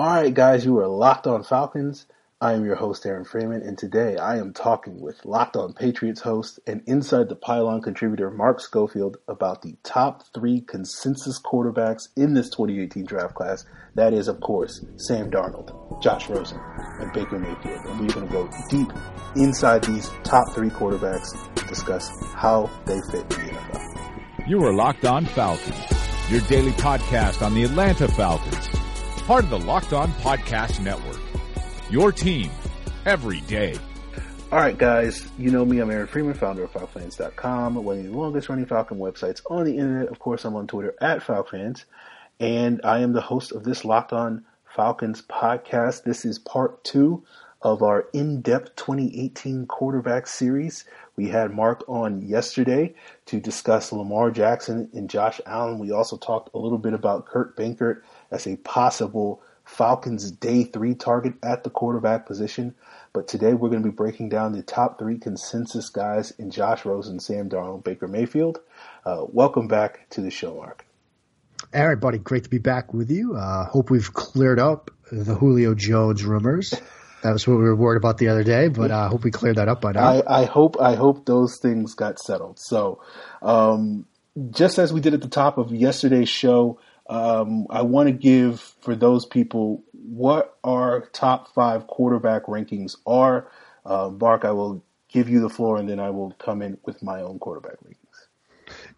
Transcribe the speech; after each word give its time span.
All 0.00 0.06
right, 0.06 0.32
guys, 0.32 0.64
you 0.64 0.78
are 0.78 0.88
locked 0.88 1.26
on 1.26 1.44
Falcons. 1.44 2.06
I 2.40 2.54
am 2.54 2.64
your 2.64 2.74
host, 2.74 3.04
Aaron 3.04 3.26
Freeman, 3.26 3.60
and 3.60 3.76
today 3.76 4.16
I 4.16 4.38
am 4.38 4.54
talking 4.54 4.98
with 4.98 5.26
Locked 5.26 5.56
On 5.56 5.74
Patriots 5.74 6.22
host 6.22 6.58
and 6.66 6.80
Inside 6.86 7.28
the 7.28 7.36
Pylon 7.36 7.82
contributor 7.82 8.30
Mark 8.30 8.60
Schofield 8.60 9.18
about 9.28 9.60
the 9.60 9.76
top 9.82 10.22
three 10.32 10.62
consensus 10.62 11.38
quarterbacks 11.38 12.08
in 12.16 12.32
this 12.32 12.48
2018 12.48 13.04
draft 13.04 13.34
class. 13.34 13.66
That 13.94 14.14
is, 14.14 14.26
of 14.26 14.40
course, 14.40 14.82
Sam 14.96 15.30
Darnold, 15.30 16.00
Josh 16.00 16.30
Rosen, 16.30 16.58
and 16.98 17.12
Baker 17.12 17.38
Mayfield. 17.38 17.84
And 17.84 18.00
we're 18.00 18.14
going 18.14 18.26
to 18.26 18.32
go 18.32 18.48
deep 18.70 18.90
inside 19.36 19.84
these 19.84 20.08
top 20.24 20.54
three 20.54 20.70
quarterbacks 20.70 21.54
to 21.56 21.66
discuss 21.66 22.08
how 22.32 22.70
they 22.86 23.02
fit 23.12 23.30
in 23.34 23.48
the 23.48 23.52
NFL. 23.52 24.48
You 24.48 24.64
are 24.64 24.72
Locked 24.72 25.04
On 25.04 25.26
Falcons, 25.26 26.30
your 26.30 26.40
daily 26.48 26.72
podcast 26.72 27.44
on 27.44 27.52
the 27.52 27.64
Atlanta 27.64 28.08
Falcons, 28.08 28.79
part 29.22 29.44
of 29.44 29.50
the 29.50 29.58
Locked 29.58 29.92
On 29.92 30.10
Podcast 30.14 30.80
Network. 30.80 31.20
Your 31.90 32.12
team 32.12 32.50
every 33.06 33.40
day. 33.42 33.76
All 34.52 34.58
right, 34.58 34.76
guys, 34.76 35.28
you 35.38 35.50
know 35.50 35.64
me. 35.64 35.78
I'm 35.78 35.90
Aaron 35.90 36.06
Freeman, 36.06 36.34
founder 36.34 36.64
of 36.64 36.72
FalcFans.com, 36.72 37.76
one 37.76 37.98
of 37.98 38.04
the 38.04 38.10
longest 38.10 38.48
running 38.48 38.66
Falcon 38.66 38.98
websites 38.98 39.40
on 39.48 39.64
the 39.64 39.76
internet. 39.76 40.08
Of 40.08 40.18
course, 40.18 40.44
I'm 40.44 40.56
on 40.56 40.66
Twitter 40.66 40.94
at 41.00 41.20
FalcFans, 41.20 41.84
and 42.40 42.80
I 42.82 42.98
am 42.98 43.12
the 43.12 43.20
host 43.20 43.52
of 43.52 43.62
this 43.62 43.84
Locked 43.84 44.12
On 44.12 44.44
Falcons 44.74 45.22
podcast. 45.22 46.02
This 46.02 46.24
is 46.24 46.38
part 46.38 46.82
two 46.82 47.22
of 47.62 47.82
our 47.82 48.08
in-depth 48.12 48.74
2018 48.76 49.66
quarterback 49.66 50.26
series. 50.26 50.84
We 51.14 51.28
had 51.28 51.52
Mark 51.52 51.84
on 51.88 52.22
yesterday 52.22 52.94
to 53.26 53.38
discuss 53.38 53.92
Lamar 53.92 54.30
Jackson 54.30 54.88
and 54.94 55.10
Josh 55.10 55.40
Allen. 55.46 55.78
We 55.78 55.92
also 55.92 56.16
talked 56.16 56.54
a 56.54 56.58
little 56.58 56.78
bit 56.78 56.94
about 56.94 57.26
Kurt 57.26 57.56
Benkert 57.56 58.02
as 58.30 58.46
a 58.46 58.56
possible 58.56 59.42
Falcons' 59.64 60.30
day 60.30 60.64
three 60.64 60.94
target 60.94 61.34
at 61.42 61.64
the 61.64 61.70
quarterback 61.70 62.26
position. 62.26 62.74
But 63.12 63.28
today 63.28 63.54
we're 63.54 63.70
going 63.70 63.82
to 63.82 63.88
be 63.88 63.94
breaking 63.94 64.28
down 64.28 64.52
the 64.52 64.62
top 64.62 64.98
three 64.98 65.18
consensus 65.18 65.88
guys 65.88 66.32
in 66.32 66.50
Josh 66.50 66.84
Rosen, 66.84 67.20
Sam 67.20 67.48
Darnold, 67.48 67.84
Baker 67.84 68.08
Mayfield. 68.08 68.60
Uh, 69.04 69.24
welcome 69.28 69.68
back 69.68 70.08
to 70.10 70.20
the 70.20 70.30
show, 70.30 70.54
Mark. 70.54 70.84
All 71.72 71.86
right, 71.86 71.98
buddy. 71.98 72.18
Great 72.18 72.44
to 72.44 72.50
be 72.50 72.58
back 72.58 72.92
with 72.92 73.10
you. 73.10 73.36
Uh, 73.36 73.66
hope 73.66 73.90
we've 73.90 74.12
cleared 74.12 74.58
up 74.58 74.90
the 75.12 75.34
Julio 75.34 75.74
Jones 75.74 76.24
rumors. 76.24 76.74
That 77.22 77.32
was 77.32 77.46
what 77.46 77.58
we 77.58 77.64
were 77.64 77.76
worried 77.76 77.98
about 77.98 78.16
the 78.16 78.28
other 78.28 78.42
day, 78.42 78.68
but 78.68 78.90
I 78.90 79.02
uh, 79.02 79.08
hope 79.08 79.24
we 79.24 79.30
cleared 79.30 79.56
that 79.56 79.68
up 79.68 79.82
by 79.82 79.92
now. 79.92 80.08
I, 80.08 80.40
I 80.40 80.44
hope 80.46 80.80
I 80.80 80.94
hope 80.94 81.26
those 81.26 81.58
things 81.58 81.94
got 81.94 82.18
settled. 82.18 82.58
So, 82.58 83.02
um, 83.42 84.06
just 84.50 84.78
as 84.78 84.90
we 84.90 85.00
did 85.00 85.12
at 85.12 85.20
the 85.20 85.28
top 85.28 85.58
of 85.58 85.70
yesterday's 85.70 86.30
show, 86.30 86.80
um, 87.10 87.66
I 87.70 87.82
want 87.82 88.06
to 88.06 88.12
give 88.12 88.60
for 88.60 88.94
those 88.94 89.26
people 89.26 89.82
what 89.92 90.56
our 90.62 91.00
top 91.12 91.52
five 91.52 91.88
quarterback 91.88 92.44
rankings 92.44 92.96
are. 93.04 93.50
Uh, 93.84 94.10
Mark, 94.10 94.44
I 94.44 94.52
will 94.52 94.84
give 95.08 95.28
you 95.28 95.40
the 95.40 95.48
floor, 95.50 95.76
and 95.76 95.88
then 95.88 95.98
I 95.98 96.10
will 96.10 96.30
come 96.38 96.62
in 96.62 96.78
with 96.84 97.02
my 97.02 97.20
own 97.22 97.40
quarterback 97.40 97.78
rankings. 97.84 97.96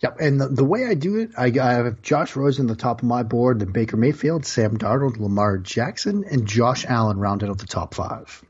Yep, 0.01 0.21
and 0.21 0.39
the, 0.39 0.49
the 0.49 0.65
way 0.65 0.85
I 0.85 0.93
do 0.93 1.17
it, 1.17 1.31
I, 1.39 1.47
I, 1.47 1.73
have 1.73 2.03
Josh 2.03 2.37
Rosen 2.37 2.65
on 2.65 2.67
the 2.67 2.77
top 2.77 3.01
of 3.01 3.09
my 3.09 3.23
board, 3.23 3.61
then 3.61 3.73
Baker 3.73 3.97
Mayfield, 3.97 4.45
Sam 4.45 4.77
Darnold, 4.77 5.19
Lamar 5.19 5.57
Jackson, 5.57 6.25
and 6.31 6.47
Josh 6.47 6.85
Allen 6.85 7.19
rounded 7.19 7.49
out 7.49 7.59
the 7.59 7.67
top 7.67 7.95
five. 7.95 8.43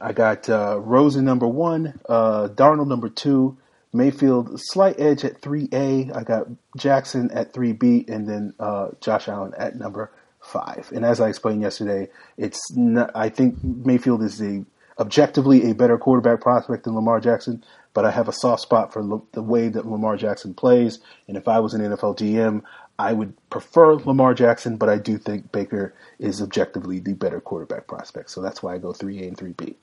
I 0.00 0.12
got 0.12 0.50
uh, 0.50 0.80
Rosen 0.80 1.24
number 1.24 1.46
one, 1.46 2.00
uh, 2.08 2.48
Darnold 2.48 2.88
number 2.88 3.08
two, 3.08 3.58
Mayfield 3.94 4.60
slight 4.60 4.98
edge 4.98 5.24
at 5.24 5.40
3A. 5.40 6.14
I 6.14 6.22
got 6.24 6.48
Jackson 6.76 7.30
at 7.30 7.52
3B, 7.52 8.08
and 8.08 8.28
then 8.28 8.54
uh, 8.58 8.88
Josh 9.00 9.28
Allen 9.28 9.54
at 9.56 9.76
number 9.76 10.10
five. 10.42 10.90
And 10.94 11.04
as 11.04 11.20
I 11.20 11.28
explained 11.28 11.62
yesterday, 11.62 12.08
it's 12.36 12.60
not, 12.76 13.10
I 13.14 13.28
think 13.28 13.62
Mayfield 13.62 14.22
is 14.22 14.42
a 14.42 14.64
objectively 14.98 15.70
a 15.70 15.74
better 15.74 15.98
quarterback 15.98 16.40
prospect 16.40 16.84
than 16.84 16.94
Lamar 16.94 17.20
Jackson, 17.20 17.64
but 17.94 18.04
I 18.04 18.10
have 18.10 18.28
a 18.28 18.32
soft 18.32 18.62
spot 18.62 18.92
for 18.92 19.22
the 19.32 19.42
way 19.42 19.68
that 19.68 19.86
Lamar 19.86 20.16
Jackson 20.16 20.54
plays. 20.54 21.00
And 21.26 21.36
if 21.36 21.48
I 21.48 21.60
was 21.60 21.74
an 21.74 21.80
NFL 21.80 22.18
GM, 22.18 22.62
I 22.98 23.12
would 23.12 23.34
prefer 23.50 23.94
Lamar 23.94 24.34
Jackson, 24.34 24.76
but 24.76 24.88
I 24.88 24.98
do 24.98 25.18
think 25.18 25.50
Baker 25.50 25.94
is 26.18 26.40
objectively 26.40 27.00
the 27.00 27.14
better 27.14 27.40
quarterback 27.40 27.88
prospect. 27.88 28.30
So 28.30 28.40
that's 28.40 28.62
why 28.62 28.74
I 28.74 28.78
go 28.78 28.92
3A 28.92 29.26
and 29.28 29.36
3B. 29.36 29.74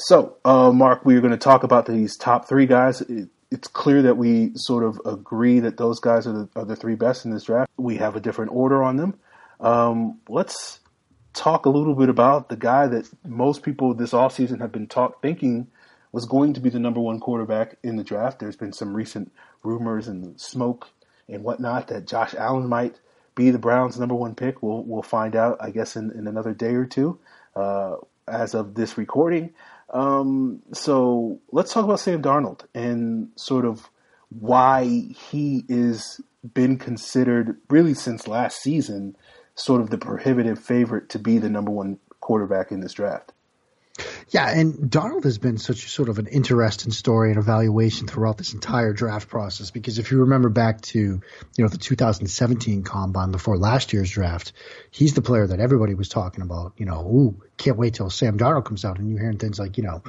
So, 0.00 0.36
uh, 0.44 0.70
Mark, 0.70 1.04
we 1.04 1.16
are 1.16 1.20
going 1.20 1.32
to 1.32 1.36
talk 1.36 1.64
about 1.64 1.86
these 1.86 2.16
top 2.16 2.48
three 2.48 2.66
guys. 2.66 3.00
It, 3.00 3.30
it's 3.50 3.66
clear 3.66 4.02
that 4.02 4.16
we 4.16 4.52
sort 4.54 4.84
of 4.84 5.00
agree 5.04 5.58
that 5.58 5.76
those 5.76 5.98
guys 5.98 6.24
are 6.24 6.32
the, 6.32 6.48
are 6.54 6.64
the 6.64 6.76
three 6.76 6.94
best 6.94 7.24
in 7.24 7.32
this 7.32 7.42
draft. 7.42 7.68
We 7.76 7.96
have 7.96 8.14
a 8.14 8.20
different 8.20 8.52
order 8.52 8.80
on 8.84 8.96
them. 8.96 9.18
Um, 9.58 10.20
let's 10.28 10.78
talk 11.32 11.66
a 11.66 11.70
little 11.70 11.96
bit 11.96 12.08
about 12.08 12.48
the 12.48 12.56
guy 12.56 12.86
that 12.86 13.10
most 13.26 13.64
people 13.64 13.92
this 13.92 14.12
offseason 14.12 14.60
have 14.60 14.70
been 14.70 14.86
talk, 14.86 15.20
thinking 15.20 15.66
was 16.12 16.26
going 16.26 16.52
to 16.52 16.60
be 16.60 16.70
the 16.70 16.78
number 16.78 17.00
one 17.00 17.18
quarterback 17.18 17.76
in 17.82 17.96
the 17.96 18.04
draft. 18.04 18.38
There's 18.38 18.56
been 18.56 18.72
some 18.72 18.94
recent 18.94 19.32
rumors 19.64 20.06
and 20.06 20.40
smoke 20.40 20.86
and 21.28 21.42
whatnot 21.42 21.88
that 21.88 22.06
Josh 22.06 22.34
Allen 22.34 22.68
might 22.68 23.00
be 23.34 23.50
the 23.50 23.58
Browns' 23.58 23.98
number 23.98 24.14
one 24.14 24.36
pick. 24.36 24.62
We'll 24.62 24.84
we'll 24.84 25.02
find 25.02 25.34
out, 25.34 25.56
I 25.60 25.70
guess, 25.70 25.96
in, 25.96 26.12
in 26.12 26.28
another 26.28 26.54
day 26.54 26.74
or 26.74 26.86
two. 26.86 27.18
Uh, 27.56 27.96
as 28.28 28.54
of 28.54 28.74
this 28.74 28.98
recording, 28.98 29.54
um, 29.90 30.62
so 30.72 31.40
let's 31.50 31.72
talk 31.72 31.84
about 31.84 32.00
Sam 32.00 32.22
Darnold 32.22 32.66
and 32.74 33.30
sort 33.36 33.64
of 33.64 33.88
why 34.28 34.84
he 34.84 35.64
is 35.68 36.20
been 36.54 36.78
considered 36.78 37.56
really 37.68 37.94
since 37.94 38.28
last 38.28 38.62
season 38.62 39.16
sort 39.54 39.80
of 39.80 39.90
the 39.90 39.98
prohibitive 39.98 40.58
favorite 40.58 41.08
to 41.10 41.18
be 41.18 41.38
the 41.38 41.48
number 41.48 41.70
one 41.70 41.98
quarterback 42.20 42.70
in 42.70 42.80
this 42.80 42.92
draft. 42.92 43.32
Yeah, 44.30 44.48
and 44.48 44.90
Darnold 44.90 45.24
has 45.24 45.38
been 45.38 45.58
such 45.58 45.90
sort 45.90 46.08
of 46.08 46.18
an 46.18 46.26
interesting 46.26 46.92
story 46.92 47.30
and 47.30 47.38
evaluation 47.38 48.06
throughout 48.06 48.36
this 48.36 48.52
entire 48.52 48.92
draft 48.92 49.28
process 49.28 49.70
because 49.70 49.98
if 49.98 50.10
you 50.10 50.20
remember 50.20 50.48
back 50.50 50.80
to, 50.82 50.98
you 50.98 51.22
know, 51.58 51.68
the 51.68 51.78
2017 51.78 52.82
combine 52.82 53.32
before 53.32 53.56
last 53.56 53.92
year's 53.92 54.10
draft, 54.10 54.52
he's 54.90 55.14
the 55.14 55.22
player 55.22 55.46
that 55.46 55.60
everybody 55.60 55.94
was 55.94 56.08
talking 56.08 56.42
about, 56.42 56.74
you 56.76 56.86
know, 56.86 57.00
ooh, 57.00 57.42
can't 57.56 57.78
wait 57.78 57.94
till 57.94 58.10
Sam 58.10 58.38
Darnold 58.38 58.66
comes 58.66 58.84
out 58.84 58.98
and 58.98 59.08
you're 59.08 59.18
hearing 59.18 59.38
things 59.38 59.58
like, 59.58 59.78
you 59.78 59.84
know, 59.84 60.02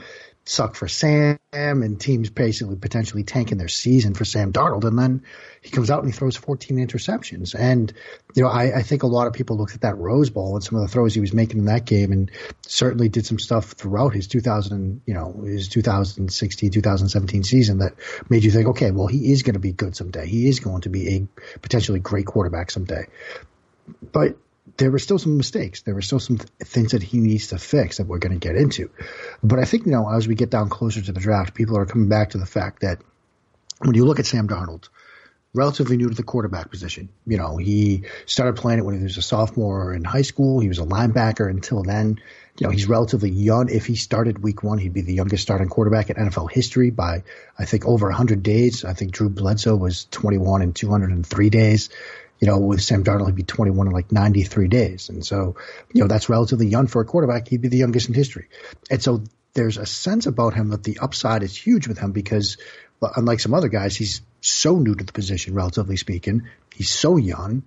suck 0.50 0.74
for 0.74 0.88
Sam 0.88 1.38
and 1.54 2.02
teams 2.02 2.32
basically 2.32 2.76
potentially 2.76 3.24
tanking 3.24 3.60
their 3.60 3.68
season 3.68 4.16
for 4.16 4.26
Sam 4.26 4.52
Darnold. 4.52 4.84
And 4.84 4.98
then 4.98 5.24
he 5.62 5.70
comes 5.70 5.92
out 5.92 6.04
and 6.04 6.12
he 6.12 6.18
throws 6.18 6.36
14 6.36 6.78
interceptions. 6.78 7.54
And, 7.54 7.94
you 8.36 8.42
know, 8.42 8.50
I, 8.50 8.80
I 8.80 8.82
think 8.82 9.04
a 9.04 9.08
lot 9.08 9.28
of 9.28 9.34
people 9.34 9.58
looked 9.58 9.76
at 9.76 9.82
that 9.82 9.98
Rose 9.98 10.32
Bowl 10.32 10.56
and 10.56 10.64
some 10.64 10.76
of 10.76 10.82
the 10.82 10.88
throws 10.88 11.14
he 11.14 11.22
was 11.22 11.34
making 11.34 11.60
in 11.60 11.66
that 11.66 11.86
game 11.86 12.12
and 12.12 12.32
certainly 12.66 13.10
did 13.10 13.28
some 13.28 13.38
stuff 13.38 13.74
throughout 13.74 14.16
his 14.16 14.28
2000, 14.28 15.02
you 15.06 15.14
know, 15.14 15.44
his 15.46 15.68
2016, 15.68 16.72
2017 16.72 17.44
season 17.44 17.78
that 17.78 17.94
made 18.28 18.44
you 18.44 18.50
think, 18.50 18.70
okay, 18.70 18.90
well, 18.90 19.08
he 19.08 19.32
is 19.32 19.44
going 19.44 19.54
to 19.54 19.60
be 19.60 19.72
good 19.72 19.96
someday. 19.96 20.26
He 20.26 20.50
is 20.50 20.60
going 20.60 20.82
to 20.82 20.90
be 20.90 21.16
a 21.16 21.60
potentially 21.60 22.00
great 22.00 22.26
quarterback 22.26 22.72
someday. 22.72 23.06
But 24.12 24.36
there 24.78 24.92
were 24.92 25.00
still 25.00 25.20
some 25.20 25.38
mistakes. 25.38 25.82
There 25.82 25.94
were 25.94 26.02
still 26.02 26.20
some 26.20 26.38
th- 26.38 26.50
things 26.64 26.92
that 26.92 27.04
he 27.04 27.20
needs 27.20 27.48
to 27.48 27.58
fix 27.58 27.98
that 27.98 28.08
we're 28.08 28.20
going 28.20 28.38
to 28.38 28.48
get 28.48 28.56
into. 28.56 28.90
But 29.44 29.60
I 29.60 29.66
think, 29.66 29.86
you 29.86 29.92
know, 29.92 30.10
as 30.10 30.28
we 30.28 30.36
get 30.36 30.50
down 30.50 30.70
closer 30.70 31.02
to 31.02 31.12
the 31.12 31.20
draft, 31.20 31.54
people 31.54 31.78
are 31.78 31.86
coming 31.86 32.10
back 32.10 32.32
to 32.32 32.38
the 32.38 32.46
fact 32.46 32.82
that 32.82 33.00
when 33.80 33.96
you 33.96 34.06
look 34.06 34.20
at 34.20 34.26
Sam 34.26 34.48
Darnold, 34.48 34.90
relatively 35.54 35.98
new 35.98 36.10
to 36.10 36.16
the 36.16 36.24
quarterback 36.24 36.70
position. 36.70 37.10
You 37.26 37.38
know, 37.38 37.58
he 37.58 38.04
started 38.26 38.56
playing 38.56 38.80
it 38.80 38.86
when 38.86 38.98
he 38.98 39.04
was 39.04 39.18
a 39.18 39.22
sophomore 39.22 39.94
in 39.94 40.04
high 40.04 40.22
school. 40.22 40.60
He 40.60 40.68
was 40.68 40.80
a 40.80 40.84
linebacker 40.84 41.50
until 41.50 41.84
then. 41.84 42.20
You 42.58 42.68
know, 42.68 42.72
he's 42.72 42.88
relatively 42.88 43.30
young. 43.30 43.70
If 43.70 43.86
he 43.86 43.96
started 43.96 44.44
week 44.44 44.64
one, 44.64 44.78
he'd 44.78 44.94
be 44.94 45.02
the 45.02 45.14
youngest 45.14 45.44
starting 45.44 45.70
quarterback 45.70 46.10
in 46.10 46.18
NFL 46.18 46.52
history 46.52 46.92
by, 46.92 47.24
I 47.58 47.66
think, 47.66 47.86
over 47.86 48.08
100 48.08 48.44
days. 48.44 48.84
I 48.84 48.94
think 48.94 49.12
Drew 49.12 49.30
Bledsoe 49.30 49.76
was 49.76 50.06
21 50.12 50.62
in 50.62 50.74
203 50.74 51.50
days 51.50 51.90
you 52.40 52.48
know, 52.48 52.58
with 52.58 52.82
Sam 52.82 53.04
Darnold, 53.04 53.28
he'd 53.28 53.36
be 53.36 53.44
21 53.44 53.88
in 53.88 53.94
like 53.94 54.12
93 54.12 54.68
days. 54.68 55.10
And 55.10 55.26
so, 55.26 55.56
you 55.94 56.02
know, 56.02 56.08
that's 56.08 56.30
relatively 56.30 56.68
young 56.68 56.88
for 56.88 57.02
a 57.02 57.06
quarterback. 57.06 57.48
He'd 57.48 57.62
be 57.62 57.68
the 57.68 57.78
youngest 57.78 58.08
in 58.08 58.14
history. 58.14 58.48
And 58.90 59.02
so 59.02 59.24
there's 59.54 59.78
a 59.78 59.86
sense 59.86 60.26
about 60.26 60.54
him 60.54 60.70
that 60.70 60.84
the 60.84 61.00
upside 61.00 61.44
is 61.44 61.56
huge 61.56 61.88
with 61.88 61.98
him 61.98 62.12
because, 62.12 62.58
unlike 63.02 63.40
some 63.40 63.54
other 63.54 63.68
guys, 63.68 63.96
he's 63.96 64.22
so 64.42 64.78
new 64.78 64.96
to 64.96 65.04
the 65.04 65.12
position, 65.12 65.54
relatively 65.54 65.98
speaking. 65.98 66.48
He's 66.74 66.90
so 66.90 67.18
young. 67.18 67.64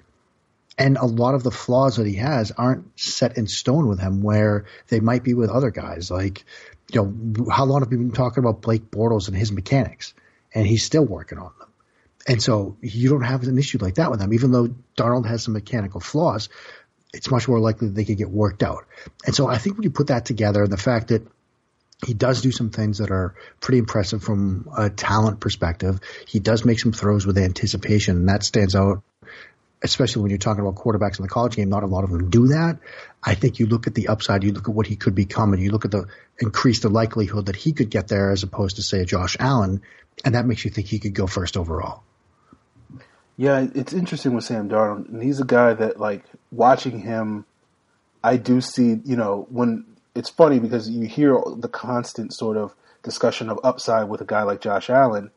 And 0.79 0.97
a 0.97 1.05
lot 1.05 1.35
of 1.35 1.43
the 1.43 1.51
flaws 1.51 1.97
that 1.97 2.07
he 2.07 2.15
has 2.15 2.51
aren't 2.51 2.99
set 2.99 3.37
in 3.37 3.47
stone 3.47 3.89
with 3.89 4.01
him 4.01 4.23
where 4.23 4.65
they 4.89 5.01
might 5.01 5.23
be 5.23 5.35
with 5.35 5.51
other 5.51 5.71
guys. 5.71 6.11
Like, 6.11 6.47
you 6.91 7.03
know, 7.03 7.51
how 7.51 7.67
long 7.67 7.83
have 7.83 7.91
we 7.91 7.99
been 7.99 8.13
talking 8.13 8.43
about 8.43 8.63
Blake 8.63 8.91
Bortles 8.91 9.29
and 9.29 9.37
his 9.37 9.53
mechanics? 9.53 10.15
And 10.55 10.67
he's 10.67 10.83
still 10.83 11.05
working 11.05 11.39
on 11.39 11.51
them. 11.59 11.69
And 12.27 12.43
so 12.43 12.77
you 12.81 13.09
don't 13.11 13.23
have 13.23 13.43
an 13.43 13.59
issue 13.59 13.79
like 13.79 13.97
that 13.97 14.11
with 14.11 14.21
them. 14.21 14.33
Even 14.33 14.53
though 14.53 14.69
Darnold 14.97 15.27
has 15.27 15.43
some 15.43 15.55
mechanical 15.55 16.01
flaws, 16.01 16.49
it's 17.13 17.31
much 17.31 17.49
more 17.49 17.59
likely 17.59 17.89
that 17.89 17.95
they 17.95 18.05
could 18.05 18.19
get 18.19 18.31
worked 18.31 18.63
out. 18.63 18.87
And 19.27 19.35
so 19.35 19.49
I 19.49 19.59
think 19.59 19.77
when 19.77 19.83
you 19.83 19.91
put 19.91 20.07
that 20.07 20.25
together 20.25 20.63
and 20.63 20.73
the 20.73 20.77
fact 20.77 21.09
that 21.09 21.27
he 22.05 22.15
does 22.15 22.43
do 22.43 22.51
some 22.51 22.71
things 22.71 22.99
that 22.99 23.11
are 23.11 23.35
pretty 23.61 23.79
impressive 23.79 24.25
from 24.25 24.69
a 24.77 24.91
talent 24.91 25.39
perspective. 25.39 26.01
He 26.27 26.41
does 26.41 26.65
make 26.65 26.81
some 26.81 26.91
throws 26.91 27.25
with 27.25 27.39
anticipation, 27.39 28.17
and 28.17 28.29
that 28.29 28.43
stands 28.43 28.75
out 28.75 29.05
especially 29.83 30.23
when 30.23 30.31
you're 30.31 30.39
talking 30.39 30.65
about 30.65 30.77
quarterbacks 30.77 31.19
in 31.19 31.25
the 31.25 31.29
college 31.29 31.57
game, 31.57 31.69
not 31.69 31.83
a 31.83 31.87
lot 31.87 32.05
of 32.05 32.11
them 32.11 32.31
do 32.31 32.49
that. 32.49 32.79
I 33.23 33.35
think 33.35 33.59
you 33.59 33.67
look 33.67 33.87
at 33.87 33.95
the 33.95 34.09
upside, 34.09 34.45
you 34.45 34.53
look 34.53 34.69
at 34.69 34.75
what 34.75 34.87
he 34.87 34.97
could 34.97 35.15
become, 35.15 35.53
and 35.53 35.63
you 35.63 35.71
look 35.71 35.85
at 35.85 35.91
the 35.91 36.07
increase 36.39 36.81
the 36.81 36.89
likelihood 36.89 37.47
that 37.47 37.57
he 37.57 37.73
could 37.73 37.91
get 37.91 38.09
there 38.09 38.31
as 38.31 38.43
opposed 38.43 38.77
to 38.77 38.83
say 38.83 39.05
Josh 39.05 39.37
Allen, 39.41 39.83
and 40.25 40.35
that 40.35 40.47
makes 40.47 40.65
you 40.65 40.71
think 40.71 40.87
he 40.87 40.99
could 40.99 41.15
go 41.15 41.27
first 41.27 41.57
overall. 41.57 42.03
Yeah, 43.37 43.67
it's 43.75 43.93
interesting 43.93 44.35
with 44.35 44.45
Sam 44.45 44.69
Darnold, 44.69 45.09
and 45.09 45.23
he's 45.23 45.41
a 45.41 45.45
guy 45.45 45.75
that 45.75 45.99
like 45.99 46.25
watching 46.51 47.01
him. 47.01 47.45
I 48.23 48.37
do 48.37 48.61
see, 48.61 49.01
you 49.05 49.17
know, 49.17 49.47
when 49.51 49.85
it's 50.15 50.31
funny 50.31 50.61
because 50.61 50.89
you 50.89 51.07
hear 51.07 51.41
the 51.57 51.69
constant 51.69 52.33
sort 52.33 52.57
of 52.57 52.75
discussion 53.03 53.49
of 53.49 53.59
upside 53.65 54.09
with 54.09 54.21
a 54.21 54.25
guy 54.25 54.43
like 54.43 54.61
Josh 54.61 54.91
Allen, 54.91 55.31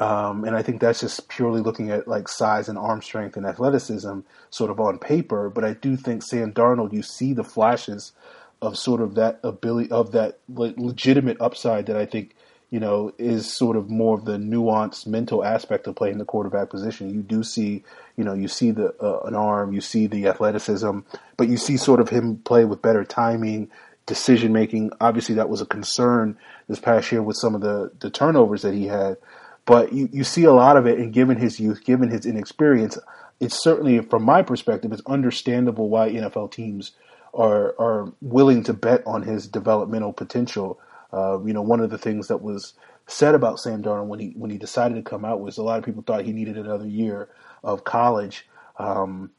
um, 0.00 0.44
and 0.44 0.54
I 0.56 0.62
think 0.62 0.80
that's 0.80 1.00
just 1.00 1.28
purely 1.28 1.60
looking 1.60 1.90
at 1.90 2.06
like 2.06 2.28
size 2.28 2.68
and 2.68 2.76
arm 2.76 3.02
strength 3.02 3.36
and 3.36 3.46
athleticism, 3.46 4.20
sort 4.50 4.70
of 4.70 4.80
on 4.80 4.98
paper. 4.98 5.48
But 5.48 5.64
I 5.64 5.72
do 5.74 5.96
think 5.96 6.22
Sam 6.22 6.52
Darnold, 6.52 6.92
you 6.92 7.02
see 7.02 7.32
the 7.32 7.44
flashes 7.44 8.12
of 8.60 8.76
sort 8.76 9.00
of 9.00 9.14
that 9.14 9.40
ability 9.42 9.90
of 9.90 10.12
that 10.12 10.38
legitimate 10.48 11.40
upside 11.40 11.86
that 11.86 11.96
I 11.96 12.06
think 12.06 12.34
you 12.70 12.78
know, 12.80 13.12
is 13.18 13.50
sort 13.50 13.76
of 13.76 13.88
more 13.88 14.16
of 14.16 14.24
the 14.26 14.36
nuanced 14.36 15.06
mental 15.06 15.42
aspect 15.42 15.86
of 15.86 15.96
playing 15.96 16.18
the 16.18 16.24
quarterback 16.24 16.68
position. 16.68 17.12
You 17.12 17.22
do 17.22 17.42
see, 17.42 17.82
you 18.16 18.24
know, 18.24 18.34
you 18.34 18.48
see 18.48 18.72
the 18.72 18.94
uh, 19.02 19.20
an 19.20 19.34
arm, 19.34 19.72
you 19.72 19.80
see 19.80 20.06
the 20.06 20.26
athleticism, 20.26 21.00
but 21.36 21.48
you 21.48 21.56
see 21.56 21.76
sort 21.76 22.00
of 22.00 22.10
him 22.10 22.36
play 22.36 22.64
with 22.66 22.82
better 22.82 23.04
timing, 23.04 23.70
decision 24.04 24.52
making. 24.52 24.90
Obviously, 25.00 25.36
that 25.36 25.48
was 25.48 25.62
a 25.62 25.66
concern 25.66 26.36
this 26.68 26.78
past 26.78 27.10
year 27.10 27.22
with 27.22 27.36
some 27.36 27.54
of 27.54 27.62
the 27.62 27.90
the 28.00 28.10
turnovers 28.10 28.62
that 28.62 28.74
he 28.74 28.86
had. 28.86 29.16
But 29.64 29.92
you, 29.92 30.08
you 30.12 30.24
see 30.24 30.44
a 30.44 30.52
lot 30.52 30.76
of 30.76 30.86
it, 30.86 30.98
and 30.98 31.12
given 31.12 31.36
his 31.38 31.60
youth, 31.60 31.84
given 31.84 32.10
his 32.10 32.24
inexperience, 32.24 32.98
it's 33.40 33.62
certainly, 33.62 34.00
from 34.00 34.22
my 34.22 34.42
perspective, 34.42 34.92
it's 34.92 35.02
understandable 35.06 35.88
why 35.88 36.10
NFL 36.10 36.52
teams 36.52 36.92
are 37.32 37.74
are 37.78 38.12
willing 38.20 38.62
to 38.64 38.74
bet 38.74 39.02
on 39.06 39.22
his 39.22 39.46
developmental 39.46 40.12
potential 40.12 40.78
uh, 41.12 41.42
you 41.44 41.52
know, 41.52 41.62
one 41.62 41.80
of 41.80 41.90
the 41.90 41.98
things 41.98 42.28
that 42.28 42.42
was 42.42 42.74
said 43.06 43.34
about 43.34 43.58
Sam 43.58 43.82
Darnold 43.82 44.06
when 44.06 44.20
he 44.20 44.32
when 44.36 44.50
he 44.50 44.58
decided 44.58 44.94
to 44.94 45.02
come 45.02 45.24
out 45.24 45.40
was 45.40 45.56
a 45.56 45.62
lot 45.62 45.78
of 45.78 45.84
people 45.84 46.02
thought 46.02 46.24
he 46.24 46.32
needed 46.32 46.56
another 46.56 46.86
year 46.86 47.28
of 47.64 47.84
college, 47.84 48.46
um, 48.78 49.30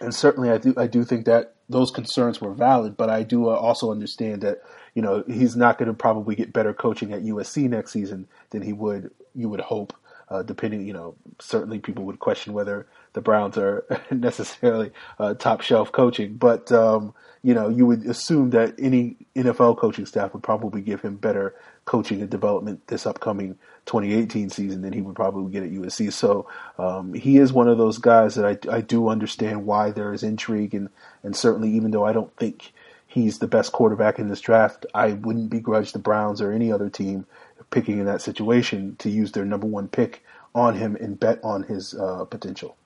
and 0.00 0.14
certainly 0.14 0.50
I 0.50 0.58
do 0.58 0.74
I 0.76 0.86
do 0.86 1.04
think 1.04 1.26
that 1.26 1.54
those 1.68 1.90
concerns 1.90 2.40
were 2.40 2.54
valid. 2.54 2.96
But 2.96 3.10
I 3.10 3.22
do 3.22 3.48
uh, 3.48 3.54
also 3.54 3.90
understand 3.90 4.42
that 4.42 4.62
you 4.94 5.02
know 5.02 5.22
he's 5.26 5.56
not 5.56 5.78
going 5.78 5.88
to 5.88 5.94
probably 5.94 6.34
get 6.34 6.52
better 6.52 6.72
coaching 6.72 7.12
at 7.12 7.22
USC 7.22 7.68
next 7.68 7.92
season 7.92 8.26
than 8.50 8.62
he 8.62 8.72
would 8.72 9.10
you 9.34 9.48
would 9.48 9.60
hope. 9.60 9.92
Uh, 10.30 10.42
depending, 10.42 10.86
you 10.86 10.92
know, 10.92 11.14
certainly 11.38 11.78
people 11.78 12.04
would 12.04 12.18
question 12.18 12.52
whether 12.52 12.86
the 13.14 13.20
Browns 13.20 13.56
are 13.56 13.84
necessarily 14.10 14.90
uh, 15.18 15.34
top 15.34 15.62
shelf 15.62 15.90
coaching, 15.90 16.34
but 16.34 16.70
um, 16.70 17.14
you 17.42 17.54
know, 17.54 17.68
you 17.68 17.86
would 17.86 18.04
assume 18.04 18.50
that 18.50 18.74
any 18.78 19.16
NFL 19.36 19.78
coaching 19.78 20.06
staff 20.06 20.34
would 20.34 20.42
probably 20.42 20.80
give 20.80 21.00
him 21.00 21.16
better 21.16 21.54
coaching 21.84 22.20
and 22.20 22.28
development 22.28 22.86
this 22.88 23.06
upcoming 23.06 23.56
2018 23.86 24.50
season 24.50 24.82
than 24.82 24.92
he 24.92 25.00
would 25.00 25.16
probably 25.16 25.50
get 25.50 25.62
at 25.62 25.70
USC. 25.70 26.12
So 26.12 26.46
um, 26.78 27.14
he 27.14 27.38
is 27.38 27.52
one 27.52 27.68
of 27.68 27.78
those 27.78 27.96
guys 27.98 28.34
that 28.34 28.44
I, 28.44 28.76
I 28.76 28.80
do 28.82 29.08
understand 29.08 29.64
why 29.64 29.90
there 29.92 30.12
is 30.12 30.22
intrigue, 30.22 30.74
and 30.74 30.90
and 31.22 31.34
certainly 31.34 31.70
even 31.70 31.90
though 31.90 32.04
I 32.04 32.12
don't 32.12 32.34
think 32.36 32.72
he's 33.06 33.38
the 33.38 33.48
best 33.48 33.72
quarterback 33.72 34.18
in 34.18 34.28
this 34.28 34.40
draft, 34.40 34.84
I 34.92 35.12
wouldn't 35.12 35.48
begrudge 35.48 35.92
the 35.92 35.98
Browns 35.98 36.42
or 36.42 36.52
any 36.52 36.70
other 36.70 36.90
team 36.90 37.24
picking 37.70 37.98
in 37.98 38.06
that 38.06 38.22
situation 38.22 38.96
to 38.96 39.10
use 39.10 39.32
their 39.32 39.44
number 39.44 39.66
one 39.66 39.88
pick 39.88 40.24
on 40.54 40.74
him 40.74 40.96
and 40.96 41.18
bet 41.18 41.40
on 41.44 41.62
his 41.62 41.94
uh, 41.94 42.24
potential. 42.24 42.76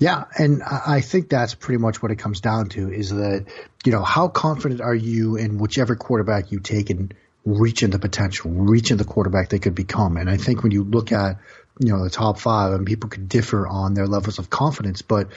Yeah, 0.00 0.24
and 0.36 0.62
I 0.64 1.00
think 1.00 1.28
that's 1.28 1.54
pretty 1.54 1.78
much 1.78 2.02
what 2.02 2.10
it 2.10 2.16
comes 2.16 2.40
down 2.40 2.70
to 2.70 2.92
is 2.92 3.10
that, 3.10 3.46
you 3.84 3.92
know, 3.92 4.02
how 4.02 4.26
confident 4.26 4.80
are 4.80 4.94
you 4.94 5.36
in 5.36 5.58
whichever 5.58 5.94
quarterback 5.94 6.50
you 6.50 6.58
take 6.58 6.90
and 6.90 7.14
reaching 7.44 7.90
the 7.90 8.00
potential, 8.00 8.50
reaching 8.50 8.96
the 8.96 9.04
quarterback 9.04 9.48
they 9.48 9.60
could 9.60 9.76
become? 9.76 10.16
And 10.16 10.28
I 10.28 10.38
think 10.38 10.64
when 10.64 10.72
you 10.72 10.82
look 10.82 11.12
at, 11.12 11.38
you 11.78 11.92
know, 11.92 12.02
the 12.02 12.10
top 12.10 12.40
five, 12.40 12.72
and 12.72 12.84
people 12.84 13.10
could 13.10 13.28
differ 13.28 13.66
on 13.66 13.94
their 13.94 14.08
levels 14.08 14.40
of 14.40 14.50
confidence, 14.50 15.02
but, 15.02 15.28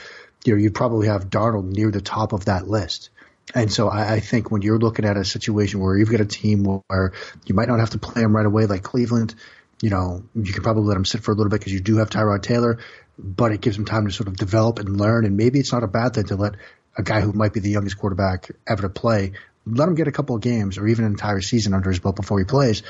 you 0.44 0.54
know, 0.54 0.60
you 0.60 0.72
probably 0.72 1.06
have 1.06 1.30
Darnold 1.30 1.70
near 1.70 1.92
the 1.92 2.00
top 2.00 2.32
of 2.32 2.46
that 2.46 2.66
list. 2.66 3.10
And 3.54 3.72
so 3.72 3.88
I, 3.88 4.14
I, 4.14 4.20
think 4.20 4.50
when 4.50 4.62
you're 4.62 4.78
looking 4.78 5.04
at 5.04 5.16
a 5.16 5.24
situation 5.24 5.80
where 5.80 5.96
you've 5.96 6.10
got 6.10 6.20
a 6.20 6.26
team 6.26 6.64
where 6.64 7.12
you 7.44 7.54
might 7.54 7.68
not 7.68 7.80
have 7.80 7.90
to 7.90 7.98
play 7.98 8.22
them 8.22 8.34
right 8.34 8.46
away, 8.46 8.66
like 8.66 8.82
Cleveland, 8.82 9.34
you 9.82 9.90
know, 9.90 10.22
you 10.34 10.52
can 10.52 10.62
probably 10.62 10.84
let 10.84 10.94
them 10.94 11.04
sit 11.04 11.22
for 11.22 11.32
a 11.32 11.34
little 11.34 11.50
bit 11.50 11.60
because 11.60 11.72
you 11.72 11.80
do 11.80 11.98
have 11.98 12.08
Tyrod 12.08 12.42
Taylor 12.42 12.78
but 13.18 13.52
it 13.52 13.60
gives 13.60 13.76
them 13.76 13.84
time 13.84 14.06
to 14.06 14.12
sort 14.12 14.28
of 14.28 14.36
develop 14.36 14.78
and 14.78 14.98
learn. 14.98 15.24
And 15.24 15.36
maybe 15.36 15.58
it's 15.58 15.72
not 15.72 15.82
a 15.82 15.88
bad 15.88 16.14
thing 16.14 16.26
to 16.26 16.36
let 16.36 16.54
a 16.96 17.02
guy 17.02 17.20
who 17.20 17.32
might 17.32 17.52
be 17.52 17.60
the 17.60 17.70
youngest 17.70 17.98
quarterback 17.98 18.50
ever 18.66 18.82
to 18.82 18.88
play, 18.88 19.32
let 19.66 19.88
him 19.88 19.94
get 19.94 20.08
a 20.08 20.12
couple 20.12 20.36
of 20.36 20.42
games 20.42 20.78
or 20.78 20.86
even 20.86 21.04
an 21.04 21.12
entire 21.12 21.40
season 21.40 21.74
under 21.74 21.90
his 21.90 21.98
belt 21.98 22.16
before 22.16 22.38
he 22.38 22.44
plays. 22.44 22.82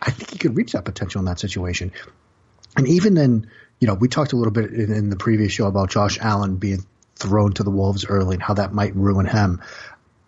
I 0.00 0.10
think 0.10 0.30
he 0.30 0.38
could 0.38 0.56
reach 0.56 0.72
that 0.72 0.84
potential 0.84 1.20
in 1.20 1.26
that 1.26 1.38
situation. 1.38 1.92
And 2.76 2.86
even 2.88 3.14
then, 3.14 3.50
you 3.80 3.86
know, 3.86 3.94
we 3.94 4.08
talked 4.08 4.32
a 4.32 4.36
little 4.36 4.52
bit 4.52 4.72
in, 4.72 4.92
in 4.92 5.10
the 5.10 5.16
previous 5.16 5.52
show 5.52 5.66
about 5.66 5.90
Josh 5.90 6.18
Allen 6.20 6.56
being 6.56 6.84
thrown 7.16 7.52
to 7.54 7.62
the 7.62 7.70
wolves 7.70 8.06
early 8.06 8.34
and 8.34 8.42
how 8.42 8.54
that 8.54 8.72
might 8.72 8.94
ruin 8.94 9.26
him. 9.26 9.60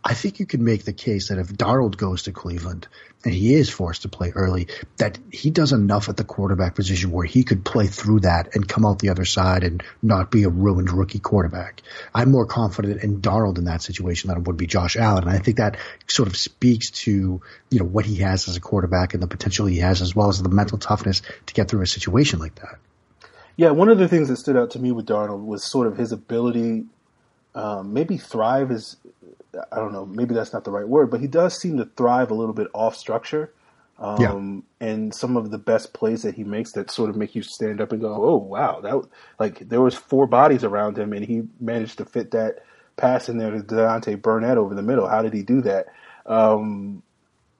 I 0.05 0.14
think 0.14 0.38
you 0.38 0.46
can 0.46 0.64
make 0.64 0.85
the 0.85 0.93
case 0.93 1.29
that 1.29 1.38
if 1.38 1.49
Darnold 1.49 1.96
goes 1.96 2.23
to 2.23 2.32
Cleveland 2.32 2.87
and 3.25 3.35
he 3.35 3.52
is 3.52 3.69
forced 3.69 4.02
to 4.02 4.08
play 4.08 4.31
early, 4.35 4.69
that 4.96 5.19
he 5.32 5.50
does 5.50 5.73
enough 5.73 6.08
at 6.08 6.17
the 6.17 6.25
quarterback 6.25 6.76
position 6.76 7.11
where 7.11 7.26
he 7.26 7.43
could 7.43 7.64
play 7.64 7.88
through 7.88 8.20
that 8.20 8.55
and 8.55 8.67
come 8.67 8.87
out 8.87 9.00
the 9.00 9.11
other 9.11 9.25
side 9.25 9.64
and 9.64 9.82
not 10.00 10.31
be 10.31 10.44
a 10.44 10.49
ruined 10.49 10.90
rookie 10.90 11.19
quarterback. 11.19 11.82
I'm 12.14 12.31
more 12.31 12.46
confident 12.46 13.02
in 13.02 13.20
Darnold 13.20 13.58
in 13.58 13.64
that 13.64 13.82
situation 13.82 14.29
than 14.29 14.38
I 14.38 14.41
would 14.41 14.56
be 14.56 14.69
Josh 14.69 14.96
Allen. 14.96 15.25
And 15.25 15.32
I 15.32 15.41
think 15.41 15.56
that 15.56 15.76
sort 16.06 16.29
of 16.29 16.37
speaks 16.37 16.91
to, 17.02 17.43
you 17.69 17.79
know, 17.79 17.84
what 17.84 18.06
he 18.06 18.17
has 18.17 18.49
as 18.49 18.56
a 18.56 18.61
quarterback 18.61 19.14
and 19.14 19.23
the 19.23 19.26
potential 19.26 19.67
he 19.67 19.79
has 19.79 20.00
as 20.00 20.14
well 20.14 20.29
as 20.29 20.41
the 20.41 20.49
mental 20.49 20.79
toughness 20.79 21.23
to 21.46 21.55
get 21.55 21.69
through 21.69 21.82
a 21.82 21.87
situation 21.87 22.38
like 22.38 22.55
that. 22.55 22.79
Yeah, 23.58 23.70
one 23.70 23.88
of 23.88 23.99
the 23.99 24.06
things 24.06 24.28
that 24.28 24.37
stood 24.37 24.56
out 24.56 24.70
to 24.70 24.78
me 24.78 24.93
with 24.93 25.05
Darnold 25.05 25.44
was 25.44 25.69
sort 25.69 25.88
of 25.88 25.96
his 25.96 26.12
ability, 26.12 26.84
um, 27.56 27.93
maybe 27.93 28.16
thrive 28.16 28.70
is 28.70 28.96
I 29.72 29.76
don't 29.76 29.93
know, 29.93 30.06
maybe 30.06 30.32
that's 30.32 30.52
not 30.52 30.62
the 30.62 30.70
right 30.70 30.87
word, 30.87 31.10
but 31.10 31.20
he 31.20 31.26
does 31.26 31.60
seem 31.60 31.76
to 31.78 31.84
thrive 31.84 32.31
a 32.31 32.34
little 32.34 32.55
bit 32.55 32.69
off 32.72 32.94
structure. 32.96 33.52
Um, 33.99 34.62
yeah. 34.81 34.87
and 34.88 35.12
some 35.12 35.37
of 35.37 35.50
the 35.50 35.58
best 35.58 35.93
plays 35.93 36.22
that 36.22 36.37
he 36.37 36.44
makes 36.44 36.70
that 36.72 36.88
sort 36.88 37.10
of 37.10 37.16
make 37.16 37.34
you 37.34 37.43
stand 37.43 37.81
up 37.81 37.90
and 37.90 38.00
go, 38.00 38.14
"Oh 38.14 38.37
wow!" 38.37 38.81
That 38.81 39.02
like 39.40 39.69
there 39.69 39.81
was 39.81 39.96
four 39.96 40.28
bodies 40.28 40.62
around 40.62 40.96
him, 40.96 41.12
and 41.12 41.25
he 41.25 41.43
managed 41.58 41.99
to 41.99 42.05
fit 42.05 42.31
that 42.31 42.60
pass 42.96 43.28
in 43.28 43.38
there 43.38 43.50
to 43.50 43.58
Deontay 43.58 44.22
Burnett 44.22 44.56
over 44.56 44.76
the 44.76 44.82
middle. 44.82 45.08
How 45.08 45.20
did 45.20 45.32
he 45.32 45.43
do 45.43 45.62
that? 45.62 45.86
Um, 46.27 47.03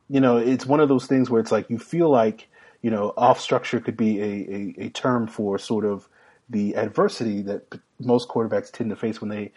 you 0.09 0.21
know, 0.21 0.37
it's 0.37 0.64
one 0.64 0.78
of 0.78 0.88
those 0.88 1.07
things 1.07 1.28
where 1.28 1.40
it's 1.40 1.50
like 1.50 1.69
you 1.71 1.78
feel 1.81 2.09
like 2.09 2.47
you 2.82 2.90
know 2.90 3.12
off 3.16 3.40
structure 3.40 3.80
could 3.80 3.97
be 3.97 4.20
a, 4.20 4.25
a, 4.25 4.87
a 4.87 4.88
term 4.90 5.26
for 5.26 5.58
sort 5.58 5.85
of 5.85 6.08
the 6.50 6.76
adversity 6.76 7.42
that 7.42 7.78
most 8.00 8.28
quarterbacks 8.28 8.70
tend 8.70 8.90
to 8.90 8.97
face 8.97 9.20
when 9.20 9.30
they 9.30 9.52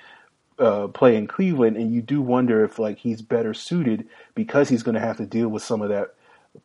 uh, 0.59 0.87
play 0.87 1.15
in 1.15 1.27
Cleveland, 1.27 1.77
and 1.77 1.93
you 1.93 2.01
do 2.01 2.21
wonder 2.21 2.63
if 2.63 2.77
like 2.77 2.99
he's 2.99 3.21
better 3.21 3.53
suited 3.53 4.07
because 4.35 4.69
he's 4.69 4.83
going 4.83 4.95
to 4.95 5.01
have 5.01 5.17
to 5.17 5.25
deal 5.25 5.49
with 5.49 5.63
some 5.63 5.81
of 5.81 5.89
that 5.89 6.13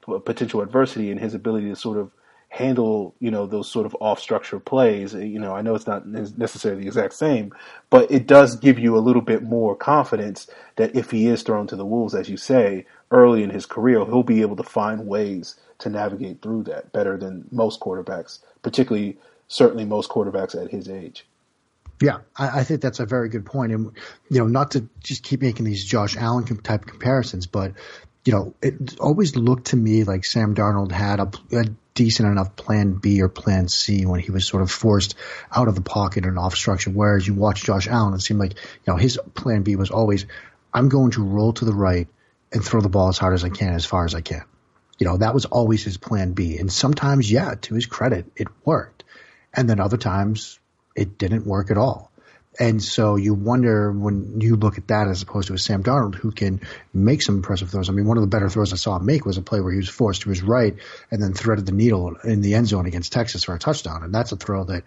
p- 0.05 0.19
potential 0.25 0.61
adversity 0.61 1.11
and 1.11 1.21
his 1.21 1.35
ability 1.35 1.69
to 1.69 1.77
sort 1.77 1.99
of 1.99 2.11
handle 2.49 3.15
you 3.19 3.31
know 3.31 3.45
those 3.45 3.71
sort 3.71 3.87
of 3.87 3.97
off 4.01 4.21
structure 4.21 4.61
plays. 4.61 5.15
Uh, 5.15 5.19
you 5.19 5.39
know, 5.39 5.55
I 5.55 5.63
know 5.63 5.75
it's 5.75 5.87
not 5.87 6.07
necessarily 6.07 6.83
the 6.83 6.89
exact 6.89 7.15
same, 7.15 7.55
but 7.91 8.11
it 8.11 8.27
does 8.27 8.57
give 8.57 8.79
you 8.79 8.97
a 8.97 9.01
little 9.01 9.23
bit 9.23 9.43
more 9.43 9.75
confidence 9.75 10.47
that 10.77 10.95
if 10.95 11.11
he 11.11 11.27
is 11.27 11.43
thrown 11.43 11.67
to 11.69 11.77
the 11.77 11.87
wolves, 11.87 12.15
as 12.15 12.29
you 12.29 12.37
say, 12.37 12.87
early 13.11 13.43
in 13.43 13.51
his 13.51 13.67
career, 13.67 14.05
he'll 14.05 14.23
be 14.23 14.43
able 14.43 14.57
to 14.57 14.63
find 14.63 15.07
ways 15.07 15.57
to 15.79 15.89
navigate 15.89 16.43
through 16.43 16.65
that 16.65 16.93
better 16.93 17.17
than 17.17 17.47
most 17.51 17.81
quarterbacks, 17.81 18.41
particularly 18.63 19.19
certainly 19.49 19.85
most 19.85 20.11
quarterbacks 20.11 20.61
at 20.61 20.71
his 20.71 20.89
age. 20.89 21.27
Yeah, 22.01 22.19
I, 22.37 22.61
I, 22.61 22.65
think 22.65 22.83
that's 22.83 23.01
a 23.01 23.07
very 23.07 23.29
good 23.29 23.47
point, 23.47 23.73
and 23.73 23.93
you 24.29 24.41
know, 24.41 24.47
not 24.47 24.73
to 24.73 24.89
just 25.03 25.23
keep 25.23 25.41
making 25.41 25.65
these 25.65 25.85
Josh 25.85 26.17
Allen 26.17 26.45
type 26.45 26.85
comparisons, 26.85 27.47
but 27.47 27.73
you 28.25 28.33
know, 28.33 28.55
it 28.61 28.99
always 28.99 29.37
looked 29.37 29.69
to 29.69 29.77
me 29.77 30.05
like 30.05 30.25
Sam 30.25 30.55
Darnold 30.55 30.91
had 30.91 31.21
a, 31.21 31.31
a, 31.53 31.67
decent 31.95 32.29
enough 32.29 32.55
Plan 32.57 32.93
B 32.93 33.23
or 33.23 33.29
Plan 33.31 33.69
C 33.69 34.05
when 34.05 34.21
he 34.21 34.31
was 34.31 34.45
sort 34.45 34.63
of 34.63 34.71
forced 34.71 35.15
out 35.51 35.67
of 35.67 35.75
the 35.75 35.81
pocket 35.81 36.27
and 36.27 36.39
off 36.39 36.55
structure. 36.55 36.91
Whereas 36.91 37.27
you 37.27 37.33
watch 37.33 37.65
Josh 37.65 37.89
Allen, 37.89 38.13
it 38.13 38.21
seemed 38.21 38.41
like 38.41 38.53
you 38.53 38.93
know 38.93 38.97
his 38.97 39.19
Plan 39.35 39.63
B 39.63 39.77
was 39.77 39.91
always, 39.91 40.27
I'm 40.75 40.91
going 40.91 41.13
to 41.13 41.25
roll 41.25 41.55
to 41.55 41.65
the 41.65 41.73
right 41.73 42.07
and 42.53 42.65
throw 42.65 42.81
the 42.81 42.89
ball 42.89 43.09
as 43.09 43.19
hard 43.19 43.35
as 43.35 43.45
I 43.45 43.51
can, 43.51 43.75
as 43.75 43.85
far 43.85 44.05
as 44.05 44.15
I 44.15 44.21
can. 44.21 44.45
You 44.99 45.07
know, 45.07 45.19
that 45.19 45.35
was 45.35 45.45
always 45.45 45.85
his 45.85 45.99
Plan 45.99 46.33
B, 46.33 46.59
and 46.59 46.73
sometimes, 46.73 47.31
yeah, 47.31 47.55
to 47.63 47.75
his 47.75 47.87
credit, 47.87 48.27
it 48.37 48.49
worked, 48.65 49.05
and 49.53 49.69
then 49.69 49.81
other 49.81 49.99
times 49.99 50.59
it 50.95 51.19
didn't 51.19 51.47
work 51.47 51.71
at 51.71 51.77
all. 51.77 52.11
And 52.59 52.83
so 52.83 53.17
you 53.17 53.35
wonder 53.35 53.93
when 53.93 54.41
you 54.41 54.57
look 54.57 54.79
at 54.79 54.89
that 54.89 55.09
as 55.09 55.23
opposed 55.23 55.49
to 55.49 55.55
a 55.55 55.59
Sam 55.59 55.83
Darnold 55.83 56.15
who 56.15 56.31
can 56.33 56.63
make 56.93 57.21
some 57.21 57.37
impressive 57.37 57.71
throws. 57.71 57.91
I 57.91 57.93
mean, 57.93 58.07
one 58.07 58.17
of 58.17 58.23
the 58.23 58.29
better 58.29 58.49
throws 58.49 58.73
I 58.73 58.77
saw 58.77 58.97
him 58.97 59.05
make 59.05 59.27
was 59.27 59.37
a 59.37 59.43
play 59.43 59.61
where 59.61 59.73
he 59.73 59.79
was 59.79 59.89
forced 59.89 60.23
to 60.23 60.31
his 60.31 60.43
right 60.43 60.75
and 61.11 61.23
then 61.23 61.35
threaded 61.35 61.67
the 61.67 61.73
needle 61.73 62.17
in 62.25 62.41
the 62.41 62.55
end 62.55 62.69
zone 62.69 62.87
against 62.87 63.13
Texas 63.13 63.45
for 63.45 63.55
a 63.55 63.59
touchdown. 63.59 64.03
And 64.03 64.15
that's 64.15 64.33
a 64.33 64.37
throw 64.37 64.65
that 64.65 64.85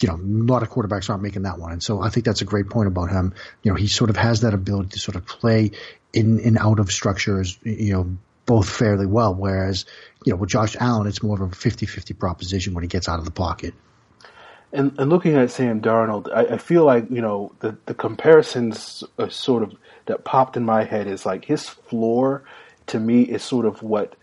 you 0.00 0.08
know, 0.08 0.14
a 0.14 0.52
lot 0.52 0.62
of 0.62 0.70
quarterbacks 0.70 1.10
aren't 1.10 1.22
making 1.22 1.42
that 1.42 1.58
one. 1.58 1.72
And 1.72 1.82
so 1.82 2.00
I 2.00 2.08
think 2.08 2.24
that's 2.24 2.40
a 2.40 2.44
great 2.44 2.70
point 2.70 2.86
about 2.86 3.10
him. 3.10 3.34
You 3.62 3.72
know, 3.72 3.76
he 3.76 3.88
sort 3.88 4.10
of 4.10 4.16
has 4.16 4.42
that 4.42 4.54
ability 4.54 4.90
to 4.90 4.98
sort 4.98 5.16
of 5.16 5.26
play 5.26 5.72
in 6.12 6.40
and 6.40 6.56
out 6.58 6.78
of 6.78 6.92
structures, 6.92 7.58
you 7.64 7.92
know, 7.92 8.16
both 8.46 8.68
fairly 8.68 9.06
well. 9.06 9.34
Whereas, 9.34 9.86
you 10.24 10.32
know, 10.32 10.36
with 10.36 10.50
Josh 10.50 10.76
Allen, 10.78 11.06
it's 11.06 11.22
more 11.22 11.42
of 11.42 11.52
a 11.52 11.54
50-50 11.54 12.18
proposition 12.18 12.74
when 12.74 12.82
he 12.84 12.88
gets 12.88 13.08
out 13.08 13.18
of 13.18 13.24
the 13.24 13.30
pocket. 13.30 13.74
And, 14.72 14.98
and 14.98 15.10
looking 15.10 15.34
at 15.36 15.50
Sam 15.50 15.80
Darnold, 15.80 16.30
I, 16.32 16.54
I 16.54 16.58
feel 16.58 16.84
like 16.84 17.06
you 17.10 17.22
know 17.22 17.52
the 17.60 17.78
the 17.86 17.94
comparisons 17.94 19.02
sort 19.30 19.62
of 19.62 19.74
that 20.04 20.24
popped 20.24 20.58
in 20.58 20.64
my 20.64 20.84
head 20.84 21.06
is 21.06 21.24
like 21.24 21.46
his 21.46 21.66
floor 21.66 22.42
to 22.88 23.00
me 23.00 23.22
is 23.22 23.42
sort 23.42 23.64
of 23.64 23.82
what 23.82 24.14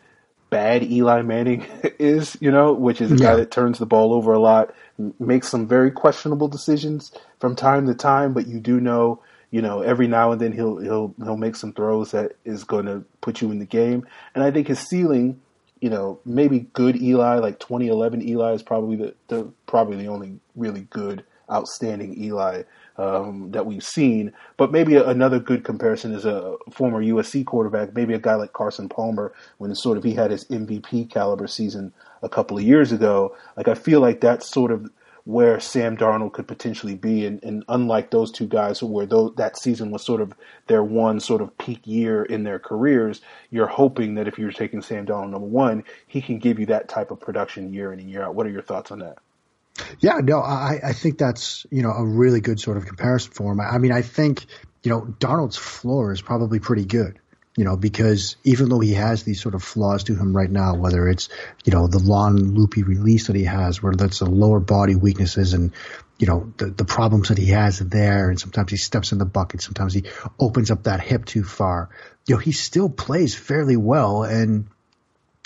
bad 0.51 0.83
Eli 0.83 1.21
Manning 1.23 1.65
is, 1.99 2.37
you 2.39 2.51
know, 2.51 2.73
which 2.73 3.01
is 3.01 3.11
a 3.11 3.15
yeah. 3.15 3.31
guy 3.31 3.35
that 3.37 3.51
turns 3.51 3.79
the 3.79 3.85
ball 3.85 4.13
over 4.13 4.33
a 4.33 4.39
lot, 4.39 4.73
makes 5.19 5.49
some 5.49 5.67
very 5.67 5.91
questionable 5.91 6.47
decisions 6.47 7.11
from 7.39 7.55
time 7.55 7.85
to 7.87 7.93
time, 7.93 8.33
but 8.33 8.47
you 8.47 8.59
do 8.59 8.79
know, 8.79 9.21
you 9.51 9.61
know, 9.61 9.81
every 9.81 10.07
now 10.07 10.31
and 10.31 10.41
then 10.41 10.51
he'll 10.51 10.77
he'll 10.77 11.13
he'll 11.23 11.37
make 11.37 11.55
some 11.55 11.73
throws 11.73 12.11
that 12.11 12.33
is 12.45 12.63
going 12.63 12.85
to 12.85 13.03
put 13.21 13.41
you 13.41 13.51
in 13.51 13.59
the 13.59 13.65
game. 13.65 14.05
And 14.33 14.43
I 14.43 14.51
think 14.51 14.67
his 14.67 14.79
ceiling 14.79 15.41
you 15.81 15.89
know, 15.89 16.19
maybe 16.25 16.61
good 16.73 16.99
Eli, 17.01 17.37
like 17.37 17.59
2011 17.59 18.27
Eli 18.27 18.53
is 18.53 18.63
probably 18.63 18.95
the, 18.95 19.15
the 19.27 19.51
probably 19.67 19.97
the 19.97 20.07
only 20.07 20.39
really 20.55 20.87
good, 20.89 21.23
outstanding 21.51 22.19
Eli 22.23 22.63
um, 22.97 23.51
that 23.51 23.65
we've 23.65 23.83
seen. 23.83 24.33
But 24.57 24.71
maybe 24.71 24.95
a, 24.95 25.07
another 25.07 25.39
good 25.39 25.63
comparison 25.63 26.13
is 26.13 26.25
a 26.25 26.55
former 26.71 27.03
USC 27.03 27.45
quarterback, 27.45 27.93
maybe 27.93 28.13
a 28.13 28.19
guy 28.19 28.35
like 28.35 28.53
Carson 28.53 28.89
Palmer, 28.89 29.33
when 29.57 29.73
sort 29.75 29.97
of 29.97 30.03
he 30.03 30.13
had 30.13 30.31
his 30.31 30.45
MVP 30.45 31.11
caliber 31.11 31.47
season 31.47 31.93
a 32.25 32.29
couple 32.29 32.57
of 32.57 32.63
years 32.63 32.91
ago. 32.91 33.35
Like 33.55 33.69
I 33.69 33.75
feel 33.75 34.01
like 34.01 34.19
that's 34.19 34.49
sort 34.49 34.71
of 34.71 34.89
where 35.23 35.59
Sam 35.59 35.97
Darnold 35.97 36.33
could 36.33 36.47
potentially 36.47 36.95
be. 36.95 37.25
And, 37.25 37.43
and 37.43 37.63
unlike 37.67 38.11
those 38.11 38.31
two 38.31 38.45
guys 38.47 38.83
where 38.83 39.07
those, 39.07 39.33
that 39.37 39.57
season 39.57 39.89
was 39.89 40.03
sort 40.03 40.21
of 40.21 40.33
their 40.67 40.83
one 40.83 41.19
sort 41.19 41.41
of 41.41 41.57
peak 41.57 41.81
year 41.85 42.23
in 42.23 42.43
their 42.43 42.59
careers, 42.59 43.21
you're 43.49 43.67
hoping 43.67 44.15
that 44.15 44.27
if 44.27 44.37
you're 44.37 44.51
taking 44.51 44.81
Sam 44.81 45.05
Darnold 45.05 45.31
number 45.31 45.47
one, 45.47 45.83
he 46.05 46.21
can 46.21 46.37
give 46.37 46.59
you 46.59 46.67
that 46.67 46.89
type 46.89 47.09
of 47.09 47.19
production 47.19 47.73
year 47.73 47.91
in 47.91 47.99
and 47.99 48.09
year 48.09 48.23
out. 48.23 48.35
What 48.35 48.45
are 48.45 48.51
your 48.51 48.61
thoughts 48.61 48.91
on 48.91 48.99
that? 48.99 49.17
Yeah, 49.99 50.19
no, 50.23 50.39
I, 50.39 50.79
I 50.83 50.93
think 50.93 51.17
that's, 51.17 51.65
you 51.71 51.81
know, 51.81 51.91
a 51.91 52.05
really 52.05 52.39
good 52.39 52.59
sort 52.59 52.77
of 52.77 52.85
comparison 52.85 53.33
for 53.33 53.51
him. 53.51 53.59
I 53.59 53.77
mean, 53.79 53.91
I 53.91 54.03
think, 54.03 54.45
you 54.83 54.91
know, 54.91 55.01
Darnold's 55.19 55.57
floor 55.57 56.11
is 56.13 56.21
probably 56.21 56.59
pretty 56.59 56.85
good 56.85 57.19
you 57.57 57.63
know, 57.63 57.77
because 57.77 58.35
even 58.43 58.67
though 58.67 58.81
he 58.81 58.93
has 58.93 59.23
these 59.23 59.41
sort 59.41 59.55
of 59.55 59.63
flaws 59.63 60.03
to 60.05 60.15
him 60.15 60.35
right 60.35 60.51
now, 60.51 60.75
whether 60.75 61.07
it's, 61.07 61.29
you 61.63 61.71
know, 61.71 61.87
the 61.87 61.99
long 61.99 62.35
loopy 62.35 62.83
release 62.83 63.27
that 63.27 63.35
he 63.35 63.45
has, 63.45 63.81
where 63.81 63.93
that's 63.93 64.19
the 64.19 64.29
lower 64.29 64.59
body 64.59 64.95
weaknesses 64.95 65.53
and, 65.53 65.71
you 66.19 66.27
know, 66.27 66.51
the, 66.57 66.65
the 66.65 66.83
problems 66.83 67.29
that 67.29 67.37
he 67.37 67.47
has 67.47 67.79
there. 67.79 68.29
And 68.29 68.37
sometimes 68.37 68.71
he 68.71 68.77
steps 68.77 69.13
in 69.13 69.19
the 69.19 69.25
bucket. 69.25 69.61
Sometimes 69.61 69.93
he 69.93 70.03
opens 70.37 70.69
up 70.69 70.83
that 70.83 70.99
hip 70.99 71.23
too 71.23 71.45
far. 71.45 71.89
You 72.27 72.35
know, 72.35 72.39
he 72.39 72.51
still 72.51 72.89
plays 72.89 73.35
fairly 73.35 73.77
well 73.77 74.23
and, 74.23 74.67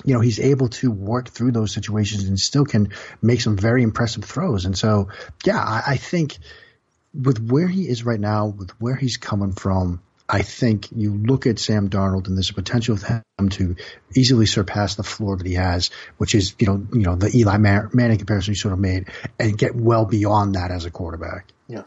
you 0.04 0.16
know, 0.16 0.22
he's 0.22 0.40
able 0.40 0.70
to 0.70 0.90
work 0.90 1.30
through 1.30 1.52
those 1.52 1.72
situations 1.72 2.24
and 2.24 2.40
still 2.40 2.66
can 2.66 2.92
make 3.22 3.42
some 3.42 3.56
very 3.56 3.84
impressive 3.84 4.26
throws. 4.26 4.66
And 4.66 4.76
so, 4.76 5.10
yeah, 5.46 5.60
I, 5.60 5.84
I 5.86 5.98
think 5.98 6.40
with 7.14 7.40
where 7.52 7.68
he 7.68 7.88
is 7.88 8.04
right 8.04 8.20
now, 8.20 8.48
with 8.48 8.72
where 8.82 8.96
he's 8.96 9.18
coming 9.18 9.52
from, 9.52 10.02
I 10.32 10.44
think 10.44 10.92
you 10.92 11.16
look 11.16 11.48
at 11.48 11.58
Sam 11.58 11.90
Darnold 11.90 12.28
and 12.28 12.38
there's 12.38 12.52
a 12.52 12.54
potential 12.54 12.96
for 12.96 13.24
him 13.40 13.50
to 13.50 13.76
easily 14.16 14.46
surpass 14.46 14.94
the 14.94 15.04
floor 15.04 15.36
that 15.36 15.48
he 15.48 15.56
has, 15.56 15.90
which 16.18 16.36
is 16.36 16.54
you 16.60 16.68
know 16.68 16.88
you 16.94 17.02
know 17.02 17.16
the 17.16 17.36
Eli 17.36 17.58
Manning 17.58 18.18
comparison 18.20 18.52
you 18.52 18.56
sort 18.56 18.74
of 18.74 18.80
made, 18.80 19.08
and 19.40 19.58
get 19.58 19.76
well 19.76 20.06
beyond 20.06 20.54
that 20.54 20.70
as 20.70 20.86
a 20.86 20.92
quarterback. 20.92 21.48
Yeah. 21.68 21.84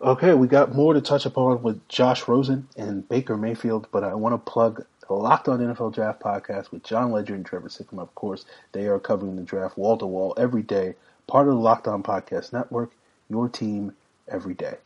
Okay, 0.00 0.32
we 0.32 0.46
got 0.46 0.72
more 0.72 0.94
to 0.94 1.00
touch 1.00 1.26
upon 1.26 1.62
with 1.62 1.86
Josh 1.88 2.28
Rosen 2.28 2.68
and 2.76 3.06
Baker 3.08 3.36
Mayfield, 3.36 3.88
but 3.90 4.04
I 4.04 4.14
want 4.14 4.32
to 4.32 4.50
plug 4.50 4.86
the 5.08 5.14
Locked 5.14 5.48
On 5.48 5.58
NFL 5.58 5.92
Draft 5.92 6.22
podcast 6.22 6.70
with 6.70 6.84
Jon 6.84 7.10
Ledyard 7.10 7.38
and 7.40 7.44
Trevor 7.44 7.68
Sikkema. 7.68 8.02
Of 8.02 8.14
course, 8.14 8.44
they 8.70 8.86
are 8.86 9.00
covering 9.00 9.34
the 9.34 9.42
draft 9.42 9.76
wall 9.76 9.98
to 9.98 10.06
wall 10.06 10.34
every 10.36 10.62
day, 10.62 10.94
part 11.26 11.48
of 11.48 11.54
the 11.54 11.60
Locked 11.60 11.88
On 11.88 12.04
Podcast 12.04 12.52
Network. 12.52 12.92
Your 13.28 13.48
team 13.48 13.94
every 14.28 14.54
day 14.54 14.76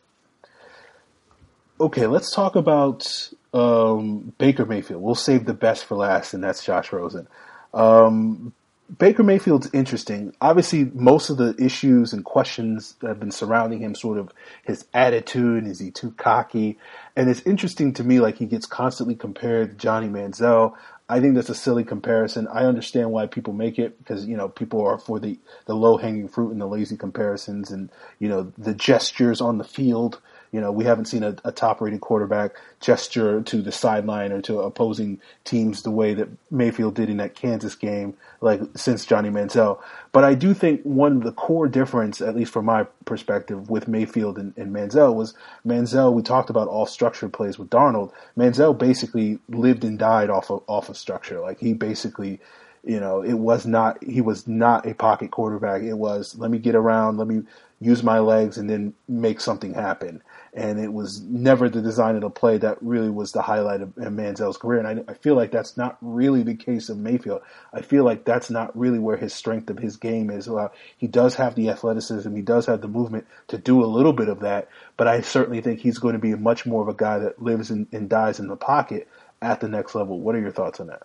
okay, 1.79 2.07
let's 2.07 2.31
talk 2.31 2.55
about 2.55 3.29
um, 3.53 4.33
Baker 4.37 4.65
Mayfield. 4.65 5.01
We'll 5.01 5.15
save 5.15 5.45
the 5.45 5.53
best 5.53 5.85
for 5.85 5.95
last, 5.95 6.33
and 6.33 6.43
that's 6.43 6.63
Josh 6.63 6.91
Rosen. 6.91 7.27
Um, 7.73 8.53
Baker 8.99 9.23
Mayfield's 9.23 9.69
interesting. 9.73 10.35
Obviously, 10.41 10.85
most 10.93 11.29
of 11.29 11.37
the 11.37 11.55
issues 11.57 12.13
and 12.13 12.23
questions 12.23 12.95
that 12.99 13.07
have 13.07 13.19
been 13.19 13.31
surrounding 13.31 13.79
him, 13.79 13.95
sort 13.95 14.19
of 14.19 14.31
his 14.63 14.85
attitude, 14.93 15.65
is 15.65 15.79
he 15.79 15.89
too 15.89 16.11
cocky? 16.11 16.77
And 17.15 17.29
it's 17.29 17.41
interesting 17.41 17.93
to 17.93 18.03
me, 18.03 18.19
like 18.19 18.37
he 18.37 18.45
gets 18.45 18.67
constantly 18.67 19.15
compared 19.15 19.71
to 19.71 19.77
Johnny 19.77 20.07
Manziel. 20.07 20.75
I 21.09 21.19
think 21.19 21.35
that's 21.35 21.49
a 21.49 21.55
silly 21.55 21.83
comparison. 21.83 22.47
I 22.47 22.65
understand 22.65 23.11
why 23.11 23.27
people 23.27 23.53
make 23.53 23.79
it 23.79 23.97
because 23.99 24.25
you 24.25 24.37
know 24.37 24.49
people 24.49 24.81
are 24.85 24.97
for 24.97 25.19
the 25.19 25.39
the 25.65 25.75
low 25.75 25.97
hanging 25.97 26.27
fruit 26.27 26.51
and 26.51 26.61
the 26.61 26.65
lazy 26.65 26.97
comparisons 26.97 27.71
and 27.71 27.91
you 28.19 28.27
know 28.27 28.51
the 28.57 28.73
gestures 28.73 29.39
on 29.39 29.57
the 29.57 29.63
field 29.63 30.19
you 30.51 30.61
know, 30.61 30.71
we 30.71 30.85
haven't 30.85 31.05
seen 31.05 31.23
a, 31.23 31.35
a 31.43 31.51
top 31.51 31.81
rated 31.81 32.01
quarterback 32.01 32.55
gesture 32.79 33.41
to 33.41 33.61
the 33.61 33.71
sideline 33.71 34.31
or 34.31 34.41
to 34.41 34.59
opposing 34.59 35.19
teams 35.43 35.83
the 35.83 35.91
way 35.91 36.13
that 36.13 36.29
Mayfield 36.49 36.95
did 36.95 37.09
in 37.09 37.17
that 37.17 37.35
Kansas 37.35 37.75
game, 37.75 38.15
like 38.41 38.61
since 38.75 39.05
Johnny 39.05 39.29
Manziel. 39.29 39.79
But 40.11 40.23
I 40.23 40.33
do 40.33 40.53
think 40.53 40.81
one 40.83 41.17
of 41.17 41.23
the 41.23 41.31
core 41.31 41.67
difference, 41.67 42.21
at 42.21 42.35
least 42.35 42.53
from 42.53 42.65
my 42.65 42.83
perspective, 43.05 43.69
with 43.69 43.87
Mayfield 43.87 44.37
and, 44.37 44.53
and 44.57 44.73
Manziel 44.73 45.13
was 45.13 45.33
Manziel. 45.65 46.13
We 46.13 46.21
talked 46.21 46.49
about 46.49 46.67
all 46.67 46.85
structured 46.85 47.33
plays 47.33 47.59
with 47.59 47.69
Darnold. 47.69 48.11
Manziel 48.37 48.77
basically 48.77 49.39
lived 49.49 49.83
and 49.83 49.99
died 49.99 50.29
off 50.29 50.49
of 50.49 50.63
off 50.67 50.89
of 50.89 50.97
structure. 50.97 51.39
Like 51.39 51.59
he 51.59 51.73
basically 51.73 52.39
you 52.85 52.99
know, 52.99 53.21
it 53.23 53.33
was 53.33 53.65
not 53.65 54.01
he 54.03 54.21
was 54.21 54.47
not 54.47 54.85
a 54.85 54.93
pocket 54.93 55.31
quarterback. 55.31 55.81
It 55.81 55.95
was 55.95 56.37
let 56.37 56.51
me 56.51 56.59
get 56.59 56.75
around, 56.75 57.17
let 57.17 57.27
me 57.27 57.41
use 57.81 58.03
my 58.03 58.19
legs 58.19 58.57
and 58.57 58.69
then 58.69 58.93
make 59.07 59.41
something 59.41 59.73
happen 59.73 60.21
and 60.55 60.79
it 60.79 60.93
was 60.93 61.21
never 61.21 61.69
the 61.69 61.81
design 61.81 62.15
of 62.15 62.21
the 62.21 62.29
play 62.29 62.57
that 62.57 62.81
really 62.81 63.09
was 63.09 63.33
the 63.33 63.41
highlight 63.41 63.81
of 63.81 63.93
Manziel's 63.97 64.55
career. 64.55 64.79
And 64.79 64.87
I, 64.87 65.11
I, 65.11 65.13
feel 65.13 65.35
like 65.35 65.51
that's 65.51 65.75
not 65.75 65.97
really 66.01 66.43
the 66.43 66.55
case 66.55 66.87
of 66.87 66.97
Mayfield. 66.97 67.41
I 67.73 67.81
feel 67.81 68.05
like 68.05 68.23
that's 68.23 68.49
not 68.49 68.75
really 68.77 68.97
where 68.97 69.17
his 69.17 69.33
strength 69.33 69.69
of 69.69 69.77
his 69.77 69.97
game 69.97 70.29
is. 70.29 70.47
Well, 70.47 70.71
he 70.97 71.07
does 71.07 71.35
have 71.35 71.55
the 71.55 71.69
athleticism, 71.69 72.33
he 72.33 72.41
does 72.41 72.65
have 72.67 72.79
the 72.79 72.87
movement 72.87 73.27
to 73.49 73.57
do 73.57 73.83
a 73.83 73.85
little 73.85 74.13
bit 74.13 74.29
of 74.29 74.39
that, 74.39 74.69
but 74.95 75.09
I 75.09 75.19
certainly 75.21 75.59
think 75.59 75.81
he's 75.81 75.97
going 75.97 76.13
to 76.13 76.19
be 76.19 76.33
much 76.35 76.65
more 76.65 76.81
of 76.81 76.87
a 76.87 76.93
guy 76.93 77.19
that 77.19 77.41
lives 77.41 77.69
and, 77.69 77.87
and 77.91 78.09
dies 78.09 78.39
in 78.39 78.47
the 78.47 78.55
pocket 78.55 79.09
at 79.41 79.59
the 79.59 79.67
next 79.67 79.93
level. 79.93 80.19
What 80.19 80.35
are 80.35 80.39
your 80.39 80.51
thoughts 80.51 80.79
on 80.79 80.87
that? 80.87 81.03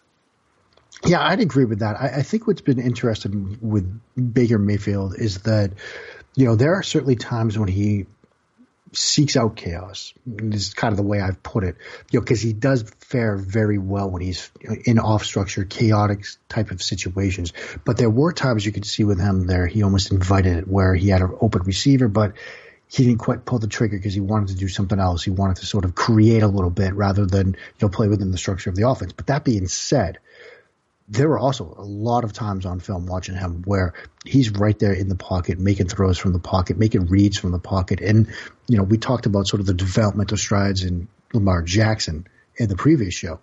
Yeah, 1.05 1.27
I'd 1.27 1.41
agree 1.41 1.65
with 1.65 1.81
that. 1.81 1.97
I, 1.97 2.19
I 2.19 2.23
think 2.23 2.47
what's 2.47 2.61
been 2.61 2.79
interesting 2.79 3.59
with 3.61 4.01
Baker 4.33 4.59
Mayfield 4.59 5.17
is 5.19 5.39
that, 5.43 5.73
you 6.37 6.45
know, 6.45 6.55
there 6.55 6.75
are 6.75 6.85
certainly 6.85 7.17
times 7.17 7.59
when 7.59 7.69
he 7.69 8.07
seeks 8.93 9.37
out 9.37 9.57
chaos. 9.57 10.13
This 10.27 10.69
is 10.69 10.75
kind 10.75 10.93
of 10.93 10.97
the 10.97 11.05
way 11.05 11.21
I've 11.21 11.43
put 11.43 11.65
it, 11.65 11.77
you 12.11 12.19
know, 12.19 12.23
because 12.23 12.41
he 12.41 12.53
does 12.53 12.83
fare 13.01 13.37
very 13.37 13.79
well 13.79 14.11
when 14.11 14.23
he's 14.23 14.51
in 14.85 14.99
off 14.99 15.25
structure, 15.25 15.65
chaotic 15.65 16.25
type 16.49 16.71
of 16.71 16.83
situations. 16.83 17.53
But 17.85 17.97
there 17.97 18.11
were 18.11 18.33
times 18.33 18.67
you 18.67 18.73
could 18.73 18.87
see 18.87 19.05
with 19.05 19.21
him 19.21 19.47
there, 19.47 19.67
he 19.67 19.83
almost 19.83 20.13
invited 20.13 20.59
it 20.59 20.69
where 20.69 20.95
he 20.95 21.09
had 21.09 21.23
an 21.23 21.37
open 21.41 21.63
receiver, 21.63 22.09
but 22.09 22.35
he 22.89 23.05
didn't 23.05 23.21
quite 23.21 23.45
pull 23.45 23.61
the 23.61 23.69
trigger 23.69 23.97
because 23.97 24.15
he 24.15 24.21
wanted 24.21 24.49
to 24.49 24.57
do 24.57 24.67
something 24.67 24.99
else. 24.99 25.23
He 25.23 25.31
wanted 25.31 25.59
to 25.59 25.67
sort 25.67 25.85
of 25.85 25.95
create 25.95 26.43
a 26.43 26.49
little 26.49 26.71
bit 26.71 26.93
rather 26.95 27.25
than, 27.25 27.49
you 27.49 27.55
know, 27.81 27.89
play 27.89 28.09
within 28.09 28.33
the 28.33 28.39
structure 28.39 28.69
of 28.69 28.75
the 28.75 28.89
offense. 28.89 29.13
But 29.13 29.29
that 29.29 29.45
being 29.45 29.69
said, 29.69 30.19
there 31.11 31.29
were 31.29 31.39
also 31.39 31.75
a 31.77 31.83
lot 31.83 32.23
of 32.23 32.33
times 32.33 32.65
on 32.65 32.79
film 32.79 33.07
watching 33.07 33.35
him 33.35 33.63
where 33.65 33.95
he's 34.25 34.51
right 34.51 34.79
there 34.79 34.93
in 34.93 35.09
the 35.09 35.17
pocket, 35.17 35.59
making 35.59 35.89
throws 35.89 36.19
from 36.19 36.33
the 36.33 36.39
pocket, 36.39 36.79
making 36.79 37.07
reads 37.07 37.37
from 37.37 37.51
the 37.51 37.59
pocket. 37.59 38.01
And, 38.01 38.33
you 38.69 38.77
know, 38.77 38.85
we 38.85 38.97
talked 38.97 39.27
about 39.27 39.49
sort 39.49 39.59
of 39.59 39.67
the 39.67 39.75
developmental 39.75 40.37
strides 40.37 40.85
in 40.85 41.09
Lamar 41.33 41.63
Jackson 41.63 42.29
in 42.57 42.69
the 42.69 42.77
previous 42.77 43.13
show 43.13 43.41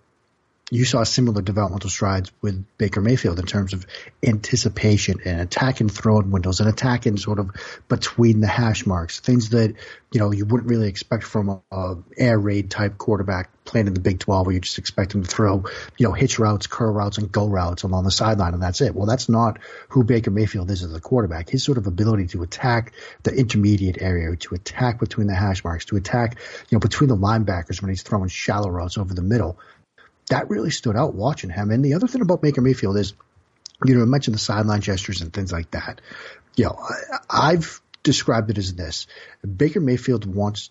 you 0.70 0.84
saw 0.84 1.04
similar 1.04 1.42
developmental 1.42 1.90
strides 1.90 2.30
with 2.42 2.64
Baker 2.76 3.00
Mayfield 3.00 3.38
in 3.38 3.46
terms 3.46 3.72
of 3.72 3.86
anticipation 4.26 5.20
and 5.24 5.40
attacking 5.40 5.88
throwing 5.88 6.30
windows 6.30 6.60
and 6.60 6.68
attack 6.68 6.88
attacking 6.88 7.16
sort 7.18 7.38
of 7.38 7.50
between 7.88 8.40
the 8.40 8.46
hash 8.46 8.86
marks, 8.86 9.20
things 9.20 9.50
that 9.50 9.74
you 10.12 10.20
know 10.20 10.32
you 10.32 10.44
wouldn't 10.44 10.70
really 10.70 10.88
expect 10.88 11.24
from 11.24 11.48
a, 11.48 11.60
a 11.70 11.96
air 12.16 12.38
raid 12.38 12.70
type 12.70 12.96
quarterback 12.98 13.50
playing 13.64 13.86
in 13.86 13.92
the 13.92 14.00
Big 14.00 14.18
12, 14.18 14.46
where 14.46 14.54
you 14.54 14.60
just 14.60 14.78
expect 14.78 15.14
him 15.14 15.22
to 15.22 15.28
throw 15.28 15.64
you 15.98 16.06
know 16.06 16.12
hitch 16.12 16.38
routes, 16.38 16.66
curl 16.66 16.92
routes, 16.92 17.18
and 17.18 17.30
go 17.30 17.46
routes 17.46 17.82
along 17.82 18.04
the 18.04 18.10
sideline, 18.10 18.54
and 18.54 18.62
that's 18.62 18.80
it. 18.80 18.94
Well, 18.94 19.06
that's 19.06 19.28
not 19.28 19.58
who 19.88 20.04
Baker 20.04 20.30
Mayfield 20.30 20.70
is 20.70 20.82
as 20.82 20.94
a 20.94 21.00
quarterback. 21.00 21.50
His 21.50 21.64
sort 21.64 21.78
of 21.78 21.86
ability 21.86 22.28
to 22.28 22.42
attack 22.42 22.92
the 23.22 23.34
intermediate 23.34 24.00
area, 24.00 24.34
to 24.36 24.54
attack 24.54 24.98
between 24.98 25.26
the 25.26 25.34
hash 25.34 25.62
marks, 25.64 25.84
to 25.86 25.96
attack 25.96 26.38
you 26.70 26.76
know 26.76 26.80
between 26.80 27.08
the 27.08 27.16
linebackers 27.16 27.82
when 27.82 27.90
he's 27.90 28.02
throwing 28.02 28.28
shallow 28.28 28.70
routes 28.70 28.98
over 28.98 29.14
the 29.14 29.22
middle 29.22 29.58
that 30.28 30.50
really 30.50 30.70
stood 30.70 30.96
out 30.96 31.14
watching 31.14 31.50
him. 31.50 31.70
And 31.70 31.84
the 31.84 31.94
other 31.94 32.06
thing 32.06 32.22
about 32.22 32.42
Baker 32.42 32.60
Mayfield 32.60 32.96
is, 32.96 33.14
you 33.84 33.94
know, 33.94 34.02
I 34.02 34.06
mentioned 34.06 34.34
the 34.34 34.40
sideline 34.40 34.80
gestures 34.80 35.20
and 35.20 35.32
things 35.32 35.52
like 35.52 35.70
that. 35.72 36.00
You 36.56 36.64
know, 36.64 36.78
I, 36.78 37.52
I've 37.52 37.80
described 38.02 38.50
it 38.50 38.58
as 38.58 38.74
this: 38.74 39.06
Baker 39.56 39.80
Mayfield 39.80 40.24
wants 40.24 40.70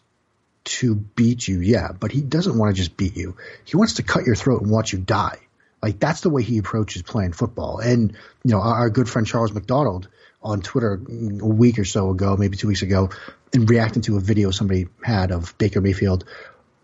to 0.65 0.95
beat 0.95 1.47
you, 1.47 1.61
yeah, 1.61 1.91
but 1.97 2.11
he 2.11 2.21
doesn't 2.21 2.57
want 2.57 2.75
to 2.75 2.81
just 2.81 2.97
beat 2.97 3.15
you. 3.15 3.37
He 3.63 3.77
wants 3.77 3.95
to 3.95 4.03
cut 4.03 4.25
your 4.25 4.35
throat 4.35 4.61
and 4.61 4.71
watch 4.71 4.91
you 4.91 4.99
die. 4.99 5.39
Like 5.81 5.99
that's 5.99 6.21
the 6.21 6.29
way 6.29 6.43
he 6.43 6.57
approaches 6.57 7.03
playing 7.03 7.33
football. 7.33 7.79
And 7.79 8.11
you 8.43 8.51
know, 8.51 8.59
our, 8.59 8.73
our 8.73 8.89
good 8.89 9.07
friend 9.07 9.27
Charles 9.27 9.53
McDonald 9.53 10.09
on 10.41 10.61
Twitter 10.61 10.93
a 10.93 11.45
week 11.45 11.79
or 11.79 11.85
so 11.85 12.09
ago, 12.09 12.35
maybe 12.37 12.57
two 12.57 12.67
weeks 12.67 12.81
ago, 12.81 13.09
in 13.53 13.65
reacting 13.65 14.01
to 14.03 14.17
a 14.17 14.19
video 14.19 14.51
somebody 14.51 14.87
had 15.03 15.31
of 15.31 15.57
Baker 15.57 15.81
Mayfield. 15.81 16.25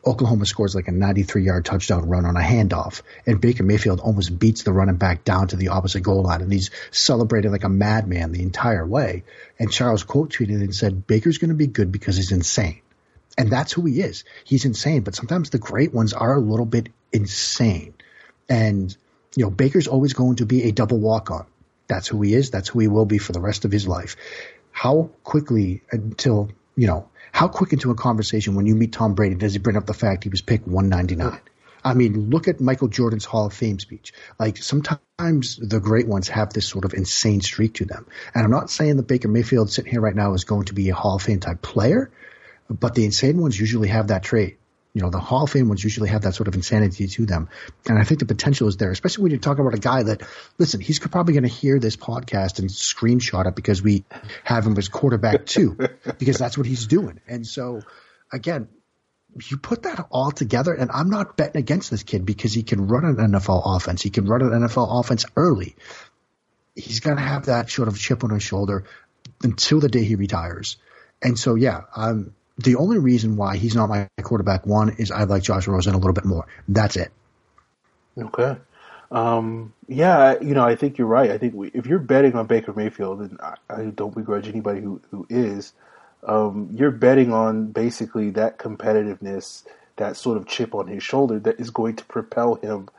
Oklahoma 0.06 0.46
scores 0.46 0.76
like 0.76 0.88
a 0.88 0.92
93 0.92 1.44
yard 1.44 1.66
touchdown 1.66 2.10
run 2.10 2.26
on 2.26 2.36
a 2.36 2.42
handoff, 2.42 3.02
and 3.26 3.40
Baker 3.40 3.64
Mayfield 3.64 4.00
almost 4.00 4.38
beats 4.38 4.64
the 4.64 4.74
running 4.74 4.98
back 4.98 5.24
down 5.24 5.48
to 5.50 5.56
the 5.56 5.70
opposite 5.70 6.02
goal 6.02 6.24
line, 6.24 6.42
and 6.42 6.52
he's 6.52 6.72
celebrating 6.92 7.52
like 7.52 7.64
a 7.64 7.70
madman 7.70 8.32
the 8.32 8.42
entire 8.42 8.86
way. 8.86 9.24
And 9.60 9.72
Charles 9.72 10.04
quote 10.04 10.32
tweeted 10.34 10.62
and 10.62 10.76
said, 10.76 11.08
Baker's 11.08 11.38
going 11.38 11.50
to 11.50 11.56
be 11.56 11.68
good 11.68 11.92
because 11.92 12.18
he's 12.18 12.32
insane. 12.32 12.82
And 13.38 13.50
that's 13.50 13.72
who 13.72 13.86
he 13.86 14.02
is. 14.02 14.26
He's 14.44 14.66
insane, 14.66 15.02
but 15.02 15.16
sometimes 15.16 15.50
the 15.50 15.58
great 15.58 15.94
ones 15.94 16.14
are 16.14 16.36
a 16.36 16.40
little 16.40 16.66
bit 16.66 16.90
insane. 17.12 17.94
And, 18.50 18.96
you 19.36 19.46
know, 19.46 19.50
Baker's 19.50 19.88
always 19.88 20.14
going 20.14 20.38
to 20.38 20.46
be 20.46 20.64
a 20.64 20.72
double 20.72 21.00
walk 21.00 21.32
on. 21.32 21.46
That's 21.88 22.08
who 22.08 22.22
he 22.22 22.34
is. 22.34 22.52
That's 22.52 22.70
who 22.70 22.80
he 22.80 22.88
will 22.88 23.06
be 23.06 23.18
for 23.18 23.32
the 23.32 23.40
rest 23.40 23.66
of 23.66 23.72
his 23.72 23.88
life. 23.88 24.18
How 24.72 25.10
quickly 25.24 25.82
until, 25.92 26.50
you 26.76 26.88
know, 26.88 27.10
how 27.34 27.48
quick 27.48 27.74
into 27.74 27.90
a 27.90 27.96
conversation 27.96 28.54
when 28.54 28.68
you 28.68 28.76
meet 28.76 28.94
Tom 28.94 29.16
Brady 29.16 29.34
does 29.34 29.54
he 29.54 29.60
bring 29.60 29.76
up 29.76 29.88
the 29.88 29.94
fact 29.94 30.24
he 30.24 30.30
was 30.30 30.44
picked 30.44 30.68
199? 30.68 31.42
I 31.84 31.96
mean, 31.96 32.30
look 32.30 32.48
at 32.48 32.62
Michael 32.62 32.88
Jordan's 32.88 33.26
Hall 33.26 33.48
of 33.48 33.54
Fame 33.54 33.80
speech. 33.80 34.14
Like 34.40 34.58
sometimes 34.58 35.58
the 35.58 35.80
great 35.80 36.08
ones 36.08 36.30
have 36.30 36.54
this 36.54 36.68
sort 36.68 36.86
of 36.86 36.94
insane 36.94 37.42
streak 37.42 37.74
to 37.76 37.86
them. 37.86 38.06
And 38.34 38.46
I'm 38.46 38.52
not 38.52 38.70
saying 38.70 38.98
that 38.98 39.08
Baker 39.08 39.28
Mayfield 39.28 39.72
sitting 39.72 39.92
here 39.92 40.00
right 40.00 40.16
now 40.16 40.34
is 40.34 40.44
going 40.44 40.66
to 40.66 40.74
be 40.74 40.90
a 40.90 40.96
Hall 40.96 41.16
of 41.16 41.24
Fame 41.24 41.40
type 41.40 41.62
player, 41.62 42.12
but 42.70 42.94
the 42.94 43.04
insane 43.04 43.40
ones 43.40 43.60
usually 43.60 43.90
have 43.90 44.08
that 44.08 44.24
trait. 44.24 44.60
You 44.94 45.02
know, 45.02 45.10
the 45.10 45.20
Hall 45.20 45.46
of 45.46 45.50
Fame 45.50 45.70
ones 45.70 45.84
usually 45.84 46.10
have 46.10 46.22
that 46.22 46.36
sort 46.36 46.48
of 46.48 46.54
insanity 46.54 47.08
to 47.08 47.26
them. 47.26 47.50
And 47.88 47.98
I 47.98 48.04
think 48.04 48.20
the 48.20 48.28
potential 48.28 48.68
is 48.68 48.78
there, 48.78 48.92
especially 48.92 49.24
when 49.24 49.32
you're 49.32 49.40
talking 49.40 49.62
about 49.62 49.74
a 49.74 49.82
guy 49.82 50.04
that, 50.04 50.22
listen, 50.60 50.82
he's 50.82 51.00
probably 51.00 51.34
going 51.34 51.44
to 51.44 51.50
hear 51.50 51.80
this 51.80 51.96
podcast 51.96 52.60
and 52.60 52.70
screenshot 52.70 53.48
it 53.48 53.56
because 53.56 53.82
we 53.82 54.04
have 54.44 54.68
him 54.68 54.78
as 54.78 54.90
quarterback 54.90 55.48
too, 55.48 55.78
because 56.20 56.38
that's 56.38 56.58
what 56.58 56.68
he's 56.68 56.86
doing. 56.86 57.20
And 57.28 57.46
so, 57.46 57.82
again, 58.32 58.68
you 59.50 59.58
put 59.58 59.84
that 59.84 60.06
all 60.12 60.32
together, 60.32 60.74
and 60.74 60.92
I'm 60.92 61.10
not 61.10 61.38
betting 61.38 61.58
against 61.58 61.90
this 61.90 62.04
kid 62.04 62.24
because 62.24 62.54
he 62.54 62.62
can 62.62 62.86
run 62.88 63.04
an 63.06 63.16
NFL 63.16 63.64
offense. 63.66 64.04
He 64.04 64.12
can 64.12 64.26
run 64.26 64.42
an 64.44 64.50
NFL 64.50 65.00
offense 65.00 65.26
early. 65.36 65.76
He's 66.76 67.00
going 67.00 67.18
to 67.18 67.24
have 67.24 67.46
that 67.46 67.72
sort 67.72 67.88
of 67.88 67.98
chip 67.98 68.24
on 68.24 68.30
his 68.30 68.44
shoulder 68.44 68.86
until 69.42 69.80
the 69.80 69.90
day 69.90 70.04
he 70.04 70.16
retires. 70.16 70.78
And 71.22 71.38
so, 71.38 71.56
yeah, 71.56 71.82
I'm 71.96 72.36
the 72.58 72.76
only 72.76 72.98
reason 73.00 73.36
why 73.36 73.58
he's 73.58 73.76
not 73.76 73.90
my 73.90 74.08
quarterback 74.22 74.66
one 74.66 74.96
is 74.98 75.12
I 75.12 75.24
like 75.24 75.44
Josh 75.44 75.68
Rosen 75.68 75.94
a 75.94 75.98
little 75.98 76.14
bit 76.14 76.26
more. 76.26 76.48
That's 76.68 76.96
it. 76.96 77.12
Okay. 78.18 78.58
Um, 79.12 79.74
yeah, 79.88 80.40
you 80.42 80.54
know, 80.56 80.64
I 80.64 80.76
think 80.76 80.98
you're 80.98 81.08
right. 81.08 81.32
I 81.32 81.38
think 81.38 81.54
we, 81.54 81.70
if 81.70 81.86
you're 81.86 82.00
betting 82.00 82.34
on 82.34 82.48
Baker 82.48 82.74
Mayfield, 82.74 83.20
and 83.22 83.40
I, 83.42 83.56
I 83.70 83.84
don't 83.86 84.16
begrudge 84.16 84.48
anybody 84.48 84.82
who, 84.82 85.02
who 85.12 85.28
is, 85.30 85.74
um, 86.24 86.70
you're 86.74 86.92
betting 86.92 87.32
on 87.32 87.68
basically 87.68 88.32
that 88.32 88.58
competitiveness, 88.58 89.66
that 89.98 90.18
sort 90.18 90.38
of 90.38 90.48
chip 90.48 90.74
on 90.74 90.88
his 90.88 91.04
shoulder 91.04 91.40
that 91.40 91.60
is 91.60 91.70
going 91.70 91.96
to 91.98 92.06
propel 92.06 92.56
him 92.56 92.90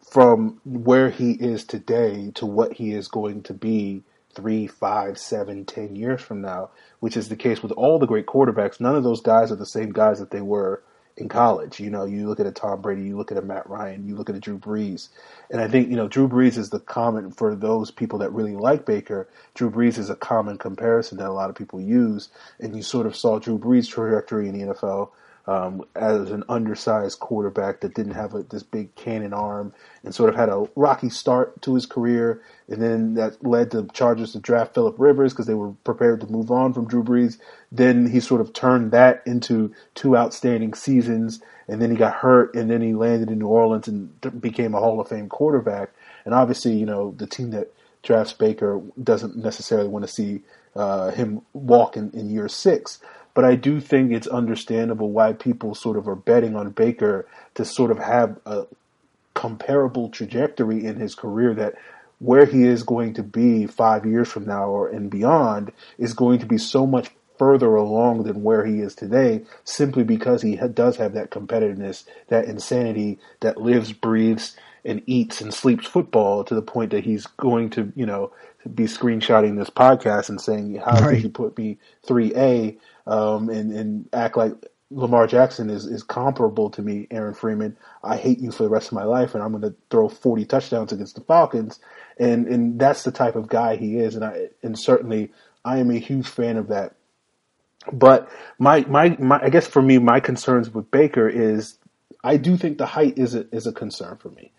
from 0.00 0.60
where 0.64 1.10
he 1.10 1.32
is 1.32 1.64
today 1.64 2.32
to 2.34 2.44
what 2.44 2.72
he 2.72 2.92
is 2.92 3.06
going 3.08 3.42
to 3.44 3.54
be 3.54 4.02
three, 4.34 4.66
five, 4.66 5.18
seven, 5.18 5.64
ten 5.64 5.96
years 5.96 6.20
from 6.20 6.40
now, 6.40 6.70
which 7.00 7.16
is 7.16 7.28
the 7.28 7.36
case 7.36 7.62
with 7.62 7.72
all 7.72 7.98
the 7.98 8.06
great 8.06 8.26
quarterbacks. 8.26 8.80
None 8.80 8.96
of 8.96 9.04
those 9.04 9.20
guys 9.20 9.52
are 9.52 9.56
the 9.56 9.66
same 9.66 9.92
guys 9.92 10.18
that 10.18 10.30
they 10.30 10.40
were 10.40 10.82
in 11.16 11.28
college. 11.28 11.78
You 11.78 11.90
know, 11.90 12.04
you 12.04 12.28
look 12.28 12.40
at 12.40 12.46
a 12.46 12.52
Tom 12.52 12.80
Brady, 12.80 13.02
you 13.02 13.16
look 13.16 13.30
at 13.30 13.38
a 13.38 13.42
Matt 13.42 13.68
Ryan, 13.68 14.06
you 14.06 14.16
look 14.16 14.30
at 14.30 14.36
a 14.36 14.40
Drew 14.40 14.58
Brees. 14.58 15.08
And 15.50 15.60
I 15.60 15.68
think, 15.68 15.90
you 15.90 15.96
know, 15.96 16.08
Drew 16.08 16.28
Brees 16.28 16.56
is 16.56 16.70
the 16.70 16.80
common 16.80 17.30
for 17.30 17.54
those 17.54 17.90
people 17.90 18.18
that 18.20 18.32
really 18.32 18.54
like 18.54 18.86
Baker, 18.86 19.28
Drew 19.54 19.70
Brees 19.70 19.98
is 19.98 20.10
a 20.10 20.16
common 20.16 20.58
comparison 20.58 21.18
that 21.18 21.28
a 21.28 21.32
lot 21.32 21.50
of 21.50 21.56
people 21.56 21.80
use. 21.80 22.28
And 22.60 22.74
you 22.74 22.82
sort 22.82 23.06
of 23.06 23.16
saw 23.16 23.38
Drew 23.38 23.58
Brees' 23.58 23.88
trajectory 23.88 24.48
in 24.48 24.58
the 24.58 24.74
NFL 24.74 25.10
um, 25.46 25.84
as 25.96 26.30
an 26.30 26.44
undersized 26.48 27.18
quarterback 27.18 27.80
that 27.80 27.94
didn't 27.94 28.14
have 28.14 28.34
a, 28.34 28.42
this 28.44 28.62
big 28.62 28.94
cannon 28.94 29.32
arm 29.32 29.74
and 30.04 30.14
sort 30.14 30.28
of 30.28 30.36
had 30.36 30.48
a 30.48 30.68
rocky 30.76 31.10
start 31.10 31.60
to 31.62 31.74
his 31.74 31.86
career. 31.86 32.40
And 32.68 32.80
then 32.80 33.14
that 33.14 33.44
led 33.44 33.70
the 33.70 33.88
Chargers 33.92 34.32
to 34.32 34.38
draft 34.38 34.74
Philip 34.74 34.94
Rivers 34.98 35.32
because 35.32 35.46
they 35.46 35.54
were 35.54 35.72
prepared 35.84 36.20
to 36.20 36.26
move 36.28 36.50
on 36.50 36.72
from 36.72 36.86
Drew 36.86 37.02
Brees. 37.02 37.38
Then 37.72 38.08
he 38.08 38.20
sort 38.20 38.40
of 38.40 38.52
turned 38.52 38.92
that 38.92 39.22
into 39.26 39.74
two 39.94 40.16
outstanding 40.16 40.74
seasons. 40.74 41.42
And 41.66 41.82
then 41.82 41.90
he 41.90 41.96
got 41.96 42.14
hurt 42.14 42.54
and 42.54 42.70
then 42.70 42.80
he 42.80 42.92
landed 42.94 43.30
in 43.30 43.38
New 43.38 43.48
Orleans 43.48 43.88
and 43.88 44.40
became 44.40 44.74
a 44.74 44.80
Hall 44.80 45.00
of 45.00 45.08
Fame 45.08 45.28
quarterback. 45.28 45.90
And 46.24 46.34
obviously, 46.34 46.74
you 46.74 46.86
know, 46.86 47.14
the 47.16 47.26
team 47.26 47.50
that 47.50 47.72
drafts 48.02 48.32
Baker 48.32 48.80
doesn't 49.02 49.36
necessarily 49.36 49.88
want 49.88 50.04
to 50.04 50.12
see 50.12 50.42
uh, 50.74 51.10
him 51.10 51.42
walk 51.52 51.96
in, 51.96 52.10
in 52.12 52.30
year 52.30 52.48
six. 52.48 53.00
But 53.34 53.44
I 53.44 53.54
do 53.54 53.80
think 53.80 54.12
it's 54.12 54.26
understandable 54.26 55.10
why 55.10 55.32
people 55.32 55.74
sort 55.74 55.96
of 55.96 56.06
are 56.06 56.16
betting 56.16 56.54
on 56.54 56.70
Baker 56.70 57.26
to 57.54 57.64
sort 57.64 57.90
of 57.90 57.98
have 57.98 58.38
a 58.44 58.66
comparable 59.34 60.10
trajectory 60.10 60.84
in 60.84 60.96
his 60.96 61.14
career 61.14 61.54
that 61.54 61.74
where 62.18 62.44
he 62.44 62.64
is 62.64 62.82
going 62.82 63.14
to 63.14 63.22
be 63.22 63.66
five 63.66 64.06
years 64.06 64.28
from 64.28 64.46
now 64.46 64.66
or 64.66 64.88
and 64.88 65.10
beyond 65.10 65.72
is 65.98 66.12
going 66.14 66.38
to 66.38 66.46
be 66.46 66.58
so 66.58 66.86
much 66.86 67.10
further 67.38 67.74
along 67.74 68.22
than 68.22 68.42
where 68.42 68.64
he 68.64 68.80
is 68.80 68.94
today 68.94 69.42
simply 69.64 70.04
because 70.04 70.42
he 70.42 70.56
ha- 70.56 70.68
does 70.68 70.96
have 70.96 71.14
that 71.14 71.30
competitiveness, 71.30 72.04
that 72.28 72.44
insanity 72.44 73.18
that 73.40 73.60
lives, 73.60 73.92
breathes, 73.92 74.56
and 74.84 75.02
eats 75.06 75.40
and 75.40 75.52
sleeps 75.52 75.86
football 75.86 76.44
to 76.44 76.54
the 76.54 76.62
point 76.62 76.90
that 76.90 77.04
he's 77.04 77.26
going 77.26 77.70
to, 77.70 77.92
you 77.96 78.06
know, 78.06 78.30
be 78.74 78.84
screenshotting 78.84 79.58
this 79.58 79.70
podcast 79.70 80.28
and 80.28 80.40
saying, 80.40 80.76
how 80.76 81.00
right. 81.00 81.14
did 81.14 81.22
you 81.24 81.30
put 81.30 81.56
me 81.56 81.78
3A 82.06 82.78
um, 83.06 83.48
and, 83.48 83.72
and 83.72 84.08
act 84.12 84.36
like 84.36 84.52
Lamar 84.90 85.26
Jackson 85.26 85.70
is, 85.70 85.86
is 85.86 86.02
comparable 86.02 86.70
to 86.70 86.82
me, 86.82 87.06
Aaron 87.10 87.34
Freeman. 87.34 87.76
I 88.02 88.16
hate 88.16 88.40
you 88.40 88.52
for 88.52 88.62
the 88.64 88.68
rest 88.68 88.88
of 88.88 88.92
my 88.92 89.04
life, 89.04 89.34
and 89.34 89.42
I'm 89.42 89.50
going 89.50 89.62
to 89.62 89.74
throw 89.90 90.08
40 90.08 90.44
touchdowns 90.44 90.92
against 90.92 91.14
the 91.14 91.22
Falcons. 91.22 91.80
And 92.18 92.46
and 92.46 92.78
that's 92.78 93.04
the 93.04 93.10
type 93.10 93.36
of 93.36 93.48
guy 93.48 93.76
he 93.76 93.96
is, 93.96 94.14
and 94.14 94.24
I 94.24 94.48
and 94.62 94.78
certainly 94.78 95.32
I 95.64 95.78
am 95.78 95.90
a 95.90 95.98
huge 95.98 96.28
fan 96.28 96.58
of 96.58 96.68
that. 96.68 96.94
But 97.90 98.30
my 98.58 98.84
my, 98.86 99.16
my 99.18 99.40
I 99.42 99.48
guess 99.48 99.66
for 99.66 99.80
me, 99.80 99.98
my 99.98 100.20
concerns 100.20 100.70
with 100.70 100.90
Baker 100.90 101.26
is 101.26 101.78
I 102.22 102.36
do 102.36 102.56
think 102.56 102.78
the 102.78 102.86
height 102.86 103.18
is 103.18 103.34
a, 103.34 103.46
is 103.54 103.66
a 103.66 103.72
concern 103.72 104.18
for 104.18 104.28
me. 104.28 104.52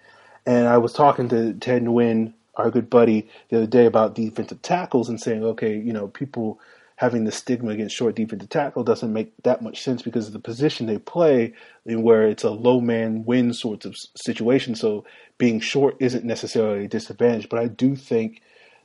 And 0.45 0.67
I 0.67 0.77
was 0.77 0.93
talking 0.93 1.29
to 1.29 1.53
Ted 1.53 1.83
Nguyen, 1.83 2.33
our 2.55 2.69
good 2.69 2.89
buddy, 2.89 3.27
the 3.49 3.57
other 3.57 3.67
day 3.67 3.85
about 3.85 4.15
defensive 4.15 4.61
tackles 4.61 5.09
and 5.09 5.19
saying, 5.19 5.43
okay, 5.43 5.77
you 5.77 5.93
know, 5.93 6.07
people 6.07 6.59
having 6.95 7.23
the 7.23 7.31
stigma 7.31 7.71
against 7.71 7.95
short 7.95 8.15
defensive 8.15 8.49
tackle 8.49 8.83
doesn't 8.83 9.11
make 9.11 9.33
that 9.43 9.61
much 9.61 9.81
sense 9.81 10.01
because 10.01 10.27
of 10.27 10.33
the 10.33 10.39
position 10.39 10.85
they 10.85 10.99
play 10.99 11.53
in 11.85 12.03
where 12.03 12.27
it's 12.27 12.43
a 12.43 12.51
low 12.51 12.79
man 12.79 13.25
win 13.25 13.53
sorts 13.53 13.85
of 13.85 13.95
situation. 14.15 14.75
So 14.75 15.03
being 15.37 15.59
short 15.59 15.97
isn't 15.99 16.23
necessarily 16.23 16.85
a 16.85 16.87
disadvantage, 16.87 17.49
but 17.49 17.59
I 17.59 17.67
do 17.67 17.95
think 17.95 18.41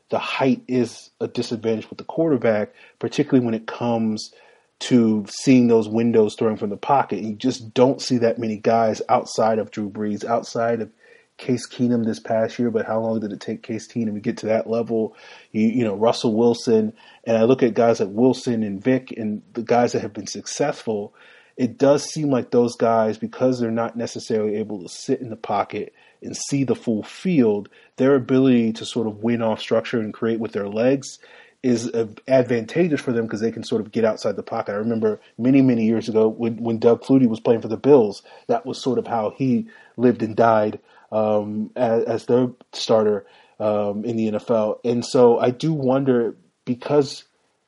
the 0.08 0.18
height 0.18 0.62
is 0.66 1.10
a 1.20 1.28
disadvantage 1.28 1.90
with 1.90 1.98
the 1.98 2.04
quarterback, 2.04 2.72
particularly 2.98 3.44
when 3.44 3.54
it 3.54 3.66
comes 3.66 4.32
to 4.80 5.26
seeing 5.28 5.66
those 5.68 5.88
windows 5.88 6.34
throwing 6.34 6.56
from 6.56 6.70
the 6.70 6.76
pocket. 6.76 7.20
You 7.20 7.34
just 7.34 7.74
don't 7.74 8.00
see 8.00 8.18
that 8.18 8.38
many 8.38 8.56
guys 8.56 9.02
outside 9.08 9.58
of 9.58 9.70
Drew 9.70 9.90
Brees, 9.90 10.24
outside 10.24 10.80
of 10.80 10.90
Case 11.38 11.66
Keenum 11.66 12.04
this 12.04 12.20
past 12.20 12.58
year, 12.58 12.70
but 12.70 12.84
how 12.84 13.00
long 13.00 13.20
did 13.20 13.32
it 13.32 13.40
take 13.40 13.62
Case 13.62 13.88
Keenum 13.88 14.14
to 14.14 14.20
get 14.20 14.36
to 14.38 14.46
that 14.46 14.68
level? 14.68 15.16
You, 15.52 15.68
you 15.68 15.84
know, 15.84 15.94
Russell 15.94 16.34
Wilson, 16.34 16.92
and 17.24 17.36
I 17.36 17.44
look 17.44 17.62
at 17.62 17.74
guys 17.74 18.00
like 18.00 18.10
Wilson 18.10 18.62
and 18.62 18.82
Vick 18.82 19.12
and 19.12 19.42
the 19.54 19.62
guys 19.62 19.92
that 19.92 20.02
have 20.02 20.12
been 20.12 20.26
successful. 20.26 21.14
It 21.56 21.78
does 21.78 22.04
seem 22.04 22.30
like 22.30 22.50
those 22.50 22.76
guys, 22.76 23.18
because 23.18 23.58
they're 23.58 23.70
not 23.70 23.96
necessarily 23.96 24.56
able 24.56 24.82
to 24.82 24.88
sit 24.88 25.20
in 25.20 25.30
the 25.30 25.36
pocket 25.36 25.94
and 26.22 26.36
see 26.36 26.64
the 26.64 26.76
full 26.76 27.02
field, 27.02 27.68
their 27.96 28.14
ability 28.14 28.72
to 28.74 28.84
sort 28.84 29.06
of 29.06 29.22
win 29.22 29.40
off 29.40 29.60
structure 29.60 30.00
and 30.00 30.12
create 30.12 30.40
with 30.40 30.52
their 30.52 30.68
legs 30.68 31.18
is 31.62 31.90
advantageous 32.28 33.00
for 33.00 33.12
them 33.12 33.26
because 33.26 33.40
they 33.40 33.50
can 33.50 33.64
sort 33.64 33.80
of 33.80 33.90
get 33.90 34.04
outside 34.04 34.36
the 34.36 34.42
pocket. 34.44 34.72
I 34.72 34.76
remember 34.76 35.20
many, 35.36 35.60
many 35.60 35.84
years 35.84 36.08
ago 36.08 36.28
when, 36.28 36.56
when 36.62 36.78
Doug 36.78 37.02
Flutie 37.02 37.28
was 37.28 37.40
playing 37.40 37.62
for 37.62 37.68
the 37.68 37.76
Bills, 37.76 38.22
that 38.46 38.64
was 38.64 38.80
sort 38.80 38.98
of 38.98 39.08
how 39.08 39.34
he 39.36 39.66
lived 39.96 40.22
and 40.22 40.36
died 40.36 40.78
um, 41.10 41.70
as, 41.76 42.04
as 42.04 42.26
their 42.26 42.48
starter 42.72 43.26
um, 43.60 44.04
in 44.04 44.16
the 44.16 44.32
NFL. 44.32 44.80
And 44.84 45.04
so 45.04 45.38
I 45.38 45.50
do 45.50 45.72
wonder 45.72 46.36
because 46.64 47.24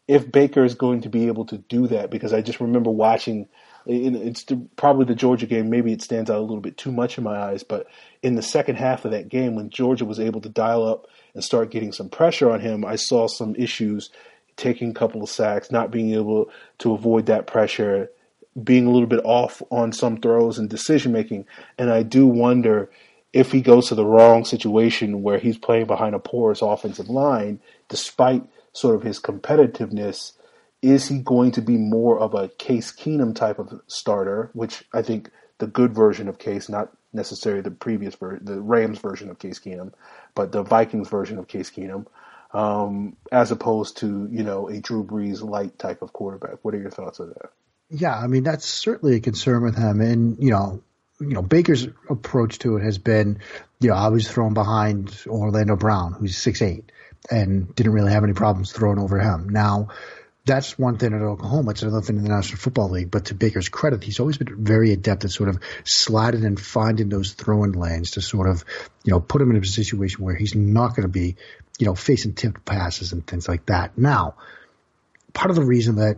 if 0.06 0.30
Baker 0.30 0.64
is 0.64 0.74
going 0.74 1.02
to 1.02 1.08
be 1.08 1.28
able 1.28 1.44
to 1.46 1.58
do 1.58 1.86
that, 1.86 2.10
because 2.10 2.32
I 2.32 2.42
just 2.42 2.60
remember 2.60 2.90
watching. 2.90 3.48
It's 3.86 4.44
probably 4.76 5.06
the 5.06 5.14
Georgia 5.14 5.46
game. 5.46 5.70
Maybe 5.70 5.90
it 5.90 6.02
stands 6.02 6.30
out 6.30 6.38
a 6.38 6.42
little 6.42 6.60
bit 6.60 6.76
too 6.76 6.92
much 6.92 7.16
in 7.16 7.24
my 7.24 7.34
eyes, 7.34 7.62
but 7.62 7.86
in 8.22 8.34
the 8.34 8.42
second 8.42 8.76
half 8.76 9.06
of 9.06 9.12
that 9.12 9.30
game, 9.30 9.54
when 9.54 9.70
Georgia 9.70 10.04
was 10.04 10.20
able 10.20 10.42
to 10.42 10.50
dial 10.50 10.86
up 10.86 11.06
and 11.32 11.42
start 11.42 11.70
getting 11.70 11.90
some 11.90 12.10
pressure 12.10 12.50
on 12.50 12.60
him, 12.60 12.84
I 12.84 12.96
saw 12.96 13.26
some 13.26 13.56
issues 13.56 14.10
taking 14.56 14.90
a 14.90 14.94
couple 14.94 15.22
of 15.22 15.30
sacks, 15.30 15.70
not 15.70 15.90
being 15.90 16.12
able 16.12 16.50
to 16.78 16.92
avoid 16.92 17.26
that 17.26 17.46
pressure, 17.46 18.10
being 18.62 18.86
a 18.86 18.90
little 18.90 19.08
bit 19.08 19.24
off 19.24 19.62
on 19.70 19.92
some 19.92 20.18
throws 20.18 20.58
and 20.58 20.68
decision 20.68 21.10
making. 21.10 21.46
And 21.78 21.90
I 21.90 22.02
do 22.02 22.26
wonder 22.26 22.90
if 23.32 23.52
he 23.52 23.60
goes 23.60 23.88
to 23.88 23.94
the 23.94 24.04
wrong 24.04 24.44
situation 24.44 25.22
where 25.22 25.38
he's 25.38 25.58
playing 25.58 25.86
behind 25.86 26.14
a 26.14 26.18
porous 26.18 26.62
offensive 26.62 27.08
line, 27.08 27.60
despite 27.88 28.44
sort 28.72 28.96
of 28.96 29.02
his 29.02 29.20
competitiveness, 29.20 30.32
is 30.82 31.08
he 31.08 31.18
going 31.18 31.52
to 31.52 31.62
be 31.62 31.76
more 31.76 32.18
of 32.18 32.34
a 32.34 32.48
Case 32.48 32.92
Keenum 32.92 33.34
type 33.34 33.58
of 33.58 33.80
starter, 33.86 34.50
which 34.54 34.84
I 34.92 35.02
think 35.02 35.30
the 35.58 35.66
good 35.66 35.94
version 35.94 36.28
of 36.28 36.38
Case, 36.38 36.68
not 36.68 36.90
necessarily 37.12 37.60
the 37.60 37.70
previous 37.70 38.14
version, 38.14 38.44
the 38.44 38.60
Rams 38.60 38.98
version 38.98 39.30
of 39.30 39.38
Case 39.38 39.58
Keenum, 39.58 39.92
but 40.34 40.52
the 40.52 40.62
Vikings 40.62 41.08
version 41.08 41.38
of 41.38 41.48
Case 41.48 41.70
Keenum, 41.70 42.06
um, 42.52 43.16
as 43.30 43.50
opposed 43.50 43.98
to 43.98 44.28
you 44.30 44.42
know 44.42 44.68
a 44.68 44.80
Drew 44.80 45.04
Brees 45.04 45.42
light 45.42 45.78
type 45.78 46.02
of 46.02 46.12
quarterback. 46.12 46.58
What 46.62 46.74
are 46.74 46.80
your 46.80 46.90
thoughts 46.90 47.20
on 47.20 47.28
that? 47.28 47.50
Yeah, 47.90 48.16
I 48.16 48.26
mean 48.26 48.42
that's 48.42 48.64
certainly 48.64 49.16
a 49.16 49.20
concern 49.20 49.62
with 49.62 49.76
him, 49.76 50.00
and 50.00 50.42
you 50.42 50.50
know, 50.50 50.82
you 51.20 51.34
know 51.34 51.42
Baker's 51.42 51.86
approach 52.08 52.58
to 52.60 52.76
it 52.76 52.82
has 52.82 52.98
been, 52.98 53.40
you 53.80 53.90
know, 53.90 53.94
I 53.94 54.08
was 54.08 54.28
thrown 54.28 54.54
behind 54.54 55.24
Orlando 55.26 55.76
Brown, 55.76 56.14
who's 56.14 56.36
six 56.36 56.62
eight, 56.62 56.90
and 57.30 57.74
didn't 57.74 57.92
really 57.92 58.12
have 58.12 58.24
any 58.24 58.32
problems 58.32 58.72
throwing 58.72 58.98
over 58.98 59.18
him. 59.18 59.48
Now 59.48 59.88
that's 60.46 60.78
one 60.78 60.96
thing 60.96 61.12
at 61.12 61.20
Oklahoma. 61.20 61.72
It's 61.72 61.82
another 61.82 62.00
thing 62.00 62.16
in 62.16 62.24
the 62.24 62.30
National 62.30 62.58
Football 62.58 62.90
League. 62.90 63.10
But 63.10 63.26
to 63.26 63.34
Baker's 63.34 63.68
credit, 63.68 64.02
he's 64.02 64.20
always 64.20 64.38
been 64.38 64.64
very 64.64 64.92
adept 64.92 65.24
at 65.24 65.30
sort 65.30 65.48
of 65.48 65.60
sliding 65.84 66.44
and 66.44 66.58
finding 66.58 67.08
those 67.08 67.32
throwing 67.32 67.72
lanes 67.72 68.12
to 68.12 68.22
sort 68.22 68.48
of, 68.48 68.64
you 69.04 69.12
know, 69.12 69.20
put 69.20 69.42
him 69.42 69.50
in 69.50 69.62
a 69.62 69.64
situation 69.64 70.24
where 70.24 70.34
he's 70.34 70.54
not 70.54 70.96
going 70.96 71.02
to 71.02 71.08
be, 71.08 71.36
you 71.78 71.86
know, 71.86 71.94
facing 71.94 72.34
tipped 72.34 72.64
passes 72.64 73.12
and 73.12 73.26
things 73.26 73.48
like 73.48 73.66
that. 73.66 73.96
Now, 73.98 74.34
part 75.34 75.50
of 75.50 75.56
the 75.56 75.64
reason 75.64 75.96
that 75.96 76.16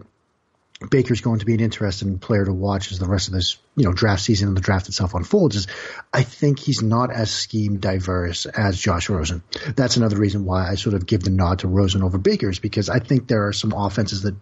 Baker's 0.91 1.21
going 1.21 1.39
to 1.41 1.47
be 1.47 1.55
an 1.55 1.61
interesting 1.61 2.19
player 2.19 2.45
to 2.45 2.53
watch 2.53 2.93
as 2.93 2.99
the 2.99 3.07
rest 3.07 3.29
of 3.29 3.35
this, 3.35 3.59
you 3.77 3.85
know, 3.85 3.93
draft 3.93 4.23
season 4.23 4.49
and 4.49 4.57
the 4.57 4.61
draft 4.61 4.89
itself 4.89 5.15
unfolds 5.15 5.57
is 5.57 5.67
I 6.13 6.23
think 6.23 6.59
he's 6.59 6.83
not 6.83 7.13
as 7.13 7.31
scheme 7.31 7.79
diverse 7.79 8.47
as 8.47 8.79
Josh 8.79 9.09
Rosen. 9.09 9.43
That's 9.75 9.97
another 9.97 10.17
reason 10.17 10.45
why 10.45 10.69
I 10.69 10.75
sort 10.75 10.95
of 10.95 11.07
give 11.07 11.23
the 11.23 11.31
nod 11.31 11.61
to 11.61 11.69
Rosen 11.69 12.03
over 12.03 12.19
Baker's 12.19 12.59
because 12.59 12.89
I 12.89 12.99
think 12.99 13.27
there 13.27 13.47
are 13.47 13.53
some 13.53 13.73
offenses 13.73 14.23
that, 14.23 14.35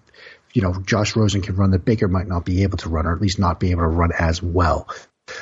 you 0.52 0.62
know, 0.62 0.74
Josh 0.84 1.16
Rosen 1.16 1.42
can 1.42 1.56
run 1.56 1.70
that 1.70 1.84
Baker 1.84 2.08
might 2.08 2.28
not 2.28 2.44
be 2.44 2.62
able 2.62 2.78
to 2.78 2.88
run 2.88 3.06
or 3.06 3.14
at 3.14 3.20
least 3.20 3.38
not 3.38 3.60
be 3.60 3.70
able 3.70 3.82
to 3.82 3.88
run 3.88 4.10
as 4.18 4.42
well. 4.42 4.88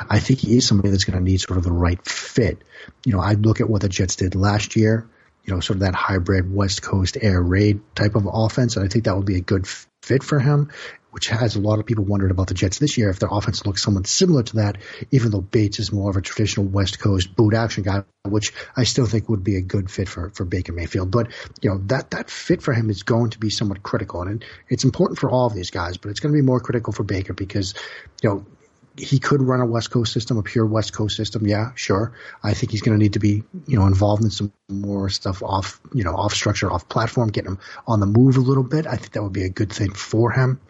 I 0.08 0.18
think 0.18 0.40
he 0.40 0.56
is 0.56 0.66
somebody 0.66 0.90
that's 0.90 1.04
going 1.04 1.18
to 1.18 1.24
need 1.24 1.40
sort 1.40 1.56
of 1.56 1.64
the 1.64 1.72
right 1.72 2.04
fit. 2.04 2.58
You 3.04 3.12
know, 3.12 3.20
I 3.20 3.32
look 3.32 3.61
at 3.61 3.70
what 3.70 3.82
the 3.82 3.88
Jets 3.88 4.16
did 4.16 4.34
last 4.34 4.76
year, 4.76 5.08
you 5.44 5.55
know, 5.55 5.61
sort 5.61 5.77
of 5.77 5.81
that 5.81 5.94
hybrid 5.94 6.53
West 6.53 6.83
Coast 6.83 7.16
air 7.20 7.40
raid 7.40 7.81
type 7.94 8.14
of 8.14 8.29
offense. 8.31 8.77
And 8.77 8.85
I 8.85 8.88
think 8.88 9.05
that 9.05 9.16
would 9.16 9.27
be 9.27 9.37
a 9.37 9.40
good 9.40 9.66
fit 10.03 10.22
for 10.22 10.38
him, 10.38 10.70
which 11.11 11.29
has 11.29 11.57
a 11.57 11.61
lot 11.61 11.79
of 11.79 11.87
people 11.87 12.05
wondering 12.05 12.31
about 12.31 12.48
the 12.48 12.55
Jets 12.55 12.79
this 12.79 12.98
year 12.98 13.09
if 13.11 13.18
their 13.18 13.31
offense 13.31 13.64
looks 13.64 13.83
somewhat 13.83 14.07
similar 14.07 14.42
to 14.42 14.57
that, 14.57 14.79
even 15.11 15.31
though 15.31 15.40
Bates 15.40 15.81
is 15.81 15.90
more 15.90 16.11
of 16.11 16.16
a 16.16 16.20
traditional 16.20 16.66
West 16.66 17.01
Coast 17.01 17.35
boot 17.35 17.55
action 17.55 17.83
guy, 17.83 18.05
which 18.27 18.53
I 18.77 18.85
still 18.85 19.07
think 19.07 19.29
would 19.29 19.42
be 19.42 19.57
a 19.57 19.62
good 19.62 19.90
fit 19.90 20.09
for, 20.09 20.31
for 20.31 20.44
Baker 20.44 20.72
Mayfield. 20.72 21.11
But, 21.11 21.33
you 21.62 21.70
know, 21.70 21.79
that, 21.87 22.11
that 22.11 22.31
fit 22.31 22.62
for 22.62 22.74
him 22.74 22.90
is 22.90 23.03
going 23.03 23.31
to 23.31 23.38
be 23.38 23.51
somewhat 23.51 23.83
critical. 23.83 24.22
And 24.22 24.44
it's 24.68 24.85
important 24.85 25.18
for 25.18 25.31
all 25.31 25.46
of 25.46 25.55
these 25.55 25.70
guys, 25.70 25.96
but 25.96 26.11
it's 26.11 26.20
going 26.20 26.33
to 26.33 26.38
be 26.38 26.46
more 26.46 26.61
critical 26.61 26.92
for 26.92 27.05
Baker 27.05 27.33
because, 27.33 27.74
you 28.22 28.29
know, 28.29 28.46
he 28.98 29.18
could 29.18 29.42
run 29.42 29.61
a 29.61 29.66
West 29.66 29.90
Coast 29.90 30.12
system, 30.12 30.38
a 30.38 30.42
pure 30.42 30.66
West 30.66 30.92
Coast 30.92 31.16
system. 31.16 31.46
Yeah, 31.46 31.72
sure. 31.74 32.12
I 32.42 32.54
think 32.54 32.72
he's 32.72 32.82
going 32.82 32.98
to 32.98 33.02
need 33.02 33.14
to 33.14 33.18
be, 33.18 33.44
you 33.66 33.78
know, 33.78 33.87
involved 33.87 34.22
in 34.22 34.30
some 34.30 34.52
more 34.68 35.08
stuff 35.08 35.42
off, 35.42 35.80
you 35.92 36.04
know, 36.04 36.14
off 36.14 36.34
structure, 36.34 36.70
off 36.70 36.88
platform, 36.88 37.28
getting 37.28 37.52
him 37.52 37.58
on 37.87 38.00
the 38.00 38.06
move 38.06 38.37
a 38.37 38.40
little 38.40 38.62
bit. 38.62 38.87
I 38.87 38.96
think 38.96 39.12
that 39.12 39.22
would 39.22 39.32
be 39.32 39.44
a 39.44 39.48
good 39.48 39.72
thing 39.72 39.92
for 39.92 40.30
him. 40.32 40.61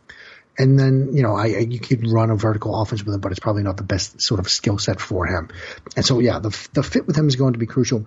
And 0.58 0.78
then, 0.78 1.10
you 1.12 1.22
know, 1.22 1.36
I, 1.36 1.46
you 1.46 1.78
could 1.78 2.08
run 2.08 2.30
a 2.30 2.36
vertical 2.36 2.80
offense 2.80 3.04
with 3.04 3.14
him, 3.14 3.20
but 3.20 3.30
it's 3.30 3.40
probably 3.40 3.62
not 3.62 3.76
the 3.76 3.84
best 3.84 4.20
sort 4.20 4.40
of 4.40 4.48
skill 4.48 4.78
set 4.78 5.00
for 5.00 5.24
him. 5.24 5.50
And 5.94 6.04
so, 6.04 6.18
yeah, 6.18 6.40
the 6.40 6.68
the 6.72 6.82
fit 6.82 7.06
with 7.06 7.16
him 7.16 7.28
is 7.28 7.36
going 7.36 7.52
to 7.52 7.60
be 7.60 7.66
crucial. 7.66 8.06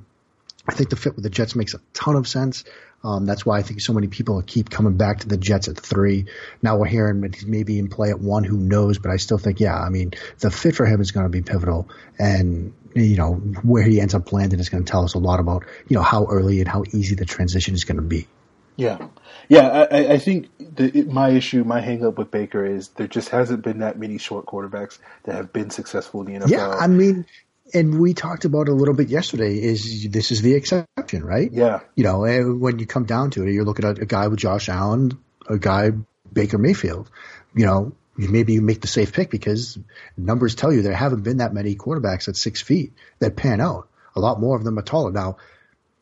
I 0.68 0.74
think 0.74 0.90
the 0.90 0.96
fit 0.96 1.16
with 1.16 1.24
the 1.24 1.30
Jets 1.30 1.56
makes 1.56 1.74
a 1.74 1.80
ton 1.94 2.16
of 2.16 2.28
sense. 2.28 2.64
Um, 3.04 3.26
that's 3.26 3.46
why 3.46 3.58
I 3.58 3.64
think 3.64 3.82
so 3.82 3.94
many 3.94 4.08
people 4.08 4.42
keep 4.44 4.70
coming 4.70 4.96
back 4.96 5.20
to 5.22 5.28
the 5.28 5.38
Jets 5.38 5.68
at 5.68 5.78
three. 5.78 6.26
Now 6.62 6.78
we're 6.78 6.88
hearing 6.88 7.34
maybe 7.48 7.80
in 7.80 7.90
play 7.90 8.12
at 8.12 8.20
one. 8.20 8.44
Who 8.44 8.58
knows? 8.58 9.00
But 9.00 9.12
I 9.12 9.18
still 9.18 9.40
think, 9.40 9.60
yeah, 9.60 9.76
I 9.76 9.90
mean, 9.90 10.12
the 10.40 10.52
fit 10.52 10.76
for 10.76 10.86
him 10.86 11.02
is 11.02 11.12
going 11.12 11.26
to 11.26 11.30
be 11.30 11.42
pivotal, 11.42 11.90
and 12.20 12.74
you 12.94 13.18
know 13.18 13.34
where 13.64 13.84
he 13.84 14.00
ends 14.00 14.14
up 14.14 14.32
landing 14.32 14.60
is 14.60 14.70
going 14.70 14.84
to 14.84 14.92
tell 14.92 15.04
us 15.04 15.16
a 15.16 15.20
lot 15.20 15.40
about 15.40 15.66
you 15.88 15.96
know 15.96 16.04
how 16.04 16.26
early 16.26 16.60
and 16.60 16.68
how 16.68 16.84
easy 16.94 17.16
the 17.16 17.26
transition 17.26 17.74
is 17.74 17.86
going 17.86 17.98
to 17.98 18.04
be. 18.04 18.28
Yeah, 18.76 19.08
yeah. 19.50 19.88
I, 19.92 20.14
I 20.14 20.18
think 20.18 20.50
the, 20.60 21.04
my 21.04 21.30
issue, 21.30 21.64
my 21.64 21.82
hangup 21.82 22.18
with 22.18 22.32
Baker 22.32 22.66
is 22.66 22.90
there 22.90 23.08
just 23.08 23.30
hasn't 23.30 23.64
been 23.64 23.80
that 23.80 23.98
many 23.98 24.18
short 24.18 24.46
quarterbacks 24.46 25.00
that 25.24 25.36
have 25.36 25.52
been 25.52 25.72
successful 25.72 26.22
in 26.22 26.34
the 26.34 26.46
NFL. 26.46 26.50
Yeah, 26.50 26.70
I 26.70 26.88
mean, 26.88 27.26
and 27.74 28.00
we 28.00 28.14
talked 28.14 28.46
about 28.46 28.68
a 28.68 28.74
little 28.74 28.94
bit 28.94 29.10
yesterday 29.10 29.62
is 29.62 30.08
this 30.10 30.32
is 30.32 30.42
the 30.42 30.54
exception, 30.54 31.24
right? 31.24 31.52
Yeah. 31.52 31.82
You 31.96 32.04
know, 32.04 32.24
eh, 32.24 32.42
when 32.42 32.80
you 32.80 32.86
come 32.86 33.06
down 33.06 33.32
to 33.32 33.44
it, 33.44 33.54
you're 33.54 33.66
looking 33.66 33.86
at 33.86 34.00
a 34.00 34.06
guy 34.06 34.28
with 34.28 34.40
Josh 34.40 34.70
Allen, 34.70 35.18
a 35.48 35.58
guy 35.58 35.92
Baker 36.32 36.58
Mayfield. 36.58 37.10
You 37.56 37.66
know, 37.66 37.92
maybe 38.18 38.54
you 38.54 38.62
make 38.62 38.82
the 38.82 38.88
safe 38.88 39.14
pick 39.14 39.30
because 39.30 39.78
numbers 40.18 40.56
tell 40.56 40.72
you 40.72 40.82
there 40.82 40.94
haven't 40.94 41.24
been 41.24 41.38
that 41.38 41.54
many 41.54 41.76
quarterbacks 41.76 42.28
at 42.28 42.36
six 42.36 42.62
feet 42.62 42.94
that 43.20 43.36
pan 43.36 43.62
out. 43.62 43.88
A 44.16 44.20
lot 44.20 44.40
more 44.40 44.58
of 44.58 44.64
them 44.64 44.78
are 44.78 44.84
taller. 44.84 45.12
Now, 45.12 45.38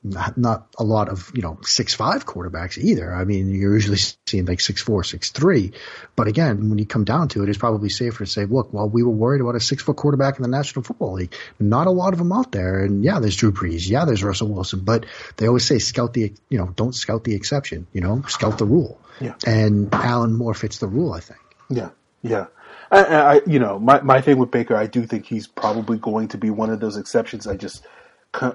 not, 0.03 0.37
not 0.37 0.67
a 0.77 0.83
lot 0.83 1.09
of 1.09 1.31
you 1.33 1.41
know 1.41 1.59
six 1.63 1.93
five 1.93 2.25
quarterbacks 2.25 2.77
either. 2.77 3.13
I 3.13 3.25
mean, 3.25 3.49
you're 3.49 3.73
usually 3.73 3.97
seeing 4.27 4.45
like 4.45 4.61
six 4.61 4.81
four, 4.81 5.03
six 5.03 5.31
three. 5.31 5.73
But 6.15 6.27
again, 6.27 6.69
when 6.69 6.77
you 6.77 6.85
come 6.85 7.03
down 7.03 7.27
to 7.29 7.43
it, 7.43 7.49
it's 7.49 7.57
probably 7.57 7.89
safer 7.89 8.23
to 8.23 8.29
say, 8.29 8.45
look, 8.45 8.71
well, 8.73 8.87
we 8.87 9.03
were 9.03 9.11
worried 9.11 9.41
about 9.41 9.55
a 9.55 9.59
six 9.59 9.83
foot 9.83 9.97
quarterback 9.97 10.37
in 10.37 10.43
the 10.43 10.49
National 10.49 10.83
Football 10.83 11.13
League. 11.13 11.33
Not 11.59 11.87
a 11.87 11.91
lot 11.91 12.13
of 12.13 12.19
them 12.19 12.31
out 12.31 12.51
there. 12.51 12.83
And 12.83 13.03
yeah, 13.03 13.19
there's 13.19 13.35
Drew 13.35 13.51
Brees, 13.51 13.89
yeah, 13.89 14.05
there's 14.05 14.23
Russell 14.23 14.47
Wilson, 14.47 14.81
but 14.81 15.05
they 15.37 15.47
always 15.47 15.65
say 15.65 15.79
scout 15.79 16.13
the 16.13 16.33
you 16.49 16.57
know 16.57 16.67
don't 16.75 16.95
scout 16.95 17.23
the 17.23 17.35
exception, 17.35 17.87
you 17.91 18.01
know, 18.01 18.21
scout 18.27 18.57
the 18.57 18.65
rule. 18.65 18.99
Yeah. 19.19 19.35
And 19.45 19.93
Allen 19.93 20.33
more 20.33 20.53
fits 20.53 20.79
the 20.79 20.87
rule, 20.87 21.11
I 21.11 21.19
think. 21.19 21.39
Yeah, 21.69 21.89
yeah. 22.21 22.47
I, 22.91 23.03
I, 23.03 23.41
you 23.45 23.59
know, 23.59 23.77
my 23.79 24.01
my 24.01 24.21
thing 24.21 24.37
with 24.37 24.49
Baker, 24.49 24.75
I 24.75 24.87
do 24.87 25.05
think 25.05 25.25
he's 25.25 25.45
probably 25.47 25.97
going 25.97 26.29
to 26.29 26.37
be 26.37 26.49
one 26.49 26.69
of 26.69 26.79
those 26.79 26.97
exceptions. 26.97 27.45
I 27.45 27.55
just, 27.55 27.85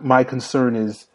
my 0.00 0.24
concern 0.24 0.74
is 0.74 1.07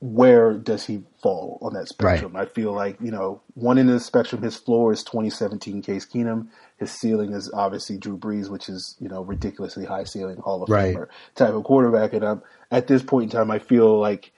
where 0.00 0.54
does 0.54 0.84
he 0.84 1.02
fall 1.22 1.58
on 1.62 1.74
that 1.74 1.88
spectrum? 1.88 2.32
Right. 2.34 2.48
I 2.48 2.50
feel 2.50 2.72
like, 2.72 3.00
you 3.00 3.10
know, 3.10 3.40
one 3.54 3.78
end 3.78 3.88
of 3.88 3.94
the 3.94 4.00
spectrum, 4.00 4.42
his 4.42 4.56
floor 4.56 4.92
is 4.92 5.04
2017 5.04 5.82
Case 5.82 6.06
Keenum. 6.06 6.48
His 6.78 6.90
ceiling 6.90 7.32
is 7.32 7.50
obviously 7.54 7.96
Drew 7.96 8.18
Brees, 8.18 8.50
which 8.50 8.68
is, 8.68 8.96
you 9.00 9.08
know, 9.08 9.22
ridiculously 9.22 9.84
high 9.84 10.04
ceiling 10.04 10.38
Hall 10.38 10.62
of 10.62 10.68
right. 10.68 10.94
Famer 10.94 11.08
type 11.34 11.54
of 11.54 11.64
quarterback. 11.64 12.12
And 12.12 12.24
I'm, 12.24 12.42
at 12.70 12.88
this 12.88 13.02
point 13.02 13.24
in 13.32 13.38
time, 13.38 13.50
I 13.50 13.60
feel 13.60 13.98
like 13.98 14.32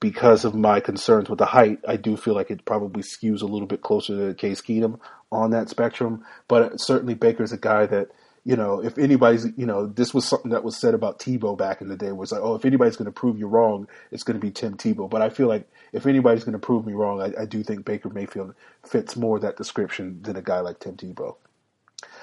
because 0.00 0.44
of 0.44 0.54
my 0.54 0.80
concerns 0.80 1.28
with 1.28 1.38
the 1.38 1.46
height, 1.46 1.80
I 1.86 1.96
do 1.96 2.16
feel 2.16 2.34
like 2.34 2.50
it 2.50 2.64
probably 2.64 3.02
skews 3.02 3.42
a 3.42 3.46
little 3.46 3.66
bit 3.66 3.82
closer 3.82 4.28
to 4.28 4.34
Case 4.34 4.60
Keenum 4.60 4.98
on 5.30 5.50
that 5.50 5.68
spectrum. 5.68 6.24
But 6.48 6.80
certainly 6.80 7.14
Baker's 7.14 7.52
a 7.52 7.58
guy 7.58 7.86
that– 7.86 8.08
you 8.44 8.56
know, 8.56 8.82
if 8.82 8.98
anybody's, 8.98 9.46
you 9.56 9.66
know, 9.66 9.86
this 9.86 10.12
was 10.12 10.24
something 10.24 10.50
that 10.50 10.64
was 10.64 10.76
said 10.76 10.94
about 10.94 11.20
Tebow 11.20 11.56
back 11.56 11.80
in 11.80 11.88
the 11.88 11.96
day, 11.96 12.10
was 12.10 12.32
like, 12.32 12.40
oh, 12.42 12.56
if 12.56 12.64
anybody's 12.64 12.96
going 12.96 13.06
to 13.06 13.12
prove 13.12 13.38
you 13.38 13.46
wrong, 13.46 13.86
it's 14.10 14.24
going 14.24 14.38
to 14.38 14.44
be 14.44 14.50
Tim 14.50 14.76
Tebow. 14.76 15.08
But 15.08 15.22
I 15.22 15.30
feel 15.30 15.46
like 15.46 15.70
if 15.92 16.06
anybody's 16.06 16.42
going 16.42 16.54
to 16.54 16.58
prove 16.58 16.84
me 16.84 16.92
wrong, 16.92 17.20
I, 17.20 17.42
I, 17.42 17.44
do 17.44 17.62
think 17.62 17.84
Baker 17.84 18.08
Mayfield 18.08 18.54
fits 18.84 19.14
more 19.16 19.38
that 19.38 19.56
description 19.56 20.20
than 20.22 20.36
a 20.36 20.42
guy 20.42 20.58
like 20.60 20.80
Tim 20.80 20.96
Tebow. 20.96 21.36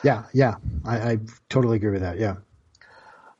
Yeah, 0.04 0.24
yeah, 0.34 0.56
I, 0.86 1.12
I 1.12 1.20
totally 1.48 1.78
agree 1.78 1.92
with 1.92 2.02
that. 2.02 2.20
Yeah. 2.20 2.36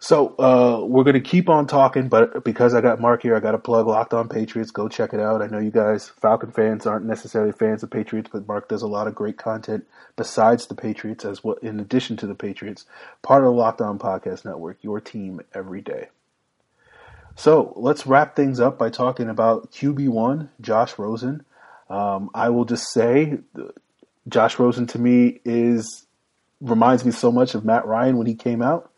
So 0.02 0.34
uh, 0.40 0.86
we're 0.86 1.04
going 1.04 1.22
to 1.22 1.30
keep 1.30 1.50
on 1.50 1.68
talking, 1.68 2.08
but 2.08 2.46
because 2.46 2.74
I 2.74 2.80
got 2.80 3.02
Mark 3.02 3.22
here, 3.22 3.36
I 3.36 3.42
got 3.42 3.52
to 3.52 3.58
plug 3.58 3.86
Locked 3.86 4.14
On 4.14 4.30
Patriots. 4.30 4.72
Go 4.72 4.88
check 4.88 5.14
it 5.14 5.20
out. 5.20 5.42
I 5.42 5.48
know 5.48 5.60
you 5.60 5.72
guys, 5.72 6.08
Falcon 6.08 6.52
fans, 6.52 6.86
aren't 6.86 7.06
necessarily 7.06 7.52
fans 7.52 7.84
of 7.84 7.92
Patriots, 7.92 8.30
but 8.32 8.48
Mark 8.48 8.70
does 8.70 8.82
a 8.82 8.88
lot 8.88 9.08
of 9.08 9.16
great 9.16 9.38
content 9.38 9.86
besides 10.16 10.68
the 10.68 10.76
Patriots, 10.76 11.26
as 11.26 11.44
well, 11.44 11.58
in 11.62 11.82
addition 11.82 12.16
to 12.18 12.28
the 12.28 12.34
Patriots. 12.34 12.86
Part 13.24 13.44
of 13.44 13.48
the 13.48 13.52
Locked 13.52 13.82
On 13.82 14.00
Podcast 14.00 14.46
Network, 14.46 14.78
your 14.82 15.02
team 15.02 15.42
every 15.54 15.82
day. 15.82 16.08
So 17.36 17.74
let's 17.76 18.08
wrap 18.08 18.38
things 18.38 18.62
up 18.62 18.78
by 18.78 18.90
talking 18.90 19.30
about 19.30 19.74
QB 19.74 20.08
one, 20.08 20.50
Josh 20.62 20.98
Rosen. 20.98 21.44
Um, 21.90 22.30
I 22.34 22.50
will 22.50 22.66
just 22.66 22.90
say, 22.94 23.40
Josh 24.30 24.60
Rosen 24.60 24.88
to 24.88 25.00
me 25.00 25.42
is 25.44 26.06
reminds 26.62 27.04
me 27.04 27.12
so 27.12 27.34
much 27.34 27.54
of 27.54 27.66
Matt 27.66 27.86
Ryan 27.86 28.18
when 28.18 28.28
he 28.28 28.36
came 28.36 28.62
out 28.62 28.92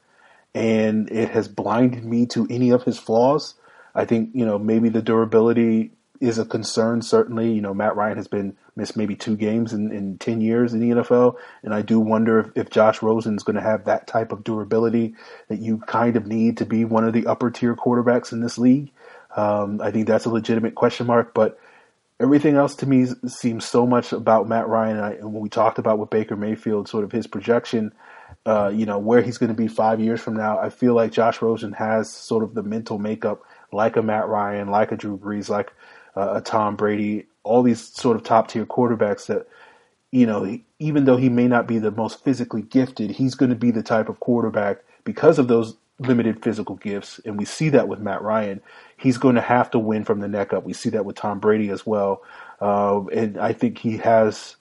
and 0.54 1.10
it 1.12 1.30
has 1.30 1.48
blinded 1.48 2.04
me 2.04 2.26
to 2.28 2.48
any 2.50 2.72
of 2.72 2.84
his 2.84 3.00
flaws. 3.00 3.56
I 3.96 4.06
think, 4.06 4.32
you 4.34 4.46
know, 4.46 4.58
maybe 4.58 4.90
the 4.90 5.02
durability 5.02 5.92
is 6.20 6.38
a 6.38 6.46
concern, 6.46 7.02
certainly. 7.02 7.52
You 7.52 7.62
know, 7.62 7.74
Matt 7.74 7.96
Ryan 7.96 8.18
has 8.18 8.28
been 8.28 8.56
missed 8.76 8.96
maybe 8.96 9.16
two 9.16 9.36
games 9.36 9.74
in, 9.74 9.92
in 9.92 10.18
10 10.18 10.40
years 10.40 10.74
in 10.74 10.80
the 10.80 11.02
NFL. 11.02 11.36
And 11.64 11.74
I 11.74 11.82
do 11.82 12.00
wonder 12.00 12.40
if, 12.40 12.52
if 12.56 12.70
Josh 12.70 13.02
Rosen 13.02 13.36
is 13.36 13.44
going 13.44 13.56
to 13.56 13.62
have 13.62 13.86
that 13.86 14.08
type 14.08 14.32
of 14.32 14.44
durability 14.44 15.16
that 15.50 15.60
you 15.60 15.80
kind 15.80 16.16
of 16.16 16.28
need 16.28 16.58
to 16.58 16.66
be 16.66 16.86
one 16.86 17.06
of 17.06 17.14
the 17.14 17.26
upper 17.26 17.50
tier 17.50 17.76
quarterbacks 17.76 18.32
in 18.32 18.40
this 18.40 18.58
league. 18.58 18.92
Um, 19.36 19.82
I 19.82 19.92
think 19.92 20.08
that's 20.08 20.26
a 20.26 20.30
legitimate 20.30 20.76
question 20.76 21.08
mark. 21.08 21.34
But 21.34 21.60
everything 22.20 22.56
else 22.56 22.76
to 22.76 22.86
me 22.86 23.08
seems 23.28 23.66
so 23.66 23.88
much 23.88 24.14
about 24.14 24.48
Matt 24.48 24.68
Ryan. 24.68 24.98
And, 24.98 25.06
I, 25.06 25.12
and 25.14 25.34
when 25.34 25.42
we 25.42 25.50
talked 25.50 25.80
about 25.80 25.98
with 25.98 26.12
Baker 26.12 26.36
Mayfield, 26.36 26.88
sort 26.88 27.04
of 27.04 27.12
his 27.12 27.28
projection, 27.28 27.94
uh, 28.46 28.72
you 28.74 28.86
know, 28.86 29.00
where 29.00 29.22
he's 29.22 29.38
going 29.38 29.50
to 29.50 29.56
be 29.56 29.68
five 29.68 30.00
years 30.00 30.22
from 30.22 30.36
now, 30.36 30.60
I 30.60 30.70
feel 30.70 30.94
like 30.94 31.12
Josh 31.12 31.42
Rosen 31.42 31.74
has 31.74 32.12
sort 32.12 32.44
of 32.44 32.54
the 32.54 32.64
mental 32.64 32.98
makeup 32.98 33.42
like 33.72 33.96
a 33.96 34.02
Matt 34.02 34.28
Ryan, 34.28 34.70
like 34.70 34.92
a 34.92 34.98
Drew 34.98 35.18
Brees, 35.18 35.50
like 35.50 35.72
uh, 36.16 36.34
a 36.36 36.42
Tom 36.42 36.76
Brady, 36.76 37.28
all 37.44 37.64
these 37.64 37.82
sort 37.82 38.18
of 38.18 38.24
top 38.24 38.48
tier 38.48 38.66
quarterbacks 38.66 39.28
that, 39.28 39.48
you 40.12 40.26
know, 40.26 40.60
even 40.80 41.06
though 41.06 41.18
he 41.18 41.30
may 41.30 41.48
not 41.48 41.68
be 41.68 41.80
the 41.80 41.92
most 41.92 42.24
physically 42.24 42.62
gifted, 42.62 43.12
he's 43.12 43.36
going 43.36 43.50
to 43.50 43.56
be 43.56 43.72
the 43.72 43.84
type 43.84 44.10
of 44.10 44.20
quarterback 44.20 44.80
because 45.04 45.40
of 45.40 45.48
those 45.48 45.76
limited 46.00 46.44
physical 46.44 46.76
gifts. 46.76 47.20
And 47.26 47.38
we 47.38 47.46
see 47.46 47.70
that 47.70 47.88
with 47.88 48.00
Matt 48.00 48.22
Ryan. 48.22 48.62
He's 48.98 49.18
going 49.18 49.36
to 49.36 49.42
have 49.42 49.72
to 49.72 49.80
win 49.80 50.04
from 50.04 50.20
the 50.20 50.28
neck 50.28 50.52
up. 50.52 50.64
We 50.64 50.74
see 50.74 50.90
that 50.90 51.06
with 51.06 51.16
Tom 51.16 51.40
Brady 51.40 51.70
as 51.70 51.86
well. 51.86 52.24
Uh, 52.60 53.06
and 53.08 53.38
I 53.38 53.54
think 53.54 53.78
he 53.78 53.98
has 53.98 54.56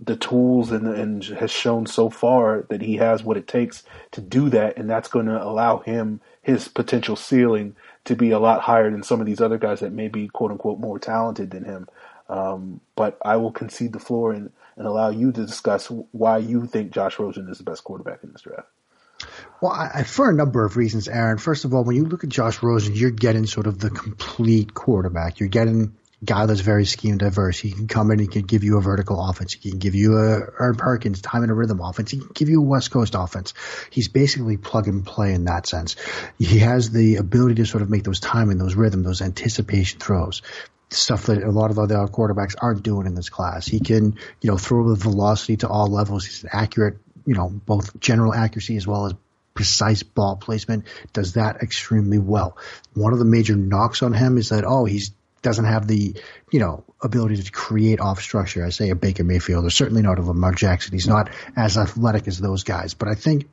the 0.00 0.16
tools 0.16 0.70
and, 0.70 0.86
and 0.86 1.24
has 1.24 1.50
shown 1.50 1.86
so 1.86 2.08
far 2.08 2.62
that 2.68 2.82
he 2.82 2.96
has 2.96 3.24
what 3.24 3.36
it 3.36 3.48
takes 3.48 3.82
to 4.12 4.20
do 4.20 4.48
that. 4.50 4.76
And 4.76 4.88
that's 4.88 5.08
going 5.08 5.26
to 5.26 5.42
allow 5.42 5.78
him 5.78 6.20
his 6.42 6.68
potential 6.68 7.16
ceiling 7.16 7.74
to 8.04 8.14
be 8.14 8.30
a 8.30 8.38
lot 8.38 8.60
higher 8.60 8.90
than 8.90 9.02
some 9.02 9.20
of 9.20 9.26
these 9.26 9.40
other 9.40 9.58
guys 9.58 9.80
that 9.80 9.92
may 9.92 10.08
be 10.08 10.28
quote 10.28 10.50
unquote 10.50 10.78
more 10.78 10.98
talented 10.98 11.50
than 11.50 11.64
him. 11.64 11.88
Um, 12.28 12.80
but 12.94 13.18
I 13.24 13.36
will 13.36 13.50
concede 13.50 13.92
the 13.92 13.98
floor 13.98 14.32
and, 14.32 14.50
and 14.76 14.86
allow 14.86 15.08
you 15.10 15.32
to 15.32 15.46
discuss 15.46 15.90
why 16.12 16.38
you 16.38 16.66
think 16.66 16.92
Josh 16.92 17.18
Rosen 17.18 17.48
is 17.48 17.58
the 17.58 17.64
best 17.64 17.84
quarterback 17.84 18.22
in 18.22 18.32
this 18.32 18.42
draft. 18.42 18.68
Well, 19.60 19.72
I, 19.72 20.04
for 20.04 20.30
a 20.30 20.34
number 20.34 20.64
of 20.64 20.76
reasons, 20.76 21.08
Aaron. 21.08 21.38
First 21.38 21.64
of 21.64 21.74
all, 21.74 21.82
when 21.82 21.96
you 21.96 22.04
look 22.04 22.22
at 22.22 22.30
Josh 22.30 22.62
Rosen, 22.62 22.94
you're 22.94 23.10
getting 23.10 23.46
sort 23.46 23.66
of 23.66 23.80
the 23.80 23.90
complete 23.90 24.74
quarterback. 24.74 25.40
You're 25.40 25.48
getting 25.48 25.96
guy 26.24 26.46
that's 26.46 26.60
very 26.60 26.84
scheme 26.84 27.18
diverse. 27.18 27.58
He 27.58 27.70
can 27.70 27.86
come 27.86 28.10
in, 28.10 28.18
he 28.18 28.26
can 28.26 28.42
give 28.42 28.64
you 28.64 28.78
a 28.78 28.80
vertical 28.80 29.24
offense. 29.24 29.52
He 29.52 29.70
can 29.70 29.78
give 29.78 29.94
you 29.94 30.18
a 30.18 30.40
Erhardt-Perkins 30.60 31.22
time 31.22 31.42
and 31.42 31.50
a 31.50 31.54
rhythm 31.54 31.80
offense. 31.80 32.10
He 32.10 32.18
can 32.18 32.30
give 32.34 32.48
you 32.48 32.60
a 32.60 32.64
West 32.64 32.90
Coast 32.90 33.14
offense. 33.16 33.54
He's 33.90 34.08
basically 34.08 34.56
plug 34.56 34.88
and 34.88 35.06
play 35.06 35.32
in 35.32 35.44
that 35.44 35.66
sense. 35.66 35.96
He 36.38 36.58
has 36.58 36.90
the 36.90 37.16
ability 37.16 37.56
to 37.56 37.66
sort 37.66 37.82
of 37.82 37.90
make 37.90 38.02
those 38.02 38.20
timing, 38.20 38.58
those 38.58 38.74
rhythm, 38.74 39.02
those 39.02 39.22
anticipation 39.22 40.00
throws 40.00 40.42
stuff 40.90 41.26
that 41.26 41.42
a 41.42 41.50
lot 41.50 41.70
of 41.70 41.78
other 41.78 41.96
quarterbacks 42.06 42.54
aren't 42.58 42.82
doing 42.82 43.06
in 43.06 43.14
this 43.14 43.28
class. 43.28 43.66
He 43.66 43.78
can, 43.80 44.16
you 44.40 44.50
know, 44.50 44.56
throw 44.56 44.84
with 44.84 45.02
velocity 45.02 45.58
to 45.58 45.68
all 45.68 45.86
levels. 45.86 46.24
He's 46.24 46.44
an 46.44 46.50
accurate, 46.52 46.96
you 47.26 47.34
know, 47.34 47.50
both 47.50 48.00
general 48.00 48.34
accuracy 48.34 48.76
as 48.76 48.86
well 48.86 49.06
as 49.06 49.14
precise 49.52 50.02
ball 50.02 50.36
placement, 50.36 50.86
does 51.12 51.34
that 51.34 51.62
extremely 51.62 52.18
well. 52.18 52.56
One 52.94 53.12
of 53.12 53.18
the 53.18 53.24
major 53.24 53.56
knocks 53.56 54.02
on 54.02 54.12
him 54.12 54.38
is 54.38 54.50
that, 54.50 54.64
oh, 54.64 54.84
he's 54.84 55.10
doesn't 55.42 55.64
have 55.64 55.86
the, 55.86 56.14
you 56.50 56.60
know, 56.60 56.84
ability 57.02 57.42
to 57.42 57.52
create 57.52 58.00
off 58.00 58.20
structure. 58.20 58.64
I 58.64 58.70
say 58.70 58.90
a 58.90 58.94
Baker 58.94 59.24
Mayfield, 59.24 59.64
or 59.64 59.70
certainly 59.70 60.02
not 60.02 60.18
of 60.18 60.26
a 60.26 60.28
Lamar 60.28 60.52
Jackson. 60.52 60.92
He's 60.92 61.06
not 61.06 61.30
as 61.56 61.76
athletic 61.76 62.26
as 62.28 62.38
those 62.38 62.64
guys. 62.64 62.94
But 62.94 63.08
I 63.08 63.14
think, 63.14 63.48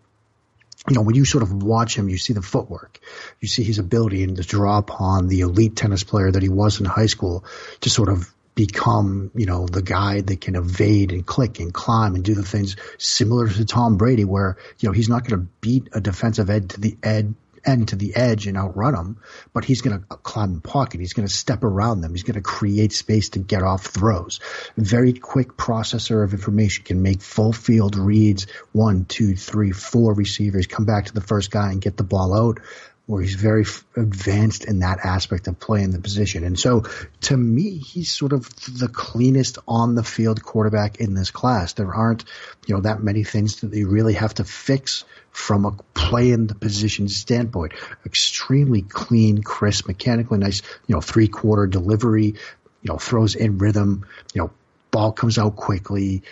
you 0.89 0.95
know, 0.95 1.01
when 1.01 1.15
you 1.15 1.25
sort 1.25 1.43
of 1.43 1.63
watch 1.63 1.95
him, 1.95 2.09
you 2.09 2.17
see 2.17 2.33
the 2.33 2.41
footwork, 2.41 2.99
you 3.39 3.47
see 3.47 3.63
his 3.63 3.79
ability 3.79 4.23
and 4.23 4.35
to 4.37 4.43
draw 4.43 4.77
upon 4.77 5.27
the 5.27 5.41
elite 5.41 5.75
tennis 5.75 6.03
player 6.03 6.31
that 6.31 6.43
he 6.43 6.49
was 6.49 6.79
in 6.79 6.85
high 6.85 7.07
school 7.07 7.45
to 7.81 7.89
sort 7.89 8.09
of 8.09 8.31
become, 8.55 9.31
you 9.35 9.45
know, 9.45 9.67
the 9.67 9.81
guy 9.81 10.21
that 10.21 10.39
can 10.39 10.55
evade 10.55 11.11
and 11.11 11.25
click 11.25 11.59
and 11.59 11.73
climb 11.73 12.15
and 12.15 12.23
do 12.23 12.33
the 12.33 12.43
things 12.43 12.77
similar 12.97 13.49
to 13.49 13.65
Tom 13.65 13.97
Brady, 13.97 14.23
where, 14.23 14.57
you 14.79 14.87
know, 14.87 14.93
he's 14.93 15.09
not 15.09 15.27
going 15.27 15.41
to 15.41 15.47
beat 15.59 15.89
a 15.91 15.99
defensive 15.99 16.49
end 16.49 16.69
to 16.71 16.79
the 16.79 16.97
end 17.03 17.35
end 17.65 17.89
to 17.89 17.95
the 17.95 18.15
edge 18.15 18.47
and 18.47 18.57
outrun 18.57 18.93
them, 18.93 19.17
but 19.53 19.65
he's 19.65 19.81
going 19.81 19.99
to 19.99 20.05
climb 20.17 20.55
the 20.55 20.61
pocket. 20.61 20.99
He's 20.99 21.13
going 21.13 21.27
to 21.27 21.33
step 21.33 21.63
around 21.63 22.01
them. 22.01 22.11
He's 22.11 22.23
going 22.23 22.35
to 22.35 22.41
create 22.41 22.93
space 22.93 23.29
to 23.29 23.39
get 23.39 23.63
off 23.63 23.85
throws. 23.85 24.39
Very 24.77 25.13
quick 25.13 25.57
processor 25.57 26.23
of 26.23 26.33
information 26.33 26.83
can 26.83 27.01
make 27.01 27.21
full 27.21 27.53
field 27.53 27.95
reads, 27.95 28.47
one, 28.71 29.05
two, 29.05 29.35
three, 29.35 29.71
four 29.71 30.13
receivers, 30.13 30.67
come 30.67 30.85
back 30.85 31.05
to 31.05 31.13
the 31.13 31.21
first 31.21 31.51
guy 31.51 31.71
and 31.71 31.81
get 31.81 31.97
the 31.97 32.03
ball 32.03 32.33
out 32.33 32.59
where 33.07 33.21
he's 33.21 33.35
very 33.35 33.65
advanced 33.95 34.65
in 34.65 34.79
that 34.79 34.99
aspect 35.03 35.47
of 35.47 35.59
playing 35.59 35.91
the 35.91 35.99
position. 35.99 36.43
And 36.43 36.59
so 36.59 36.85
to 37.21 37.37
me, 37.37 37.77
he's 37.77 38.11
sort 38.11 38.33
of 38.33 38.49
the 38.65 38.87
cleanest 38.87 39.59
on 39.67 39.93
the 39.93 40.03
field 40.03 40.43
quarterback 40.43 40.99
in 40.99 41.13
this 41.13 41.29
class. 41.29 41.73
There 41.73 41.93
aren't, 41.93 42.25
you 42.65 42.73
know, 42.75 42.81
that 42.81 43.03
many 43.03 43.23
things 43.23 43.61
that 43.61 43.67
they 43.67 43.83
really 43.83 44.13
have 44.13 44.33
to 44.35 44.43
fix 44.43 45.05
from 45.29 45.65
a 45.65 45.71
play 45.93 46.31
in 46.31 46.47
the 46.47 46.55
position 46.55 47.07
standpoint. 47.07 47.73
Extremely 48.05 48.81
clean, 48.81 49.43
crisp, 49.43 49.87
mechanically 49.87 50.39
nice, 50.39 50.61
you 50.87 50.95
know, 50.95 51.01
three 51.01 51.27
quarter 51.27 51.67
delivery, 51.67 52.25
you 52.25 52.91
know, 52.91 52.97
throws 52.97 53.35
in 53.35 53.59
rhythm, 53.59 54.05
you 54.33 54.41
know, 54.41 54.51
ball 54.89 55.11
comes 55.11 55.37
out 55.37 55.55
quickly, 55.55 56.23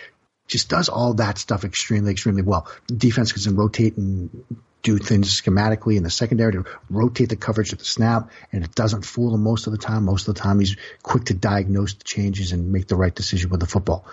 just 0.48 0.68
does 0.68 0.88
all 0.88 1.14
that 1.14 1.38
stuff 1.38 1.64
extremely, 1.64 2.10
extremely 2.10 2.42
well. 2.42 2.66
Defense 2.88 3.32
can 3.32 3.54
rotate 3.54 3.96
and 3.96 4.44
do 4.84 4.98
things 4.98 5.40
schematically 5.40 5.96
in 5.96 6.04
the 6.04 6.10
secondary 6.10 6.52
to 6.52 6.64
rotate 6.88 7.30
the 7.30 7.36
coverage 7.36 7.72
at 7.72 7.80
the 7.80 7.84
snap, 7.84 8.30
and 8.52 8.62
it 8.62 8.74
doesn't 8.74 9.04
fool 9.04 9.34
him 9.34 9.42
most 9.42 9.66
of 9.66 9.72
the 9.72 9.78
time. 9.78 10.04
Most 10.04 10.28
of 10.28 10.34
the 10.34 10.40
time, 10.40 10.60
he's 10.60 10.76
quick 11.02 11.24
to 11.24 11.34
diagnose 11.34 11.94
the 11.94 12.04
changes 12.04 12.52
and 12.52 12.70
make 12.70 12.86
the 12.86 12.94
right 12.94 13.14
decision 13.14 13.50
with 13.50 13.60
the 13.60 13.66
football. 13.66 14.06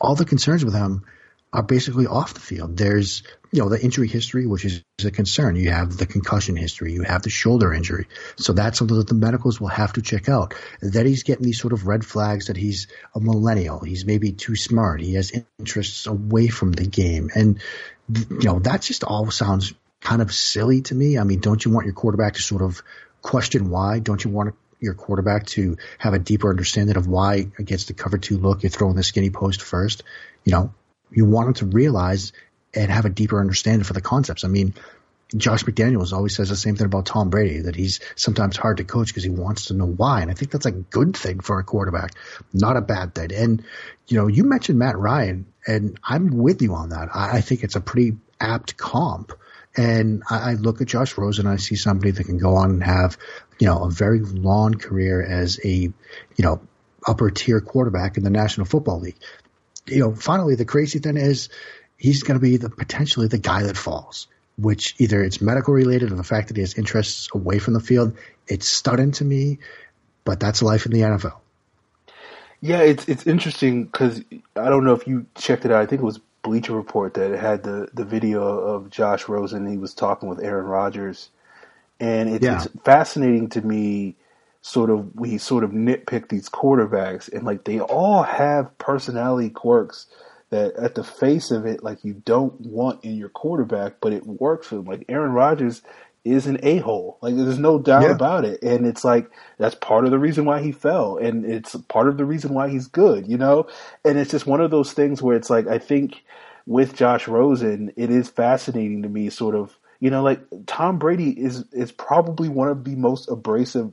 All 0.00 0.14
the 0.14 0.26
concerns 0.26 0.64
with 0.64 0.74
him 0.74 1.04
are 1.52 1.62
basically 1.62 2.06
off 2.06 2.32
the 2.32 2.40
field. 2.40 2.76
There's, 2.76 3.22
you 3.50 3.62
know, 3.62 3.68
the 3.68 3.82
injury 3.82 4.08
history, 4.08 4.46
which 4.46 4.64
is 4.64 4.82
a 5.04 5.10
concern. 5.10 5.54
You 5.56 5.70
have 5.70 5.96
the 5.96 6.06
concussion 6.06 6.56
history. 6.56 6.94
You 6.94 7.02
have 7.02 7.22
the 7.22 7.30
shoulder 7.30 7.74
injury. 7.74 8.08
So 8.36 8.54
that's 8.54 8.78
something 8.78 8.96
that 8.96 9.08
the 9.08 9.14
medicals 9.14 9.60
will 9.60 9.68
have 9.68 9.92
to 9.94 10.02
check 10.02 10.30
out. 10.30 10.54
That 10.80 11.04
he's 11.04 11.24
getting 11.24 11.44
these 11.44 11.60
sort 11.60 11.74
of 11.74 11.86
red 11.86 12.06
flags 12.06 12.46
that 12.46 12.56
he's 12.56 12.86
a 13.14 13.20
millennial. 13.20 13.80
He's 13.80 14.06
maybe 14.06 14.32
too 14.32 14.56
smart. 14.56 15.02
He 15.02 15.14
has 15.14 15.32
interests 15.58 16.06
away 16.06 16.48
from 16.48 16.72
the 16.72 16.86
game. 16.86 17.30
And, 17.34 17.60
you 18.08 18.44
know, 18.44 18.58
that 18.60 18.80
just 18.80 19.04
all 19.04 19.30
sounds 19.30 19.74
kind 20.00 20.22
of 20.22 20.32
silly 20.32 20.80
to 20.82 20.94
me. 20.94 21.18
I 21.18 21.24
mean, 21.24 21.40
don't 21.40 21.62
you 21.62 21.70
want 21.70 21.84
your 21.84 21.94
quarterback 21.94 22.34
to 22.34 22.42
sort 22.42 22.62
of 22.62 22.82
question 23.20 23.68
why? 23.68 23.98
Don't 23.98 24.24
you 24.24 24.30
want 24.30 24.54
your 24.80 24.94
quarterback 24.94 25.46
to 25.46 25.76
have 25.98 26.14
a 26.14 26.18
deeper 26.18 26.48
understanding 26.48 26.96
of 26.96 27.06
why 27.06 27.46
against 27.58 27.88
the 27.88 27.94
cover 27.94 28.18
two 28.18 28.38
look 28.38 28.62
you're 28.62 28.70
throwing 28.70 28.96
the 28.96 29.02
skinny 29.02 29.30
post 29.30 29.60
first? 29.62 30.02
You 30.44 30.52
know, 30.52 30.74
you 31.14 31.24
want 31.24 31.46
them 31.46 31.70
to 31.70 31.76
realize 31.76 32.32
and 32.74 32.90
have 32.90 33.04
a 33.04 33.10
deeper 33.10 33.40
understanding 33.40 33.84
for 33.84 33.92
the 33.92 34.00
concepts. 34.00 34.44
I 34.44 34.48
mean, 34.48 34.74
Josh 35.36 35.64
McDaniels 35.64 36.12
always 36.12 36.34
says 36.34 36.48
the 36.48 36.56
same 36.56 36.76
thing 36.76 36.86
about 36.86 37.06
Tom 37.06 37.30
Brady 37.30 37.60
that 37.60 37.74
he's 37.74 38.00
sometimes 38.16 38.56
hard 38.56 38.78
to 38.78 38.84
coach 38.84 39.08
because 39.08 39.24
he 39.24 39.30
wants 39.30 39.66
to 39.66 39.74
know 39.74 39.86
why. 39.86 40.20
And 40.20 40.30
I 40.30 40.34
think 40.34 40.50
that's 40.50 40.66
a 40.66 40.72
good 40.72 41.16
thing 41.16 41.40
for 41.40 41.58
a 41.58 41.64
quarterback, 41.64 42.12
not 42.52 42.76
a 42.76 42.82
bad 42.82 43.14
thing. 43.14 43.32
And, 43.32 43.64
you 44.08 44.18
know, 44.18 44.26
you 44.26 44.44
mentioned 44.44 44.78
Matt 44.78 44.98
Ryan, 44.98 45.46
and 45.66 45.98
I'm 46.04 46.36
with 46.36 46.60
you 46.60 46.74
on 46.74 46.90
that. 46.90 47.08
I, 47.14 47.38
I 47.38 47.40
think 47.40 47.62
it's 47.62 47.76
a 47.76 47.80
pretty 47.80 48.16
apt 48.40 48.76
comp. 48.76 49.32
And 49.74 50.22
I, 50.28 50.50
I 50.50 50.54
look 50.54 50.82
at 50.82 50.88
Josh 50.88 51.16
Rosen 51.16 51.46
and 51.46 51.54
I 51.54 51.56
see 51.56 51.76
somebody 51.76 52.10
that 52.10 52.24
can 52.24 52.38
go 52.38 52.56
on 52.56 52.70
and 52.70 52.84
have, 52.84 53.16
you 53.58 53.66
know, 53.66 53.84
a 53.84 53.90
very 53.90 54.20
long 54.20 54.74
career 54.74 55.22
as 55.22 55.58
a, 55.64 55.68
you 55.68 55.94
know, 56.38 56.60
upper 57.06 57.30
tier 57.30 57.60
quarterback 57.60 58.16
in 58.16 58.22
the 58.22 58.30
National 58.30 58.66
Football 58.66 59.00
League 59.00 59.16
you 59.86 60.00
know, 60.00 60.14
finally, 60.14 60.54
the 60.54 60.64
crazy 60.64 60.98
thing 60.98 61.16
is 61.16 61.48
he's 61.96 62.22
going 62.22 62.38
to 62.38 62.42
be 62.42 62.56
the 62.56 62.70
potentially 62.70 63.28
the 63.28 63.38
guy 63.38 63.62
that 63.64 63.76
falls, 63.76 64.26
which 64.56 64.94
either 64.98 65.22
it's 65.22 65.40
medical 65.40 65.74
related 65.74 66.12
or 66.12 66.16
the 66.16 66.24
fact 66.24 66.48
that 66.48 66.56
he 66.56 66.62
has 66.62 66.74
interests 66.74 67.28
away 67.34 67.58
from 67.58 67.74
the 67.74 67.80
field. 67.80 68.16
It's 68.48 68.68
stunning 68.68 69.12
to 69.12 69.24
me, 69.24 69.58
but 70.24 70.40
that's 70.40 70.62
life 70.62 70.86
in 70.86 70.92
the 70.92 71.00
NFL. 71.00 71.36
Yeah, 72.60 72.82
it's 72.82 73.08
it's 73.08 73.26
interesting 73.26 73.84
because 73.84 74.22
I 74.54 74.68
don't 74.68 74.84
know 74.84 74.94
if 74.94 75.06
you 75.06 75.26
checked 75.34 75.64
it 75.64 75.72
out. 75.72 75.82
I 75.82 75.86
think 75.86 76.00
it 76.00 76.04
was 76.04 76.20
Bleacher 76.42 76.74
Report 76.74 77.14
that 77.14 77.36
had 77.38 77.64
the 77.64 77.88
the 77.92 78.04
video 78.04 78.42
of 78.42 78.88
Josh 78.88 79.28
Rosen. 79.28 79.66
He 79.66 79.78
was 79.78 79.94
talking 79.94 80.28
with 80.28 80.40
Aaron 80.40 80.66
Rodgers, 80.66 81.28
and 81.98 82.28
it's, 82.28 82.44
yeah. 82.44 82.62
it's 82.62 82.68
fascinating 82.84 83.48
to 83.50 83.62
me 83.62 84.14
sort 84.62 84.90
of 84.90 85.14
we 85.16 85.38
sort 85.38 85.64
of 85.64 85.72
nitpick 85.72 86.28
these 86.28 86.48
quarterbacks 86.48 87.30
and 87.32 87.44
like 87.44 87.64
they 87.64 87.80
all 87.80 88.22
have 88.22 88.78
personality 88.78 89.50
quirks 89.50 90.06
that 90.50 90.74
at 90.76 90.94
the 90.94 91.02
face 91.02 91.50
of 91.50 91.66
it 91.66 91.82
like 91.82 92.04
you 92.04 92.14
don't 92.14 92.60
want 92.60 93.04
in 93.04 93.16
your 93.16 93.28
quarterback 93.28 93.94
but 94.00 94.12
it 94.12 94.24
works 94.24 94.68
for 94.68 94.76
them. 94.76 94.84
Like 94.84 95.04
Aaron 95.08 95.32
Rodgers 95.32 95.82
is 96.24 96.46
an 96.46 96.60
a-hole. 96.62 97.18
Like 97.20 97.34
there's 97.34 97.58
no 97.58 97.80
doubt 97.80 98.02
yeah. 98.02 98.12
about 98.12 98.44
it. 98.44 98.62
And 98.62 98.86
it's 98.86 99.04
like 99.04 99.28
that's 99.58 99.74
part 99.74 100.04
of 100.04 100.12
the 100.12 100.18
reason 100.20 100.44
why 100.44 100.62
he 100.62 100.70
fell. 100.70 101.16
And 101.16 101.44
it's 101.44 101.74
part 101.88 102.06
of 102.06 102.16
the 102.16 102.24
reason 102.24 102.54
why 102.54 102.68
he's 102.68 102.86
good 102.86 103.26
you 103.26 103.36
know? 103.36 103.66
And 104.04 104.16
it's 104.16 104.30
just 104.30 104.46
one 104.46 104.60
of 104.60 104.70
those 104.70 104.92
things 104.92 105.20
where 105.20 105.36
it's 105.36 105.50
like 105.50 105.66
I 105.66 105.78
think 105.78 106.22
with 106.66 106.94
Josh 106.94 107.26
Rosen 107.26 107.92
it 107.96 108.10
is 108.10 108.28
fascinating 108.28 109.02
to 109.02 109.08
me 109.08 109.28
sort 109.28 109.56
of 109.56 109.76
you 109.98 110.10
know 110.10 110.22
like 110.22 110.40
Tom 110.66 111.00
Brady 111.00 111.30
is 111.30 111.64
is 111.72 111.90
probably 111.90 112.48
one 112.48 112.68
of 112.68 112.84
the 112.84 112.94
most 112.94 113.28
abrasive 113.28 113.92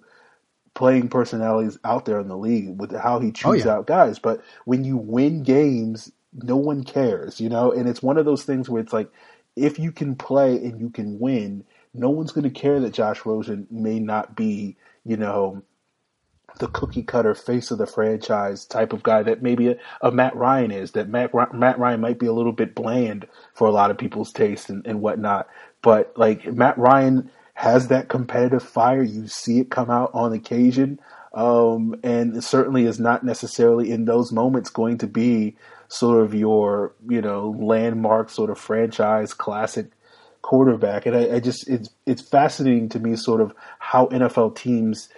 playing 0.73 1.10
personalities 1.10 1.77
out 1.84 2.05
there 2.05 2.19
in 2.19 2.27
the 2.27 2.38
league 2.38 2.79
with 2.79 2.95
how 2.95 3.19
he 3.19 3.32
chooses 3.32 3.65
oh, 3.65 3.69
yeah. 3.69 3.75
out 3.77 3.88
guys. 3.88 4.19
But 4.19 4.41
when 4.65 4.84
you 4.84 4.97
win 4.97 5.43
games, 5.43 6.12
no 6.34 6.58
one 6.58 6.84
cares, 6.84 7.39
you 7.39 7.49
know? 7.49 7.71
And 7.71 7.88
it's 7.88 8.03
one 8.03 8.17
of 8.17 8.25
those 8.25 8.43
things 8.43 8.69
where 8.69 8.82
it's 8.82 8.93
like, 8.93 9.12
if 9.55 9.79
you 9.79 9.91
can 9.91 10.15
play 10.15 10.55
and 10.55 10.79
you 10.79 10.89
can 10.89 11.19
win, 11.19 11.63
no 11.93 12.10
one's 12.10 12.32
going 12.32 12.43
to 12.43 12.49
care 12.49 12.79
that 12.79 12.93
Josh 12.93 13.25
Rosen 13.25 13.67
may 13.69 13.99
not 13.99 14.36
be, 14.36 14.77
you 15.05 15.17
know, 15.17 15.63
the 16.60 16.67
cookie 16.67 17.03
cutter 17.03 17.36
face 17.36 17.71
of 17.71 17.77
the 17.77 17.86
franchise 17.86 18.65
type 18.65 18.93
of 18.93 19.03
guy 19.03 19.23
that 19.23 19.41
maybe 19.41 19.69
a, 19.69 19.75
a 20.01 20.12
Matt 20.12 20.36
Ryan 20.36 20.71
is. 20.71 20.91
That 20.91 21.10
Matt 21.10 21.34
Matt 21.53 21.79
Ryan 21.79 22.01
might 22.01 22.19
be 22.19 22.25
a 22.25 22.34
little 22.34 22.51
bit 22.51 22.75
bland 22.75 23.27
for 23.53 23.67
a 23.67 23.71
lot 23.71 23.91
of 23.91 23.97
people's 23.97 24.32
taste 24.32 24.69
and, 24.69 24.86
and 24.86 25.01
whatnot. 25.01 25.47
But 25.82 26.13
like 26.17 26.45
Matt 26.51 26.77
Ryan 26.77 27.32
has 27.60 27.89
that 27.89 28.08
competitive 28.08 28.63
fire. 28.63 29.04
You 29.04 29.28
see 29.28 29.60
it 29.60 29.69
come 29.69 29.89
out 29.89 30.12
on 30.13 30.32
occasion, 30.32 30.98
um, 31.34 31.93
and 32.04 32.41
certainly 32.41 32.86
is 32.86 33.02
not 33.02 33.26
necessarily 33.26 33.91
in 33.91 34.06
those 34.06 34.32
moments 34.32 34.69
going 34.69 34.98
to 35.00 35.08
be 35.08 35.58
sort 35.89 36.24
of 36.24 36.34
your 36.34 36.93
you 37.10 37.22
know 37.22 37.54
landmark 37.60 38.30
sort 38.30 38.50
of 38.50 38.58
franchise 38.58 39.34
classic 39.34 39.88
quarterback. 40.41 41.06
And 41.06 41.17
I, 41.17 41.36
I 41.36 41.39
just 41.41 41.67
it's 41.67 41.89
it's 42.06 42.22
fascinating 42.22 42.88
to 42.89 43.00
me 43.00 43.17
sort 43.17 43.41
of 43.41 43.54
how 43.80 44.06
NFL 44.06 44.56
teams 44.56 45.10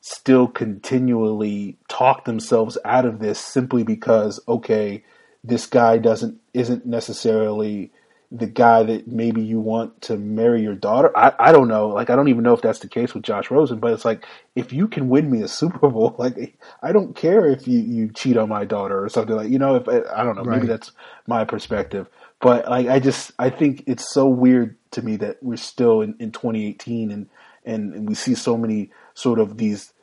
still 0.00 0.46
continually 0.46 1.76
talk 1.88 2.26
themselves 2.26 2.78
out 2.84 3.06
of 3.06 3.18
this 3.18 3.40
simply 3.40 3.82
because 3.82 4.38
okay, 4.46 5.02
this 5.42 5.66
guy 5.66 5.98
doesn't 5.98 6.38
isn't 6.54 6.86
necessarily 6.86 7.90
the 8.30 8.46
guy 8.46 8.82
that 8.82 9.08
maybe 9.08 9.40
you 9.40 9.58
want 9.58 10.02
to 10.02 10.18
marry 10.18 10.60
your 10.60 10.74
daughter. 10.74 11.16
I, 11.16 11.32
I 11.38 11.52
don't 11.52 11.68
know. 11.68 11.88
Like 11.88 12.10
I 12.10 12.16
don't 12.16 12.28
even 12.28 12.42
know 12.42 12.52
if 12.52 12.60
that's 12.60 12.80
the 12.80 12.88
case 12.88 13.14
with 13.14 13.22
Josh 13.22 13.50
Rosen, 13.50 13.78
but 13.78 13.92
it's 13.92 14.04
like 14.04 14.26
if 14.54 14.70
you 14.72 14.86
can 14.86 15.08
win 15.08 15.30
me 15.30 15.40
a 15.42 15.48
Super 15.48 15.88
Bowl, 15.88 16.14
like 16.18 16.58
I 16.82 16.92
don't 16.92 17.16
care 17.16 17.46
if 17.46 17.66
you, 17.66 17.78
you 17.78 18.10
cheat 18.12 18.36
on 18.36 18.50
my 18.50 18.64
daughter 18.66 19.02
or 19.02 19.08
something 19.08 19.34
like 19.34 19.48
you 19.48 19.58
know, 19.58 19.76
if 19.76 19.88
I 19.88 20.22
don't 20.24 20.36
know, 20.36 20.42
right. 20.42 20.56
maybe 20.56 20.66
that's 20.66 20.92
my 21.26 21.44
perspective. 21.44 22.08
But 22.40 22.68
like 22.68 22.88
I 22.88 23.00
just 23.00 23.32
I 23.38 23.48
think 23.48 23.84
it's 23.86 24.12
so 24.12 24.28
weird 24.28 24.76
to 24.90 25.02
me 25.02 25.16
that 25.16 25.42
we're 25.42 25.56
still 25.56 26.02
in, 26.02 26.14
in 26.18 26.30
2018 26.30 27.10
and, 27.10 27.28
and 27.64 27.94
and 27.94 28.08
we 28.08 28.14
see 28.14 28.34
so 28.34 28.58
many 28.58 28.90
sort 29.14 29.38
of 29.38 29.56
these 29.56 29.94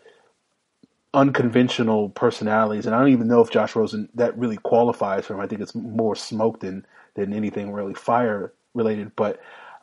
unconventional 1.13 2.09
personalities, 2.09 2.87
and 2.87 2.95
I 2.95 2.99
don't 2.99 3.13
even 3.13 3.27
know 3.27 3.41
if 3.41 3.51
Josh 3.51 3.75
Rosen 3.75 4.09
that 4.15 4.37
really 4.37 4.57
qualifies 4.57 5.25
for 5.25 5.35
him. 5.35 5.41
I 5.41 5.47
think 5.47 5.61
it's 5.61 5.75
more 5.75 6.15
smoke 6.15 6.59
than 6.59 6.85
than 7.15 7.33
anything 7.33 7.71
really 7.71 7.93
fire 7.93 8.53
related. 8.73 9.15
But 9.15 9.39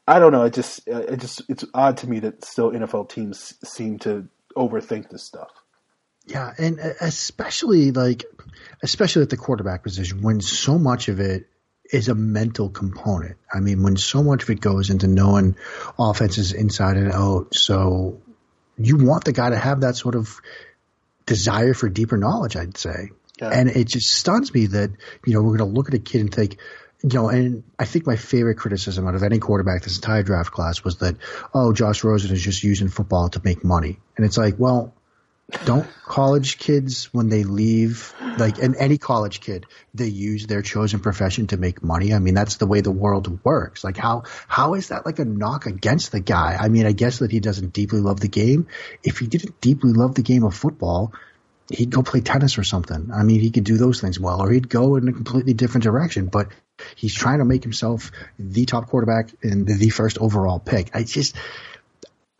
I 0.07 0.18
don't 0.18 0.33
know. 0.33 0.45
It 0.45 0.55
just 0.55 0.88
uh, 0.88 0.99
it 0.99 1.21
just 1.21 1.42
it's 1.49 1.64
odd 1.75 1.99
to 1.99 2.09
me 2.09 2.21
that 2.21 2.45
still 2.45 2.71
NFL 2.71 3.09
teams 3.09 3.55
seem 3.64 3.99
to 4.01 4.29
overthink 4.57 5.11
this 5.11 5.25
stuff. 5.25 5.51
Yeah, 6.27 6.53
and 6.59 6.79
uh, 6.79 6.92
especially 7.01 7.90
like 7.90 8.25
especially 8.83 9.23
at 9.23 9.31
the 9.31 9.37
quarterback 9.37 9.83
position 9.83 10.23
when 10.23 10.40
so 10.40 10.79
much 10.79 11.09
of 11.09 11.21
it 11.21 11.49
is 11.92 12.09
a 12.09 12.14
mental 12.14 12.71
component. 12.71 13.37
I 13.53 13.61
mean, 13.61 13.83
when 13.83 13.97
so 13.97 14.23
much 14.23 14.45
of 14.45 14.51
it 14.51 14.61
goes 14.61 14.90
into 14.90 15.09
knowing 15.09 15.57
offenses 15.99 16.53
inside 16.53 16.97
and 16.97 17.12
out, 17.12 17.55
so 17.55 18.21
you 18.79 18.97
want 18.97 19.25
the 19.25 19.33
guy 19.33 19.51
to 19.51 19.59
have 19.59 19.83
that 19.83 19.97
sort 19.97 20.14
of 20.14 20.40
desire 21.27 21.75
for 21.75 21.88
deeper 21.88 22.16
knowledge, 22.16 22.57
I'd 22.57 22.77
say. 22.77 23.11
Yeah. 23.40 23.51
And 23.51 23.68
it 23.68 23.88
just 23.88 24.11
stuns 24.11 24.53
me 24.53 24.66
that, 24.66 24.90
you 25.27 25.35
know, 25.35 25.42
we're 25.42 25.57
going 25.57 25.71
to 25.71 25.77
look 25.77 25.88
at 25.88 25.95
a 25.95 25.99
kid 25.99 26.21
and 26.21 26.35
think, 26.35 26.59
you 27.02 27.10
know, 27.14 27.28
and 27.28 27.64
I 27.78 27.84
think 27.84 28.06
my 28.06 28.16
favorite 28.16 28.56
criticism 28.56 29.06
out 29.08 29.14
of 29.14 29.22
any 29.22 29.38
quarterback 29.38 29.82
this 29.82 29.96
entire 29.96 30.22
draft 30.22 30.52
class 30.52 30.84
was 30.84 30.98
that, 30.98 31.16
oh, 31.52 31.72
Josh 31.72 32.04
Rosen 32.04 32.32
is 32.32 32.42
just 32.42 32.62
using 32.62 32.88
football 32.88 33.28
to 33.30 33.40
make 33.44 33.64
money. 33.64 33.98
And 34.16 34.24
it's 34.24 34.38
like, 34.38 34.54
well, 34.56 34.94
don't 35.64 35.86
college 36.04 36.58
kids 36.58 37.12
when 37.12 37.28
they 37.28 37.44
leave 37.44 38.14
like 38.38 38.58
and 38.58 38.74
any 38.76 38.96
college 38.96 39.40
kid 39.40 39.66
they 39.92 40.06
use 40.06 40.46
their 40.46 40.62
chosen 40.62 41.00
profession 41.00 41.46
to 41.48 41.56
make 41.56 41.82
money. 41.82 42.14
I 42.14 42.20
mean 42.20 42.34
that's 42.34 42.56
the 42.56 42.66
way 42.66 42.80
the 42.80 42.90
world 42.90 43.44
works. 43.44 43.84
Like 43.84 43.96
how 43.96 44.22
how 44.48 44.74
is 44.74 44.88
that 44.88 45.04
like 45.04 45.18
a 45.18 45.24
knock 45.24 45.66
against 45.66 46.12
the 46.12 46.20
guy? 46.20 46.56
I 46.58 46.68
mean 46.68 46.86
i 46.86 46.92
guess 46.92 47.18
that 47.18 47.30
he 47.30 47.40
doesn't 47.40 47.72
deeply 47.72 48.00
love 48.00 48.20
the 48.20 48.28
game. 48.28 48.68
If 49.02 49.18
he 49.18 49.26
didn't 49.26 49.60
deeply 49.60 49.92
love 49.92 50.14
the 50.14 50.22
game 50.22 50.44
of 50.44 50.54
football 50.54 51.12
he'd 51.72 51.90
go 51.90 52.02
play 52.02 52.20
tennis 52.20 52.58
or 52.58 52.64
something 52.64 53.11
i 53.12 53.22
mean 53.22 53.40
he 53.40 53.50
could 53.50 53.64
do 53.64 53.76
those 53.76 54.00
things 54.00 54.18
well 54.18 54.40
or 54.40 54.50
he'd 54.50 54.68
go 54.68 54.96
in 54.96 55.08
a 55.08 55.12
completely 55.12 55.54
different 55.54 55.85
direction 55.85 56.26
but 56.26 56.48
he's 56.96 57.14
trying 57.14 57.38
to 57.38 57.44
make 57.44 57.62
himself 57.62 58.11
the 58.38 58.64
top 58.64 58.88
quarterback 58.88 59.30
and 59.42 59.66
the 59.66 59.90
first 59.90 60.18
overall 60.18 60.58
pick 60.58 60.94
i 60.94 61.02
just 61.02 61.37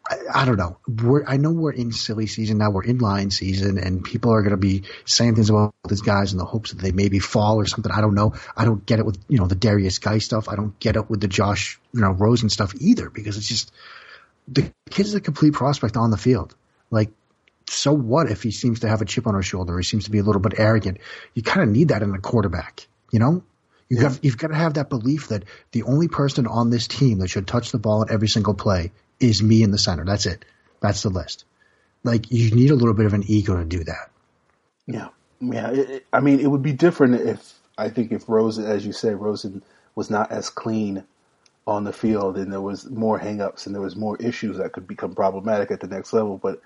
I, 0.05 0.43
I, 0.43 0.45
don't 0.45 0.57
know. 0.57 0.79
We're, 0.89 1.25
I 1.27 1.37
know 1.37 1.53
we're 1.53 1.73
in 1.73 1.93
silly 1.93 2.27
season 2.27 2.59
now. 2.59 2.71
We're 2.71 2.83
in 2.83 2.99
line 2.99 3.31
season, 3.31 3.79
and 3.79 4.03
people 4.03 4.33
are 4.33 4.43
going 4.43 4.51
to 4.51 4.57
be 4.57 4.83
saying 5.05 5.37
things 5.37 5.49
about 5.49 5.75
these 5.89 6.03
guys 6.03 6.33
in 6.33 6.39
the 6.39 6.45
hopes 6.45 6.73
that 6.73 6.83
they 6.83 6.91
maybe 6.91 7.21
fall 7.21 7.61
or 7.61 7.67
something. 7.67 7.91
I 7.93 8.01
don't 8.01 8.15
know. 8.15 8.35
I 8.57 8.65
don't 8.65 8.85
get 8.85 8.99
it 8.99 9.07
with 9.07 9.19
you 9.29 9.39
know 9.39 9.47
the 9.47 9.55
Derrius 9.55 10.01
Guice 10.01 10.25
stuff. 10.25 10.49
I 10.49 10.57
don't 10.57 10.79
get 10.81 10.97
it 10.97 11.09
with 11.09 11.21
the 11.21 11.29
Josh 11.29 11.79
you 11.95 12.01
know 12.01 12.11
Rosen 12.11 12.49
stuff 12.49 12.75
either 12.81 13.11
because 13.11 13.37
it's 13.37 13.49
just 13.49 13.73
the 14.49 14.73
kid's 14.91 15.15
a 15.15 15.21
complete 15.21 15.53
prospect 15.53 15.97
on 15.97 16.11
the 16.11 16.17
field. 16.17 16.55
Like, 16.91 17.11
so 17.69 17.93
what 17.93 18.31
if 18.31 18.43
he 18.43 18.51
seems 18.51 18.81
to 18.81 18.89
have 18.89 19.03
a 19.03 19.05
chip 19.05 19.27
on 19.27 19.35
his 19.35 19.47
shoulder? 19.47 19.77
He 19.77 19.85
seems 19.85 20.05
to 20.05 20.11
be 20.11 20.19
a 20.19 20.23
little 20.23 20.41
bit 20.41 20.55
arrogant. 20.59 20.99
You 21.35 21.43
kind 21.43 21.63
of 21.63 21.69
need 21.69 21.89
that 21.89 22.03
in 22.03 22.15
a 22.15 22.19
quarterback, 22.19 22.87
you 23.11 23.19
know. 23.19 23.43
You 23.89 23.99
yeah. 23.99 24.03
have, 24.05 24.21
you've 24.23 24.39
got 24.39 24.49
to 24.49 24.55
have 24.55 24.75
that 24.75 24.89
belief 24.89 25.29
that 25.29 25.45
the 25.73 25.83
only 25.83 26.09
person 26.09 26.47
on 26.47 26.71
this 26.71 26.87
team 26.87 27.19
that 27.19 27.29
should 27.29 27.47
touch 27.47 27.73
the 27.73 27.79
ball 27.79 28.03
in 28.03 28.11
every 28.11 28.29
single 28.29 28.55
play 28.55 28.93
is 29.21 29.43
me 29.43 29.63
in 29.63 29.71
the 29.71 29.79
center. 29.79 30.05
That's 30.05 30.27
it. 30.27 30.45
That's 30.81 31.03
the 31.03 31.11
list. 31.11 31.45
Like 32.05 32.31
you 32.33 32.51
need 32.51 32.71
a 32.71 32.75
little 32.75 32.95
bit 32.95 33.07
of 33.07 33.15
an 33.15 33.25
ego 33.27 33.57
to 33.57 33.65
do 33.65 33.85
that. 33.85 34.11
Yeah, 34.87 35.09
yeah. 35.41 35.71
It, 35.71 35.91
it, 35.91 36.07
I 36.13 36.21
mean, 36.21 36.41
it 36.41 36.51
would 36.51 36.63
be 36.63 36.73
different 36.73 37.21
if 37.21 37.55
I 37.79 37.89
think 37.89 38.13
if 38.13 38.29
Rosen, 38.29 38.65
as 38.65 38.85
you 38.85 38.93
said, 38.93 39.21
Rosen 39.21 39.63
was 39.95 40.11
not 40.11 40.33
as 40.33 40.51
clean 40.51 41.05
on 41.67 41.85
the 41.85 41.93
field, 41.93 42.37
and 42.37 42.53
there 42.53 42.61
was 42.61 42.91
more 42.91 43.21
hangups 43.21 43.67
and 43.67 43.75
there 43.75 43.83
was 43.83 43.95
more 43.95 44.17
issues 44.17 44.57
that 44.59 44.73
could 44.73 44.87
become 44.87 45.15
problematic 45.15 45.71
at 45.71 45.81
the 45.81 45.87
next 45.87 46.13
level. 46.13 46.39
But 46.39 46.61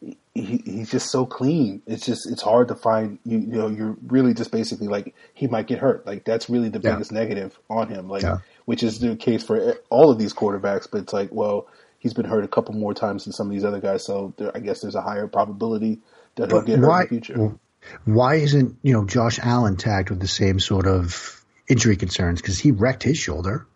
he, 0.00 0.62
he's 0.64 0.90
just 0.90 1.10
so 1.10 1.26
clean. 1.26 1.82
It's 1.86 2.06
just 2.06 2.30
it's 2.30 2.42
hard 2.42 2.68
to 2.68 2.74
find. 2.74 3.18
You, 3.24 3.38
you, 3.38 3.46
know, 3.46 3.68
you're 3.68 3.96
really 4.06 4.34
just 4.34 4.50
basically 4.50 4.88
like 4.88 5.14
he 5.34 5.46
might 5.46 5.66
get 5.66 5.78
hurt. 5.78 6.06
Like 6.06 6.24
that's 6.24 6.48
really 6.48 6.68
the 6.68 6.80
biggest 6.80 7.12
negative 7.12 7.58
on 7.68 7.88
him. 7.88 8.08
Like 8.08 8.22
yeah. 8.22 8.38
which 8.64 8.82
is 8.82 9.00
the 9.00 9.16
case 9.16 9.44
for 9.44 9.76
all 9.90 10.10
of 10.10 10.18
these 10.18 10.32
quarterbacks. 10.32 10.88
But 10.90 11.02
it's 11.02 11.12
like, 11.12 11.28
well, 11.32 11.66
he's 12.00 12.14
been 12.14 12.24
hurt 12.24 12.44
a 12.44 12.48
couple 12.48 12.74
more 12.74 12.94
times 12.94 13.24
than 13.24 13.32
some 13.32 13.46
of 13.46 13.52
these 13.52 13.64
other 13.64 13.80
guys, 13.80 14.04
so 14.04 14.34
there, 14.36 14.50
I 14.54 14.58
guess 14.58 14.80
there's 14.80 14.96
a 14.96 15.02
higher 15.02 15.28
probability 15.28 16.00
that 16.34 16.50
he'll 16.50 16.62
get 16.62 16.80
hurt 16.80 16.88
why, 16.88 17.00
in 17.02 17.02
the 17.02 17.08
future. 17.08 17.58
Why 18.04 18.34
isn't 18.36 18.76
you 18.82 18.92
know 18.92 19.04
Josh 19.04 19.38
Allen 19.40 19.76
tagged 19.76 20.10
with 20.10 20.20
the 20.20 20.28
same 20.28 20.58
sort 20.58 20.86
of 20.86 21.44
injury 21.68 21.96
concerns? 21.96 22.40
Because 22.40 22.58
he 22.58 22.72
wrecked 22.72 23.04
his 23.04 23.18
shoulder. 23.18 23.66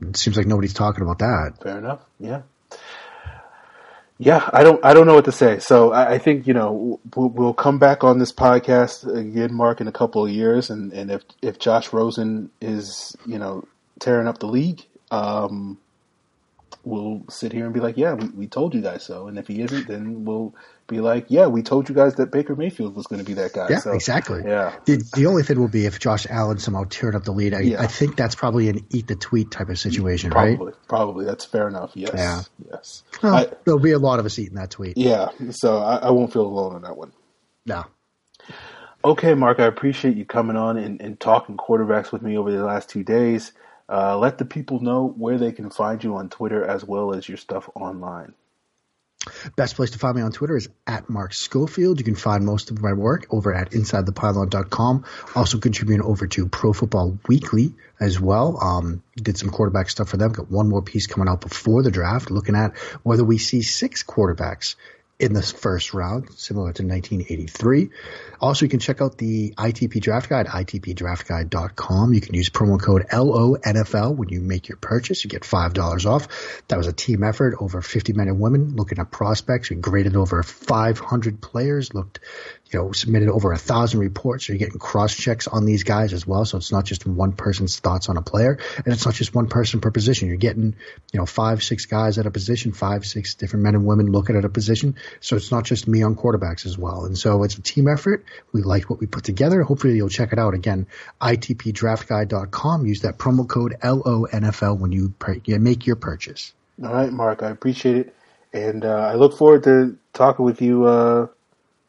It 0.00 0.16
seems 0.16 0.36
like 0.36 0.46
nobody's 0.46 0.74
talking 0.74 1.02
about 1.02 1.18
that. 1.18 1.62
Fair 1.62 1.78
enough. 1.78 2.00
Yeah. 2.18 2.42
Yeah, 4.24 4.48
I 4.52 4.62
don't, 4.62 4.84
I 4.84 4.94
don't 4.94 5.08
know 5.08 5.14
what 5.14 5.24
to 5.24 5.32
say. 5.32 5.58
So 5.58 5.92
I, 5.92 6.12
I 6.12 6.18
think 6.18 6.46
you 6.46 6.54
know 6.54 7.00
we'll, 7.16 7.28
we'll, 7.30 7.54
come 7.54 7.80
back 7.80 8.04
on 8.04 8.20
this 8.20 8.32
podcast 8.32 9.12
again, 9.12 9.52
Mark, 9.52 9.80
in 9.80 9.88
a 9.88 9.92
couple 9.92 10.24
of 10.24 10.30
years, 10.30 10.70
and, 10.70 10.92
and 10.92 11.10
if 11.10 11.22
if 11.42 11.58
Josh 11.58 11.92
Rosen 11.92 12.48
is 12.60 13.16
you 13.26 13.36
know 13.36 13.66
tearing 13.98 14.28
up 14.28 14.38
the 14.38 14.46
league, 14.46 14.86
um, 15.10 15.76
we'll 16.84 17.22
sit 17.30 17.52
here 17.52 17.64
and 17.64 17.72
be 17.72 17.80
like, 17.80 17.96
yeah, 17.96 18.14
we, 18.14 18.26
we 18.28 18.46
told 18.46 18.74
you 18.74 18.80
guys 18.80 19.04
so. 19.04 19.28
And 19.28 19.38
if 19.38 19.46
he 19.46 19.62
isn't, 19.62 19.88
then 19.88 20.24
we'll 20.24 20.54
be 20.86 21.00
like, 21.00 21.26
yeah, 21.28 21.46
we 21.46 21.62
told 21.62 21.88
you 21.88 21.94
guys 21.94 22.16
that 22.16 22.30
Baker 22.30 22.56
Mayfield 22.56 22.96
was 22.96 23.06
going 23.06 23.20
to 23.20 23.24
be 23.24 23.34
that 23.34 23.52
guy. 23.52 23.68
Yeah, 23.70 23.78
so, 23.78 23.92
exactly. 23.92 24.42
Yeah. 24.44 24.74
The, 24.84 25.02
the 25.14 25.26
only 25.26 25.42
thing 25.42 25.60
will 25.60 25.68
be 25.68 25.86
if 25.86 25.98
Josh 26.00 26.26
Allen 26.28 26.58
somehow 26.58 26.84
teared 26.84 27.14
up 27.14 27.24
the 27.24 27.32
lead. 27.32 27.54
I, 27.54 27.60
yeah. 27.60 27.82
I 27.82 27.86
think 27.86 28.16
that's 28.16 28.34
probably 28.34 28.68
an 28.68 28.84
eat 28.90 29.06
the 29.06 29.16
tweet 29.16 29.50
type 29.50 29.68
of 29.68 29.78
situation, 29.78 30.30
probably, 30.30 30.50
right? 30.50 30.58
Probably. 30.58 30.74
Probably. 30.88 31.24
That's 31.24 31.44
fair 31.44 31.68
enough. 31.68 31.92
Yes. 31.94 32.10
Yeah. 32.14 32.42
Yes. 32.70 33.04
Well, 33.22 33.34
I, 33.34 33.46
there'll 33.64 33.80
be 33.80 33.92
a 33.92 33.98
lot 33.98 34.18
of 34.18 34.26
us 34.26 34.38
eating 34.38 34.56
that 34.56 34.70
tweet. 34.70 34.96
Yeah. 34.96 35.28
So 35.50 35.78
I, 35.78 35.96
I 35.96 36.10
won't 36.10 36.32
feel 36.32 36.46
alone 36.46 36.74
on 36.74 36.82
that 36.82 36.96
one. 36.96 37.12
No. 37.64 37.84
Okay, 39.04 39.34
Mark, 39.34 39.58
I 39.58 39.66
appreciate 39.66 40.16
you 40.16 40.24
coming 40.24 40.56
on 40.56 40.76
and, 40.76 41.00
and 41.00 41.18
talking 41.18 41.56
quarterbacks 41.56 42.12
with 42.12 42.22
me 42.22 42.36
over 42.36 42.52
the 42.52 42.64
last 42.64 42.88
two 42.88 43.02
days. 43.02 43.52
Uh, 43.88 44.18
let 44.18 44.38
the 44.38 44.44
people 44.44 44.80
know 44.80 45.06
where 45.06 45.38
they 45.38 45.52
can 45.52 45.70
find 45.70 46.02
you 46.02 46.16
on 46.16 46.28
Twitter 46.28 46.64
as 46.64 46.84
well 46.84 47.14
as 47.14 47.28
your 47.28 47.38
stuff 47.38 47.68
online. 47.74 48.34
Best 49.56 49.76
place 49.76 49.90
to 49.90 49.98
find 49.98 50.16
me 50.16 50.22
on 50.22 50.32
Twitter 50.32 50.56
is 50.56 50.68
at 50.86 51.08
Mark 51.08 51.32
Schofield. 51.32 51.98
You 51.98 52.04
can 52.04 52.16
find 52.16 52.44
most 52.44 52.70
of 52.70 52.82
my 52.82 52.92
work 52.92 53.26
over 53.30 53.54
at 53.54 53.70
InsideThePylon.com. 53.70 55.04
Also 55.34 55.58
contributing 55.58 56.04
over 56.04 56.26
to 56.26 56.48
Pro 56.48 56.72
Football 56.72 57.18
Weekly 57.28 57.74
as 58.00 58.20
well. 58.20 58.58
Um, 58.60 59.02
did 59.16 59.38
some 59.38 59.50
quarterback 59.50 59.90
stuff 59.90 60.08
for 60.08 60.16
them. 60.16 60.32
Got 60.32 60.50
one 60.50 60.68
more 60.68 60.82
piece 60.82 61.06
coming 61.06 61.28
out 61.28 61.40
before 61.40 61.82
the 61.82 61.90
draft, 61.90 62.30
looking 62.30 62.56
at 62.56 62.76
whether 63.02 63.24
we 63.24 63.38
see 63.38 63.62
six 63.62 64.02
quarterbacks 64.02 64.74
in 65.22 65.32
the 65.32 65.42
first 65.42 65.94
round, 65.94 66.32
similar 66.32 66.72
to 66.72 66.82
1983. 66.82 67.90
Also, 68.40 68.64
you 68.64 68.68
can 68.68 68.80
check 68.80 69.00
out 69.00 69.16
the 69.18 69.54
ITP 69.56 70.00
Draft 70.00 70.28
Guide, 70.28 70.46
itpdraftguide.com. 70.46 72.12
You 72.12 72.20
can 72.20 72.34
use 72.34 72.50
promo 72.50 72.82
code 72.82 73.06
LONFL 73.08 74.16
when 74.16 74.30
you 74.30 74.40
make 74.40 74.68
your 74.68 74.78
purchase. 74.78 75.22
You 75.22 75.30
get 75.30 75.42
$5 75.42 76.06
off. 76.06 76.26
That 76.66 76.76
was 76.76 76.88
a 76.88 76.92
team 76.92 77.22
effort, 77.22 77.54
over 77.60 77.80
50 77.80 78.14
men 78.14 78.26
and 78.26 78.40
women 78.40 78.74
looking 78.74 78.98
at 78.98 79.12
prospects. 79.12 79.70
We 79.70 79.76
graded 79.76 80.16
over 80.16 80.42
500 80.42 81.40
players, 81.40 81.94
looked 81.94 82.18
you 82.72 82.78
know, 82.78 82.92
submitted 82.92 83.28
over 83.28 83.52
a 83.52 83.58
thousand 83.58 84.00
reports. 84.00 84.46
So 84.46 84.52
you're 84.52 84.58
getting 84.58 84.78
cross 84.78 85.14
checks 85.14 85.46
on 85.46 85.64
these 85.66 85.84
guys 85.84 86.12
as 86.12 86.26
well. 86.26 86.44
So 86.44 86.56
it's 86.56 86.72
not 86.72 86.84
just 86.84 87.06
one 87.06 87.32
person's 87.32 87.78
thoughts 87.78 88.08
on 88.08 88.16
a 88.16 88.22
player 88.22 88.58
and 88.76 88.86
it's 88.86 89.04
not 89.04 89.14
just 89.14 89.34
one 89.34 89.48
person 89.48 89.80
per 89.80 89.90
position. 89.90 90.28
You're 90.28 90.38
getting, 90.38 90.74
you 91.12 91.20
know, 91.20 91.26
five, 91.26 91.62
six 91.62 91.86
guys 91.86 92.18
at 92.18 92.26
a 92.26 92.30
position, 92.30 92.72
five, 92.72 93.04
six 93.04 93.34
different 93.34 93.64
men 93.64 93.74
and 93.74 93.84
women 93.84 94.10
looking 94.10 94.36
at 94.36 94.44
a 94.44 94.48
position 94.48 94.96
So 95.20 95.36
it's 95.36 95.50
not 95.50 95.64
just 95.64 95.88
me 95.88 96.02
on 96.02 96.14
quarterbacks 96.16 96.66
as 96.66 96.76
well. 96.78 97.04
And 97.04 97.16
so 97.16 97.42
it's 97.42 97.56
a 97.56 97.62
team 97.62 97.88
effort. 97.88 98.24
We 98.52 98.62
liked 98.62 98.90
what 98.90 99.00
we 99.00 99.06
put 99.06 99.24
together. 99.24 99.62
Hopefully 99.62 99.94
you'll 99.94 100.08
check 100.08 100.32
it 100.32 100.38
out. 100.38 100.54
Again, 100.54 100.86
itpdraftguide.com. 101.20 102.86
Use 102.86 103.00
that 103.00 103.18
promo 103.18 103.48
code 103.48 103.76
LONFL 103.82 104.78
when 104.78 104.92
you 104.92 105.14
make 105.58 105.86
your 105.86 105.96
purchase. 105.96 106.52
All 106.82 106.92
right, 106.92 107.12
Mark. 107.12 107.42
I 107.42 107.50
appreciate 107.50 107.96
it. 107.96 108.14
And 108.52 108.84
uh, 108.84 108.88
I 108.88 109.14
look 109.14 109.36
forward 109.36 109.64
to 109.64 109.96
talking 110.12 110.44
with 110.44 110.60
you, 110.60 110.84
uh, 110.84 111.26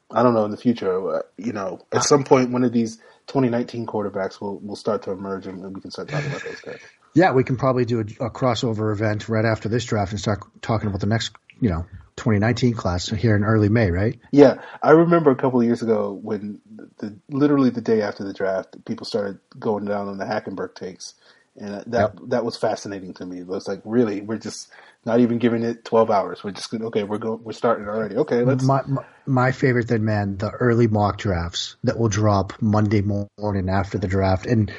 I 0.10 0.24
don't 0.24 0.34
know, 0.34 0.46
in 0.46 0.52
the 0.52 0.58
future. 0.58 1.18
Uh, 1.18 1.22
you 1.38 1.52
know, 1.52 1.86
at 1.92 2.04
some 2.04 2.24
point, 2.24 2.52
one 2.52 2.64
of 2.64 2.72
these 2.72 2.98
2019 3.28 3.86
quarterbacks 3.86 4.40
will, 4.40 4.60
will 4.60 4.76
start 4.76 5.04
to 5.04 5.12
emerge 5.12 5.48
and 5.48 5.74
we 5.74 5.82
can 5.82 5.92
start 5.92 6.10
talking 6.10 6.30
about 6.30 6.44
those 6.44 6.62
guys. 6.62 6.80
Yeah, 7.14 7.34
we 7.34 7.44
can 7.44 7.58
probably 7.58 7.86
do 7.86 8.00
a, 8.00 8.26
a, 8.26 8.30
crossover 8.32 8.92
event 8.92 9.30
right 9.30 9.46
after 9.46 9.70
this 9.70 9.86
draft 9.86 10.12
and 10.12 10.20
start 10.20 10.40
talking 10.62 10.88
about 10.88 11.00
the 11.00 11.08
next, 11.08 11.32
you 11.60 11.70
know, 11.70 11.86
2019 12.16 12.74
class 12.74 13.10
here 13.10 13.36
in 13.36 13.44
early 13.44 13.70
May, 13.70 13.92
right? 13.92 14.20
Yeah, 14.32 14.62
I 14.82 14.92
remember 14.92 15.32
a 15.32 15.36
couple 15.36 15.60
of 15.60 15.66
years 15.66 15.82
ago 15.82 16.20
when 16.22 16.62
the, 16.76 16.90
the 16.98 17.16
literally 17.30 17.70
the 17.70 17.82
day 17.82 18.02
after 18.02 18.24
the 18.24 18.34
draft, 18.34 18.84
people 18.86 19.06
started 19.06 19.40
going 19.60 19.86
down 19.86 20.08
on 20.08 20.18
the 20.18 20.26
Hackenberg 20.26 20.76
takes, 20.76 21.16
and 21.58 21.84
that 21.88 21.88
yep. 21.92 22.20
that 22.28 22.46
was 22.46 22.58
fascinating 22.58 23.14
to 23.16 23.26
me. 23.26 23.40
It 23.40 23.48
was 23.48 23.68
like, 23.68 23.82
really, 23.84 24.22
we're 24.22 24.38
just 24.38 24.70
not 25.06 25.20
even 25.20 25.38
giving 25.38 25.64
it 25.64 25.84
12 25.86 26.10
hours. 26.10 26.44
We're 26.44 26.52
just 26.52 26.74
okay. 26.74 27.04
We're 27.04 27.18
going. 27.18 27.44
We're 27.44 27.54
starting 27.54 27.88
already. 27.88 28.16
Okay, 28.16 28.44
let's. 28.44 28.64
My, 28.64 28.82
my, 28.88 29.06
my 29.26 29.52
favorite 29.52 29.88
then, 29.88 30.06
man, 30.06 30.38
the 30.38 30.52
early 30.52 30.88
mock 30.88 31.18
drafts 31.18 31.76
that 31.84 31.98
will 31.98 32.10
drop 32.10 32.54
Monday 32.62 33.02
morning 33.02 33.70
after 33.70 33.98
the 33.98 34.08
draft, 34.08 34.46
and 34.46 34.72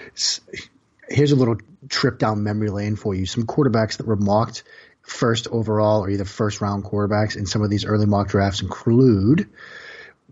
here's 1.09 1.33
a 1.33 1.37
little 1.37 1.57
trip 1.89 2.19
down 2.19 2.43
memory 2.43 2.71
lane 2.71 2.97
for 2.97 3.15
you. 3.15 3.27
Some 3.27 3.45
quarterbacks 3.45 3.99
that 3.99 4.07
were 4.07 4.17
mocked 4.17 4.63
first 5.05 5.47
overall 5.49 6.05
or 6.05 6.11
either 6.11 6.25
first 6.25 6.61
round 6.61 6.85
quarterbacks 6.85 7.37
in 7.37 7.47
some 7.47 7.63
of 7.63 7.71
these 7.71 7.85
early 7.85 8.07
mock 8.07 8.29
drafts 8.29 8.63
include, 8.63 9.49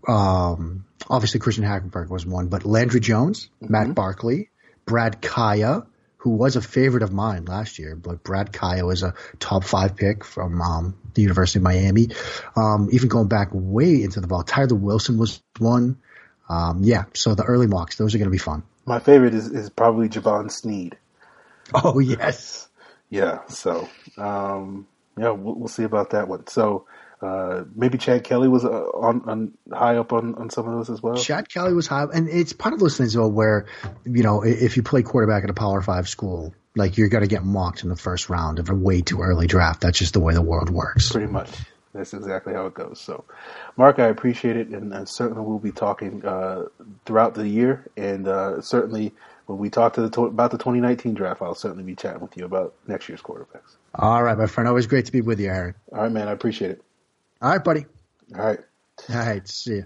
um, 0.07 0.85
obviously 1.09 1.39
Christian 1.39 1.63
Hackenberg 1.63 2.09
was 2.09 2.25
one, 2.25 2.47
but 2.47 2.65
Landry 2.65 2.99
Jones, 2.99 3.49
mm-hmm. 3.61 3.71
Matt 3.71 3.95
Barkley, 3.95 4.49
Brad 4.85 5.21
Kaaya, 5.21 5.85
who 6.17 6.31
was 6.31 6.55
a 6.55 6.61
favorite 6.61 7.03
of 7.03 7.11
mine 7.11 7.45
last 7.45 7.79
year, 7.79 7.95
but 7.95 8.23
Brad 8.23 8.53
Kaaya 8.53 8.85
was 8.85 9.03
a 9.03 9.13
top 9.39 9.63
five 9.65 9.95
pick 9.97 10.23
from 10.23 10.61
um, 10.61 10.97
the 11.13 11.21
University 11.21 11.59
of 11.59 11.63
Miami. 11.63 12.09
Um, 12.55 12.89
even 12.91 13.09
going 13.09 13.27
back 13.27 13.49
way 13.51 14.01
into 14.03 14.21
the 14.21 14.27
ball, 14.27 14.43
Tyler 14.43 14.75
Wilson 14.75 15.17
was 15.17 15.41
one. 15.59 15.97
Um, 16.47 16.81
yeah, 16.83 17.05
so 17.13 17.35
the 17.35 17.43
early 17.43 17.67
mocks, 17.67 17.97
those 17.97 18.15
are 18.15 18.17
going 18.17 18.29
to 18.29 18.31
be 18.31 18.37
fun. 18.37 18.63
My 18.85 18.99
favorite 18.99 19.33
is, 19.33 19.47
is 19.47 19.69
probably 19.69 20.09
Jevan 20.09 20.49
Snead. 20.49 20.97
Oh, 21.73 21.99
yes. 21.99 22.67
Yeah. 23.13 23.45
So, 23.47 23.87
um, 24.17 24.87
yeah, 25.19 25.29
we'll, 25.29 25.53
we'll, 25.53 25.67
see 25.67 25.83
about 25.83 26.09
that 26.09 26.27
one. 26.27 26.47
So, 26.47 26.87
uh, 27.21 27.63
maybe 27.75 27.99
Chad 27.99 28.23
Kelly 28.23 28.47
was 28.47 28.65
uh, 28.65 28.69
on, 28.69 29.21
on, 29.29 29.53
high 29.71 29.97
up 29.97 30.11
on, 30.13 30.33
on 30.33 30.49
some 30.49 30.67
of 30.67 30.73
those 30.73 30.89
as 30.89 31.03
well. 31.03 31.15
Chad 31.15 31.47
Kelly 31.47 31.73
was 31.73 31.85
high, 31.85 32.05
and 32.11 32.27
it's 32.27 32.53
part 32.53 32.73
of 32.73 32.79
those 32.79 32.97
things 32.97 33.13
though 33.13 33.27
where 33.27 33.67
you 34.03 34.23
know 34.23 34.43
if 34.43 34.77
you 34.77 34.83
play 34.83 35.03
quarterback 35.03 35.43
at 35.43 35.49
a 35.51 35.53
Power 35.53 35.81
Five 35.83 36.09
school, 36.09 36.55
like 36.75 36.97
you're 36.97 37.07
going 37.07 37.23
to 37.23 37.29
get 37.29 37.43
mocked 37.43 37.83
in 37.83 37.89
the 37.89 37.95
first 37.95 38.29
round 38.29 38.57
of 38.57 38.71
a 38.71 38.75
way 38.75 39.01
too 39.01 39.21
early 39.21 39.45
draft. 39.45 39.81
That's 39.81 39.99
just 39.99 40.13
the 40.13 40.19
way 40.19 40.33
the 40.33 40.41
world 40.41 40.71
works. 40.71 41.11
Pretty 41.11 41.31
much. 41.31 41.51
That's 41.93 42.15
exactly 42.15 42.53
how 42.55 42.65
it 42.65 42.73
goes. 42.73 42.99
So, 42.99 43.25
Mark, 43.77 43.99
I 43.99 44.07
appreciate 44.07 44.57
it, 44.57 44.69
and, 44.69 44.91
and 44.91 45.07
certainly 45.07 45.43
we'll 45.43 45.59
be 45.59 45.71
talking 45.71 46.25
uh, 46.25 46.63
throughout 47.05 47.35
the 47.35 47.47
year, 47.47 47.85
and 47.95 48.27
uh, 48.27 48.61
certainly 48.61 49.13
when 49.45 49.57
we 49.57 49.69
talk 49.69 49.93
to 49.93 50.07
the 50.07 50.21
about 50.21 50.51
the 50.51 50.57
2019 50.57 51.13
draft, 51.13 51.41
I'll 51.41 51.55
certainly 51.55 51.83
be 51.83 51.95
chatting 51.95 52.21
with 52.21 52.37
you 52.37 52.45
about 52.45 52.75
next 52.87 53.09
year's 53.09 53.21
quarterbacks. 53.21 53.75
All 53.95 54.23
right, 54.23 54.37
my 54.37 54.47
friend. 54.47 54.67
Always 54.67 54.87
great 54.87 55.05
to 55.05 55.11
be 55.11 55.21
with 55.21 55.39
you, 55.39 55.49
Aaron. 55.49 55.75
All 55.91 56.03
right, 56.03 56.11
man. 56.11 56.27
I 56.27 56.31
appreciate 56.31 56.71
it. 56.71 56.81
All 57.41 57.51
right, 57.51 57.63
buddy. 57.63 57.85
All 58.35 58.45
right. 58.45 58.59
All 59.09 59.15
right. 59.15 59.47
See 59.47 59.75
you. 59.75 59.85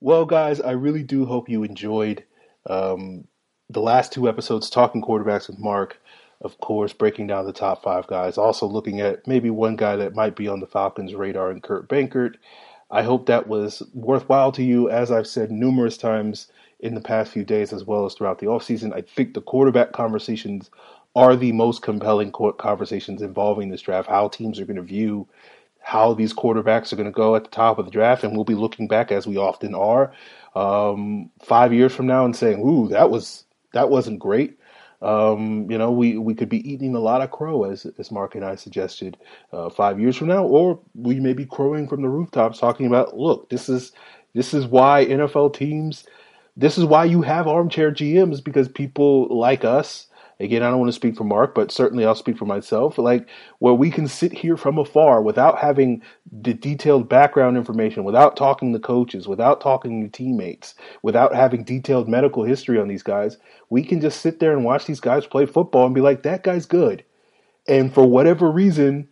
Well, 0.00 0.24
guys, 0.24 0.60
I 0.60 0.72
really 0.72 1.02
do 1.02 1.24
hope 1.26 1.48
you 1.48 1.64
enjoyed 1.64 2.24
um, 2.68 3.26
the 3.70 3.80
last 3.80 4.12
two 4.12 4.28
episodes 4.28 4.70
talking 4.70 5.02
quarterbacks 5.02 5.48
with 5.48 5.58
Mark. 5.58 6.00
Of 6.40 6.58
course, 6.58 6.92
breaking 6.92 7.28
down 7.28 7.46
the 7.46 7.52
top 7.52 7.82
five 7.82 8.06
guys. 8.06 8.36
Also 8.36 8.66
looking 8.66 9.00
at 9.00 9.26
maybe 9.26 9.48
one 9.50 9.76
guy 9.76 9.96
that 9.96 10.14
might 10.14 10.36
be 10.36 10.48
on 10.48 10.60
the 10.60 10.66
Falcons' 10.66 11.14
radar 11.14 11.50
in 11.50 11.60
Kurt 11.60 11.88
Benkert. 11.88 12.34
I 12.90 13.02
hope 13.02 13.26
that 13.26 13.46
was 13.46 13.82
worthwhile 13.94 14.52
to 14.52 14.62
you. 14.62 14.90
As 14.90 15.10
I've 15.10 15.26
said 15.26 15.50
numerous 15.50 15.96
times 15.96 16.48
in 16.80 16.94
the 16.94 17.00
past 17.00 17.32
few 17.32 17.44
days 17.44 17.72
as 17.72 17.84
well 17.84 18.04
as 18.04 18.14
throughout 18.14 18.38
the 18.38 18.46
offseason. 18.46 18.94
I 18.94 19.00
think 19.00 19.34
the 19.34 19.40
quarterback 19.40 19.92
conversations 19.92 20.70
are 21.16 21.36
the 21.36 21.52
most 21.52 21.82
compelling 21.82 22.32
conversations 22.32 23.22
involving 23.22 23.70
this 23.70 23.82
draft, 23.82 24.08
how 24.08 24.28
teams 24.28 24.58
are 24.58 24.64
going 24.64 24.76
to 24.76 24.82
view 24.82 25.28
how 25.84 26.14
these 26.14 26.32
quarterbacks 26.32 26.92
are 26.92 26.96
going 26.96 27.06
to 27.06 27.12
go 27.12 27.36
at 27.36 27.44
the 27.44 27.50
top 27.50 27.78
of 27.78 27.84
the 27.84 27.90
draft. 27.90 28.24
And 28.24 28.34
we'll 28.34 28.44
be 28.44 28.54
looking 28.54 28.88
back, 28.88 29.12
as 29.12 29.26
we 29.26 29.36
often 29.36 29.74
are, 29.74 30.12
um, 30.56 31.30
five 31.42 31.72
years 31.72 31.94
from 31.94 32.06
now 32.06 32.24
and 32.24 32.34
saying, 32.34 32.60
ooh, 32.62 32.88
that 32.88 33.10
was 33.10 33.44
that 33.72 33.90
wasn't 33.90 34.18
great. 34.18 34.58
Um, 35.02 35.70
you 35.70 35.76
know, 35.76 35.90
we, 35.90 36.16
we 36.16 36.34
could 36.34 36.48
be 36.48 36.68
eating 36.68 36.94
a 36.94 37.00
lot 37.00 37.20
of 37.20 37.30
crow, 37.30 37.64
as 37.64 37.86
as 37.98 38.10
Mark 38.10 38.34
and 38.34 38.44
I 38.44 38.54
suggested 38.54 39.18
uh, 39.52 39.68
five 39.68 40.00
years 40.00 40.16
from 40.16 40.28
now, 40.28 40.44
or 40.44 40.80
we 40.94 41.20
may 41.20 41.34
be 41.34 41.44
crowing 41.44 41.86
from 41.86 42.00
the 42.00 42.08
rooftops, 42.08 42.58
talking 42.58 42.86
about, 42.86 43.16
look, 43.16 43.50
this 43.50 43.68
is 43.68 43.92
this 44.32 44.54
is 44.54 44.66
why 44.66 45.04
NFL 45.04 45.54
teams 45.54 46.06
this 46.56 46.78
is 46.78 46.84
why 46.84 47.04
you 47.04 47.22
have 47.22 47.48
armchair 47.48 47.90
GMs 47.90 48.42
because 48.42 48.68
people 48.68 49.26
like 49.36 49.64
us, 49.64 50.06
again, 50.38 50.62
I 50.62 50.70
don't 50.70 50.78
want 50.78 50.88
to 50.88 50.94
speak 50.96 51.16
for 51.16 51.24
Mark, 51.24 51.54
but 51.54 51.72
certainly 51.72 52.04
I'll 52.04 52.14
speak 52.14 52.38
for 52.38 52.44
myself, 52.46 52.96
like 52.96 53.28
where 53.58 53.74
we 53.74 53.90
can 53.90 54.06
sit 54.06 54.32
here 54.32 54.56
from 54.56 54.78
afar 54.78 55.20
without 55.20 55.58
having 55.58 56.02
the 56.30 56.54
detailed 56.54 57.08
background 57.08 57.56
information, 57.56 58.04
without 58.04 58.36
talking 58.36 58.72
to 58.72 58.78
coaches, 58.78 59.26
without 59.26 59.60
talking 59.60 60.02
to 60.02 60.08
teammates, 60.08 60.74
without 61.02 61.34
having 61.34 61.64
detailed 61.64 62.08
medical 62.08 62.44
history 62.44 62.78
on 62.78 62.88
these 62.88 63.02
guys. 63.02 63.36
We 63.70 63.82
can 63.82 64.00
just 64.00 64.20
sit 64.20 64.38
there 64.38 64.52
and 64.52 64.64
watch 64.64 64.86
these 64.86 65.00
guys 65.00 65.26
play 65.26 65.46
football 65.46 65.86
and 65.86 65.94
be 65.94 66.00
like, 66.00 66.22
that 66.22 66.44
guy's 66.44 66.66
good. 66.66 67.04
And 67.66 67.92
for 67.92 68.04
whatever 68.04 68.50
reason, 68.50 69.08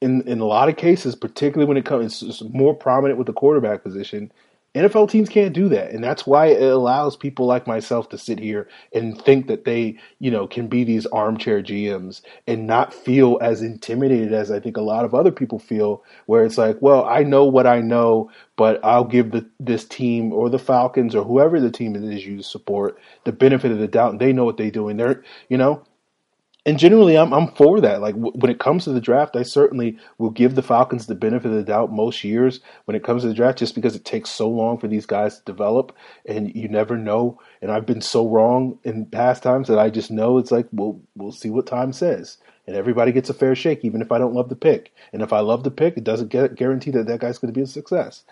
in 0.00 0.22
in 0.22 0.40
a 0.40 0.46
lot 0.46 0.70
of 0.70 0.76
cases, 0.76 1.14
particularly 1.14 1.68
when 1.68 1.76
it 1.76 1.84
comes, 1.84 2.22
it's 2.22 2.42
more 2.42 2.74
prominent 2.74 3.18
with 3.18 3.26
the 3.26 3.34
quarterback 3.34 3.82
position 3.82 4.32
NFL 4.74 5.10
teams 5.10 5.28
can't 5.28 5.52
do 5.52 5.68
that, 5.70 5.90
and 5.90 6.02
that's 6.02 6.26
why 6.26 6.46
it 6.46 6.62
allows 6.62 7.16
people 7.16 7.44
like 7.44 7.66
myself 7.66 8.08
to 8.10 8.18
sit 8.18 8.38
here 8.38 8.68
and 8.94 9.20
think 9.20 9.48
that 9.48 9.64
they, 9.64 9.98
you 10.20 10.30
know, 10.30 10.46
can 10.46 10.68
be 10.68 10.84
these 10.84 11.06
armchair 11.06 11.60
GMs 11.60 12.22
and 12.46 12.68
not 12.68 12.94
feel 12.94 13.36
as 13.42 13.62
intimidated 13.62 14.32
as 14.32 14.52
I 14.52 14.60
think 14.60 14.76
a 14.76 14.82
lot 14.82 15.04
of 15.04 15.12
other 15.12 15.32
people 15.32 15.58
feel. 15.58 16.04
Where 16.26 16.44
it's 16.44 16.56
like, 16.56 16.76
well, 16.80 17.04
I 17.04 17.24
know 17.24 17.44
what 17.44 17.66
I 17.66 17.80
know, 17.80 18.30
but 18.54 18.78
I'll 18.84 19.04
give 19.04 19.32
the, 19.32 19.44
this 19.58 19.84
team 19.84 20.32
or 20.32 20.48
the 20.48 20.58
Falcons 20.58 21.16
or 21.16 21.24
whoever 21.24 21.58
the 21.58 21.72
team 21.72 21.96
is 21.96 22.24
you 22.24 22.40
support 22.40 22.96
the 23.24 23.32
benefit 23.32 23.72
of 23.72 23.78
the 23.78 23.88
doubt, 23.88 24.12
and 24.12 24.20
they 24.20 24.32
know 24.32 24.44
what 24.44 24.56
they're 24.56 24.70
doing. 24.70 24.98
They're, 24.98 25.24
you 25.48 25.58
know, 25.58 25.82
and 26.66 26.78
generally, 26.78 27.16
I'm 27.16 27.32
I'm 27.32 27.48
for 27.52 27.80
that. 27.80 28.00
Like 28.00 28.14
w- 28.14 28.32
when 28.34 28.50
it 28.50 28.58
comes 28.58 28.84
to 28.84 28.92
the 28.92 29.00
draft, 29.00 29.34
I 29.36 29.42
certainly 29.42 29.98
will 30.18 30.30
give 30.30 30.54
the 30.54 30.62
Falcons 30.62 31.06
the 31.06 31.14
benefit 31.14 31.48
of 31.48 31.54
the 31.54 31.62
doubt 31.62 31.92
most 31.92 32.22
years 32.22 32.60
when 32.84 32.94
it 32.94 33.02
comes 33.02 33.22
to 33.22 33.28
the 33.28 33.34
draft, 33.34 33.58
just 33.58 33.74
because 33.74 33.96
it 33.96 34.04
takes 34.04 34.30
so 34.30 34.48
long 34.48 34.78
for 34.78 34.86
these 34.86 35.06
guys 35.06 35.38
to 35.38 35.44
develop, 35.44 35.96
and 36.26 36.54
you 36.54 36.68
never 36.68 36.96
know. 36.98 37.40
And 37.62 37.70
I've 37.70 37.86
been 37.86 38.02
so 38.02 38.28
wrong 38.28 38.78
in 38.84 39.06
past 39.06 39.42
times 39.42 39.68
that 39.68 39.78
I 39.78 39.88
just 39.90 40.10
know 40.10 40.38
it's 40.38 40.50
like 40.50 40.68
we'll 40.72 41.00
we'll 41.16 41.32
see 41.32 41.48
what 41.50 41.66
time 41.66 41.92
says, 41.94 42.36
and 42.66 42.76
everybody 42.76 43.12
gets 43.12 43.30
a 43.30 43.34
fair 43.34 43.54
shake, 43.54 43.84
even 43.84 44.02
if 44.02 44.12
I 44.12 44.18
don't 44.18 44.34
love 44.34 44.50
the 44.50 44.56
pick. 44.56 44.92
And 45.12 45.22
if 45.22 45.32
I 45.32 45.40
love 45.40 45.64
the 45.64 45.70
pick, 45.70 45.96
it 45.96 46.04
doesn't 46.04 46.28
get 46.28 46.56
guarantee 46.56 46.90
that 46.92 47.06
that 47.06 47.20
guy's 47.20 47.38
going 47.38 47.52
to 47.52 47.58
be 47.58 47.64
a 47.64 47.66
success. 47.66 48.24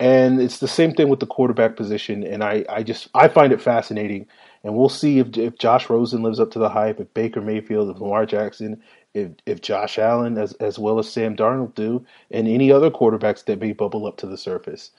And 0.00 0.40
it's 0.40 0.58
the 0.58 0.68
same 0.68 0.94
thing 0.94 1.08
with 1.08 1.20
the 1.20 1.26
quarterback 1.26 1.76
position, 1.76 2.24
and 2.24 2.42
I 2.42 2.64
I 2.68 2.82
just 2.82 3.08
I 3.14 3.28
find 3.28 3.52
it 3.52 3.60
fascinating 3.60 4.26
and 4.64 4.74
we'll 4.74 4.88
see 4.88 5.18
if 5.18 5.36
if 5.36 5.58
Josh 5.58 5.90
Rosen 5.90 6.22
lives 6.22 6.40
up 6.40 6.50
to 6.52 6.58
the 6.58 6.68
hype, 6.68 7.00
if 7.00 7.12
Baker 7.14 7.40
Mayfield, 7.40 7.90
if 7.90 8.00
Lamar 8.00 8.26
Jackson, 8.26 8.80
if 9.14 9.30
if 9.46 9.60
Josh 9.60 9.98
Allen 9.98 10.38
as 10.38 10.52
as 10.54 10.78
well 10.78 10.98
as 10.98 11.10
Sam 11.10 11.36
Darnold 11.36 11.74
do, 11.74 12.04
and 12.30 12.46
any 12.48 12.70
other 12.70 12.90
quarterbacks 12.90 13.44
that 13.44 13.60
may 13.60 13.72
bubble 13.72 14.06
up 14.06 14.16
to 14.18 14.26
the 14.26 14.38
surface. 14.38 14.90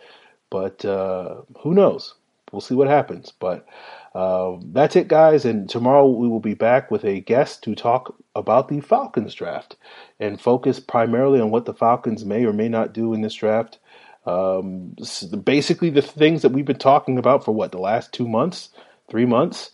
But 0.49 0.83
uh, 0.85 1.41
who 1.59 1.73
knows? 1.73 2.15
We'll 2.51 2.61
see 2.61 2.75
what 2.75 2.87
happens. 2.87 3.31
But 3.39 3.65
uh, 4.13 4.57
that's 4.71 4.95
it, 4.95 5.07
guys. 5.07 5.43
And 5.45 5.67
tomorrow 5.67 6.07
we 6.07 6.27
will 6.27 6.39
be 6.39 6.53
back 6.53 6.91
with 6.91 7.03
a 7.03 7.21
guest 7.21 7.63
to 7.63 7.73
talk 7.73 8.15
about 8.35 8.67
the 8.67 8.79
Falcons 8.79 9.33
draft 9.33 9.75
and 10.19 10.39
focus 10.39 10.79
primarily 10.79 11.41
on 11.41 11.49
what 11.49 11.65
the 11.65 11.73
Falcons 11.73 12.23
may 12.23 12.45
or 12.45 12.53
may 12.53 12.69
not 12.69 12.93
do 12.93 13.13
in 13.13 13.21
this 13.21 13.33
draft. 13.33 13.79
Um, 14.25 14.95
basically, 15.43 15.89
the 15.89 16.01
things 16.01 16.43
that 16.43 16.51
we've 16.53 16.65
been 16.65 16.77
talking 16.77 17.17
about 17.17 17.43
for 17.43 17.51
what 17.51 17.71
the 17.71 17.79
last 17.79 18.13
two 18.13 18.27
months 18.27 18.69
three 19.09 19.25
months, 19.25 19.71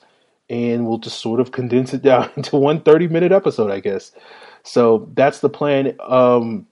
and 0.50 0.88
we'll 0.88 0.98
just 0.98 1.20
sort 1.20 1.40
of 1.40 1.52
condense 1.52 1.94
it 1.94 2.02
down 2.10 2.30
into 2.36 2.58
one 2.58 2.82
30 2.82 3.08
minute 3.08 3.32
episode, 3.32 3.72
I 3.72 3.80
guess. 3.80 4.12
So 4.64 5.10
that's 5.14 5.40
the 5.40 5.50
plan. 5.50 5.96
Um, 6.00 6.68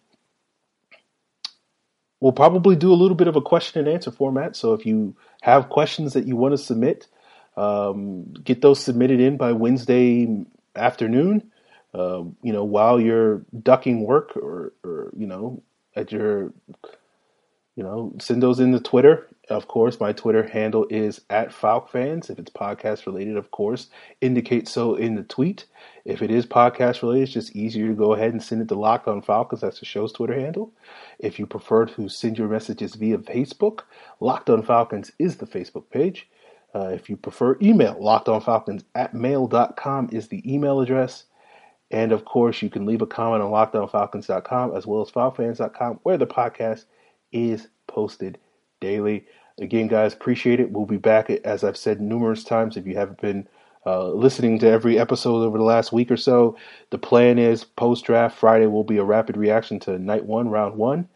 we'll 2.20 2.34
probably 2.34 2.76
do 2.76 2.92
a 2.92 2.96
little 2.96 3.16
bit 3.16 3.28
of 3.28 3.36
a 3.36 3.42
question 3.42 3.80
and 3.80 3.94
answer 3.94 4.12
format. 4.12 4.56
So 4.56 4.74
if 4.74 4.86
you 4.86 5.16
have 5.42 5.70
questions 5.70 6.14
that 6.14 6.28
you 6.28 6.36
want 6.36 6.54
to 6.54 6.58
submit, 6.58 7.08
um, 7.56 8.34
get 8.44 8.62
those 8.62 8.84
submitted 8.84 9.20
in 9.20 9.38
by 9.38 9.52
Wednesday 9.54 10.28
afternoon. 10.76 11.52
Uh, 11.94 12.24
you 12.44 12.54
know, 12.54 12.66
while 12.66 13.00
you're 13.00 13.44
ducking 13.64 14.02
work 14.02 14.36
or, 14.36 14.74
or 14.84 15.12
you 15.18 15.26
know, 15.26 15.64
at 15.96 16.12
your 16.12 16.54
you 17.78 17.84
know, 17.84 18.12
send 18.20 18.42
those 18.42 18.60
in 18.60 18.72
the 18.72 18.80
Twitter. 18.80 19.28
Of 19.50 19.68
course, 19.68 20.00
my 20.00 20.12
Twitter 20.12 20.48
handle 20.48 20.88
is 20.90 21.22
at 21.30 21.50
FalcFans. 21.50 22.30
If 22.32 22.40
it's 22.40 22.50
podcast 22.50 23.06
related, 23.06 23.38
of 23.38 23.52
course, 23.52 23.88
indicate 24.20 24.68
so 24.68 24.96
in 24.96 25.14
the 25.14 25.22
tweet. 25.22 25.66
If 26.04 26.24
it 26.24 26.32
is 26.32 26.48
podcast 26.48 27.04
related, 27.04 27.26
it's 27.26 27.34
just 27.34 27.56
easier 27.56 27.88
to 27.88 27.94
go 27.94 28.14
ahead 28.14 28.32
and 28.32 28.42
send 28.42 28.64
it 28.64 28.68
to 28.70 28.76
Locked 28.76 29.08
On 29.08 29.22
Falcons. 29.22 29.62
That's 29.62 29.80
the 29.80 29.86
show's 29.86 30.12
Twitter 30.12 30.34
handle. 30.34 30.74
If 31.20 31.38
you 31.38 31.46
prefer 31.46 31.86
to 31.86 32.10
send 32.10 32.40
your 32.40 32.48
messages 32.48 32.96
via 32.96 33.20
Facebook, 33.20 33.82
Locked 34.20 34.50
On 34.50 34.64
Falcons 34.64 35.12
is 35.20 35.38
the 35.38 35.46
Facebook 35.46 35.92
page. 35.92 36.28
Uh, 36.74 36.88
if 36.88 37.12
you 37.12 37.16
prefer 37.16 37.58
email, 37.62 37.94
lockedonfalcons 37.96 38.86
at 38.96 39.14
mail.com 39.14 40.10
is 40.12 40.30
the 40.30 40.42
email 40.52 40.82
address. 40.82 41.26
And 41.92 42.12
of 42.12 42.26
course, 42.26 42.64
you 42.64 42.72
can 42.72 42.88
leave 42.88 43.04
a 43.04 43.08
comment 43.08 43.44
on 43.44 43.52
lockedonfalcons.com 43.52 44.76
as 44.76 44.88
well 44.88 45.02
as 45.02 45.12
falcons.com, 45.12 46.00
where 46.02 46.18
the 46.18 46.28
podcast 46.28 46.86
is 47.32 47.68
posted 47.88 48.38
daily. 48.80 49.26
Again, 49.60 49.88
guys, 49.88 50.14
appreciate 50.14 50.60
it. 50.60 50.72
We'll 50.72 50.86
be 50.86 50.98
back, 50.98 51.30
as 51.30 51.64
I've 51.64 51.78
said 51.78 52.00
numerous 52.00 52.44
times. 52.44 52.78
If 52.78 52.86
you 52.86 52.96
haven't 52.96 53.22
been 53.22 53.48
uh, 53.86 54.10
listening 54.10 54.60
to 54.60 54.68
every 54.68 55.00
episode 55.00 55.44
over 55.44 55.58
the 55.58 55.64
last 55.64 55.92
week 55.92 56.12
or 56.12 56.18
so, 56.18 56.58
the 56.92 56.98
plan 56.98 57.40
is 57.40 57.64
post 57.64 58.06
draft 58.06 58.38
Friday 58.38 58.68
will 58.68 58.84
be 58.84 58.98
a 58.98 59.04
rapid 59.04 59.38
reaction 59.38 59.80
to 59.82 59.98
night 59.98 60.26
one, 60.26 60.50
round 60.50 60.76
one. 60.76 61.08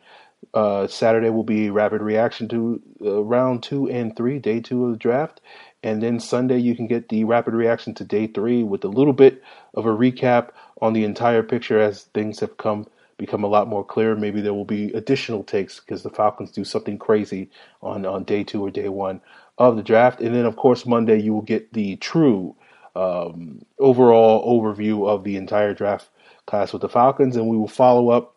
Uh, 0.53 0.87
Saturday 0.87 1.29
will 1.29 1.43
be 1.43 1.69
rapid 1.69 2.01
reaction 2.01 2.47
to 2.47 2.81
uh, 3.05 3.23
round 3.23 3.61
two 3.61 3.89
and 3.89 4.15
three, 4.15 4.39
day 4.39 4.59
two 4.59 4.85
of 4.85 4.91
the 4.91 4.97
draft. 4.97 5.39
And 5.83 6.01
then 6.01 6.19
Sunday, 6.19 6.57
you 6.57 6.75
can 6.75 6.87
get 6.87 7.09
the 7.09 7.23
rapid 7.25 7.53
reaction 7.53 7.93
to 7.95 8.03
day 8.03 8.27
three 8.27 8.63
with 8.63 8.83
a 8.83 8.87
little 8.87 9.13
bit 9.13 9.43
of 9.73 9.85
a 9.85 9.89
recap 9.89 10.49
on 10.81 10.93
the 10.93 11.03
entire 11.03 11.43
picture 11.43 11.79
as 11.79 12.03
things 12.03 12.39
have 12.39 12.57
come 12.57 12.87
become 13.21 13.43
a 13.43 13.47
lot 13.47 13.67
more 13.67 13.85
clear. 13.85 14.15
Maybe 14.15 14.41
there 14.41 14.53
will 14.53 14.65
be 14.65 14.91
additional 14.93 15.43
takes 15.43 15.79
because 15.79 16.03
the 16.03 16.09
Falcons 16.09 16.51
do 16.51 16.65
something 16.65 16.97
crazy 16.97 17.49
on, 17.81 18.05
on 18.05 18.23
day 18.23 18.43
two 18.43 18.61
or 18.65 18.71
day 18.71 18.89
one 18.89 19.21
of 19.57 19.77
the 19.77 19.83
draft. 19.83 20.19
And 20.19 20.35
then, 20.35 20.45
of 20.45 20.55
course, 20.55 20.85
Monday 20.85 21.21
you 21.21 21.33
will 21.33 21.43
get 21.43 21.71
the 21.71 21.95
true 21.97 22.55
um, 22.95 23.63
overall 23.79 24.59
overview 24.59 25.07
of 25.07 25.23
the 25.23 25.37
entire 25.37 25.73
draft 25.73 26.09
class 26.47 26.73
with 26.73 26.81
the 26.81 26.89
Falcons, 26.89 27.37
and 27.37 27.47
we 27.47 27.55
will 27.55 27.67
follow 27.67 28.09
up 28.09 28.35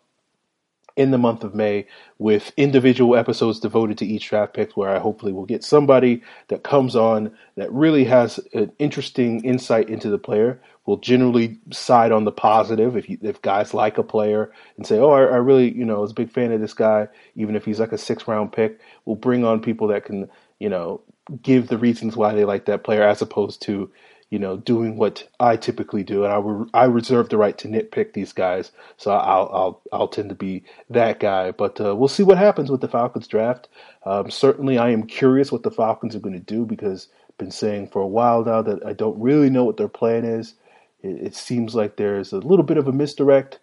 in 0.96 1.10
the 1.10 1.18
month 1.18 1.42
of 1.42 1.54
May 1.54 1.86
with 2.18 2.52
individual 2.56 3.16
episodes 3.16 3.58
devoted 3.58 3.98
to 3.98 4.06
each 4.06 4.28
draft 4.28 4.54
pick, 4.54 4.76
where 4.76 4.90
I 4.90 4.98
hopefully 4.98 5.32
will 5.32 5.46
get 5.46 5.64
somebody 5.64 6.22
that 6.48 6.62
comes 6.62 6.94
on 6.94 7.32
that 7.56 7.72
really 7.72 8.04
has 8.04 8.38
an 8.52 8.72
interesting 8.78 9.44
insight 9.44 9.88
into 9.88 10.08
the 10.10 10.18
player. 10.18 10.60
Will 10.86 10.98
generally 10.98 11.58
side 11.72 12.12
on 12.12 12.24
the 12.24 12.32
positive 12.32 12.96
if 12.96 13.08
you, 13.08 13.18
if 13.22 13.40
guys 13.40 13.72
like 13.72 13.96
a 13.96 14.02
player 14.02 14.52
and 14.76 14.86
say, 14.86 14.98
"Oh, 14.98 15.10
I, 15.10 15.22
I 15.22 15.36
really 15.36 15.74
you 15.74 15.84
know 15.84 16.00
was 16.00 16.10
a 16.10 16.14
big 16.14 16.30
fan 16.30 16.52
of 16.52 16.60
this 16.60 16.74
guy," 16.74 17.08
even 17.34 17.56
if 17.56 17.64
he's 17.64 17.80
like 17.80 17.92
a 17.92 17.98
six 17.98 18.28
round 18.28 18.52
pick. 18.52 18.80
We'll 19.06 19.16
bring 19.16 19.44
on 19.44 19.60
people 19.60 19.88
that 19.88 20.04
can 20.04 20.28
you 20.58 20.68
know 20.68 21.00
give 21.42 21.68
the 21.68 21.78
reasons 21.78 22.16
why 22.16 22.34
they 22.34 22.44
like 22.44 22.66
that 22.66 22.84
player, 22.84 23.02
as 23.02 23.22
opposed 23.22 23.62
to 23.62 23.90
you 24.34 24.40
know, 24.40 24.56
doing 24.56 24.96
what 24.96 25.28
I 25.38 25.54
typically 25.54 26.02
do, 26.02 26.24
and 26.24 26.32
I, 26.32 26.38
re- 26.38 26.68
I 26.74 26.84
reserve 26.86 27.28
the 27.28 27.38
right 27.38 27.56
to 27.58 27.68
nitpick 27.68 28.14
these 28.14 28.32
guys. 28.32 28.72
So 28.96 29.12
I'll 29.12 29.48
I'll 29.52 29.82
I'll 29.92 30.08
tend 30.08 30.28
to 30.30 30.34
be 30.34 30.64
that 30.90 31.20
guy. 31.20 31.52
But 31.52 31.80
uh, 31.80 31.94
we'll 31.94 32.08
see 32.08 32.24
what 32.24 32.36
happens 32.36 32.68
with 32.68 32.80
the 32.80 32.88
Falcons 32.88 33.28
draft. 33.28 33.68
Um, 34.04 34.32
certainly, 34.32 34.76
I 34.76 34.90
am 34.90 35.06
curious 35.06 35.52
what 35.52 35.62
the 35.62 35.70
Falcons 35.70 36.16
are 36.16 36.18
going 36.18 36.34
to 36.34 36.40
do 36.40 36.66
because 36.66 37.06
I've 37.28 37.38
been 37.38 37.52
saying 37.52 37.90
for 37.90 38.02
a 38.02 38.08
while 38.08 38.44
now 38.44 38.60
that 38.62 38.84
I 38.84 38.92
don't 38.92 39.20
really 39.20 39.50
know 39.50 39.62
what 39.62 39.76
their 39.76 39.86
plan 39.86 40.24
is. 40.24 40.54
It, 41.00 41.28
it 41.28 41.36
seems 41.36 41.76
like 41.76 41.94
there's 41.94 42.32
a 42.32 42.38
little 42.38 42.64
bit 42.64 42.76
of 42.76 42.88
a 42.88 42.92
misdirect. 42.92 43.60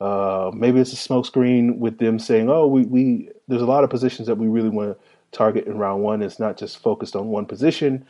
Uh, 0.00 0.50
maybe 0.52 0.80
it's 0.80 0.92
a 0.92 0.96
smokescreen 0.96 1.78
with 1.78 1.98
them 1.98 2.18
saying, 2.18 2.50
"Oh, 2.50 2.66
we, 2.66 2.82
we 2.82 3.28
there's 3.46 3.62
a 3.62 3.66
lot 3.66 3.84
of 3.84 3.90
positions 3.90 4.26
that 4.26 4.38
we 4.38 4.48
really 4.48 4.70
want 4.70 4.98
to 4.98 5.04
target 5.30 5.68
in 5.68 5.78
round 5.78 6.02
one. 6.02 6.20
It's 6.20 6.40
not 6.40 6.56
just 6.56 6.78
focused 6.78 7.14
on 7.14 7.28
one 7.28 7.46
position 7.46 8.04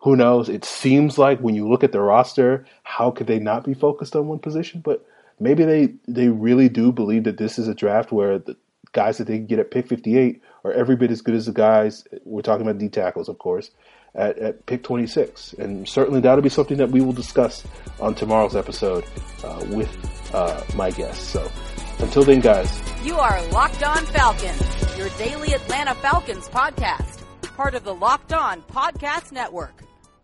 who 0.00 0.16
knows? 0.16 0.48
It 0.48 0.64
seems 0.64 1.18
like 1.18 1.40
when 1.40 1.54
you 1.54 1.68
look 1.68 1.84
at 1.84 1.92
the 1.92 2.00
roster, 2.00 2.64
how 2.82 3.10
could 3.10 3.26
they 3.26 3.38
not 3.38 3.64
be 3.64 3.74
focused 3.74 4.16
on 4.16 4.28
one 4.28 4.38
position? 4.38 4.80
But 4.80 5.06
maybe 5.38 5.64
they 5.64 5.94
they 6.08 6.28
really 6.28 6.68
do 6.68 6.90
believe 6.90 7.24
that 7.24 7.36
this 7.36 7.58
is 7.58 7.68
a 7.68 7.74
draft 7.74 8.10
where 8.10 8.38
the 8.38 8.56
guys 8.92 9.18
that 9.18 9.26
they 9.26 9.36
can 9.36 9.46
get 9.46 9.58
at 9.58 9.70
pick 9.70 9.86
58 9.86 10.42
are 10.64 10.72
every 10.72 10.96
bit 10.96 11.10
as 11.10 11.20
good 11.20 11.34
as 11.34 11.46
the 11.46 11.52
guys 11.52 12.04
we're 12.24 12.42
talking 12.42 12.66
about 12.66 12.78
D 12.78 12.88
tackles, 12.88 13.28
of 13.28 13.38
course, 13.38 13.70
at, 14.14 14.38
at 14.38 14.66
pick 14.66 14.82
26. 14.82 15.52
And 15.54 15.86
certainly 15.86 16.20
that'll 16.20 16.42
be 16.42 16.48
something 16.48 16.78
that 16.78 16.90
we 16.90 17.02
will 17.02 17.12
discuss 17.12 17.62
on 18.00 18.14
tomorrow's 18.14 18.56
episode 18.56 19.04
uh, 19.44 19.64
with 19.68 20.34
uh, 20.34 20.62
my 20.74 20.90
guests. 20.90 21.28
So 21.28 21.50
until 21.98 22.24
then, 22.24 22.40
guys, 22.40 22.80
you 23.04 23.18
are 23.18 23.46
Locked 23.48 23.82
On 23.82 24.04
Falcons, 24.06 24.96
your 24.96 25.10
daily 25.10 25.52
Atlanta 25.52 25.94
Falcons 25.96 26.48
podcast, 26.48 27.22
part 27.54 27.74
of 27.74 27.84
the 27.84 27.94
Locked 27.94 28.32
On 28.32 28.62
Podcast 28.62 29.30
Network 29.30 29.89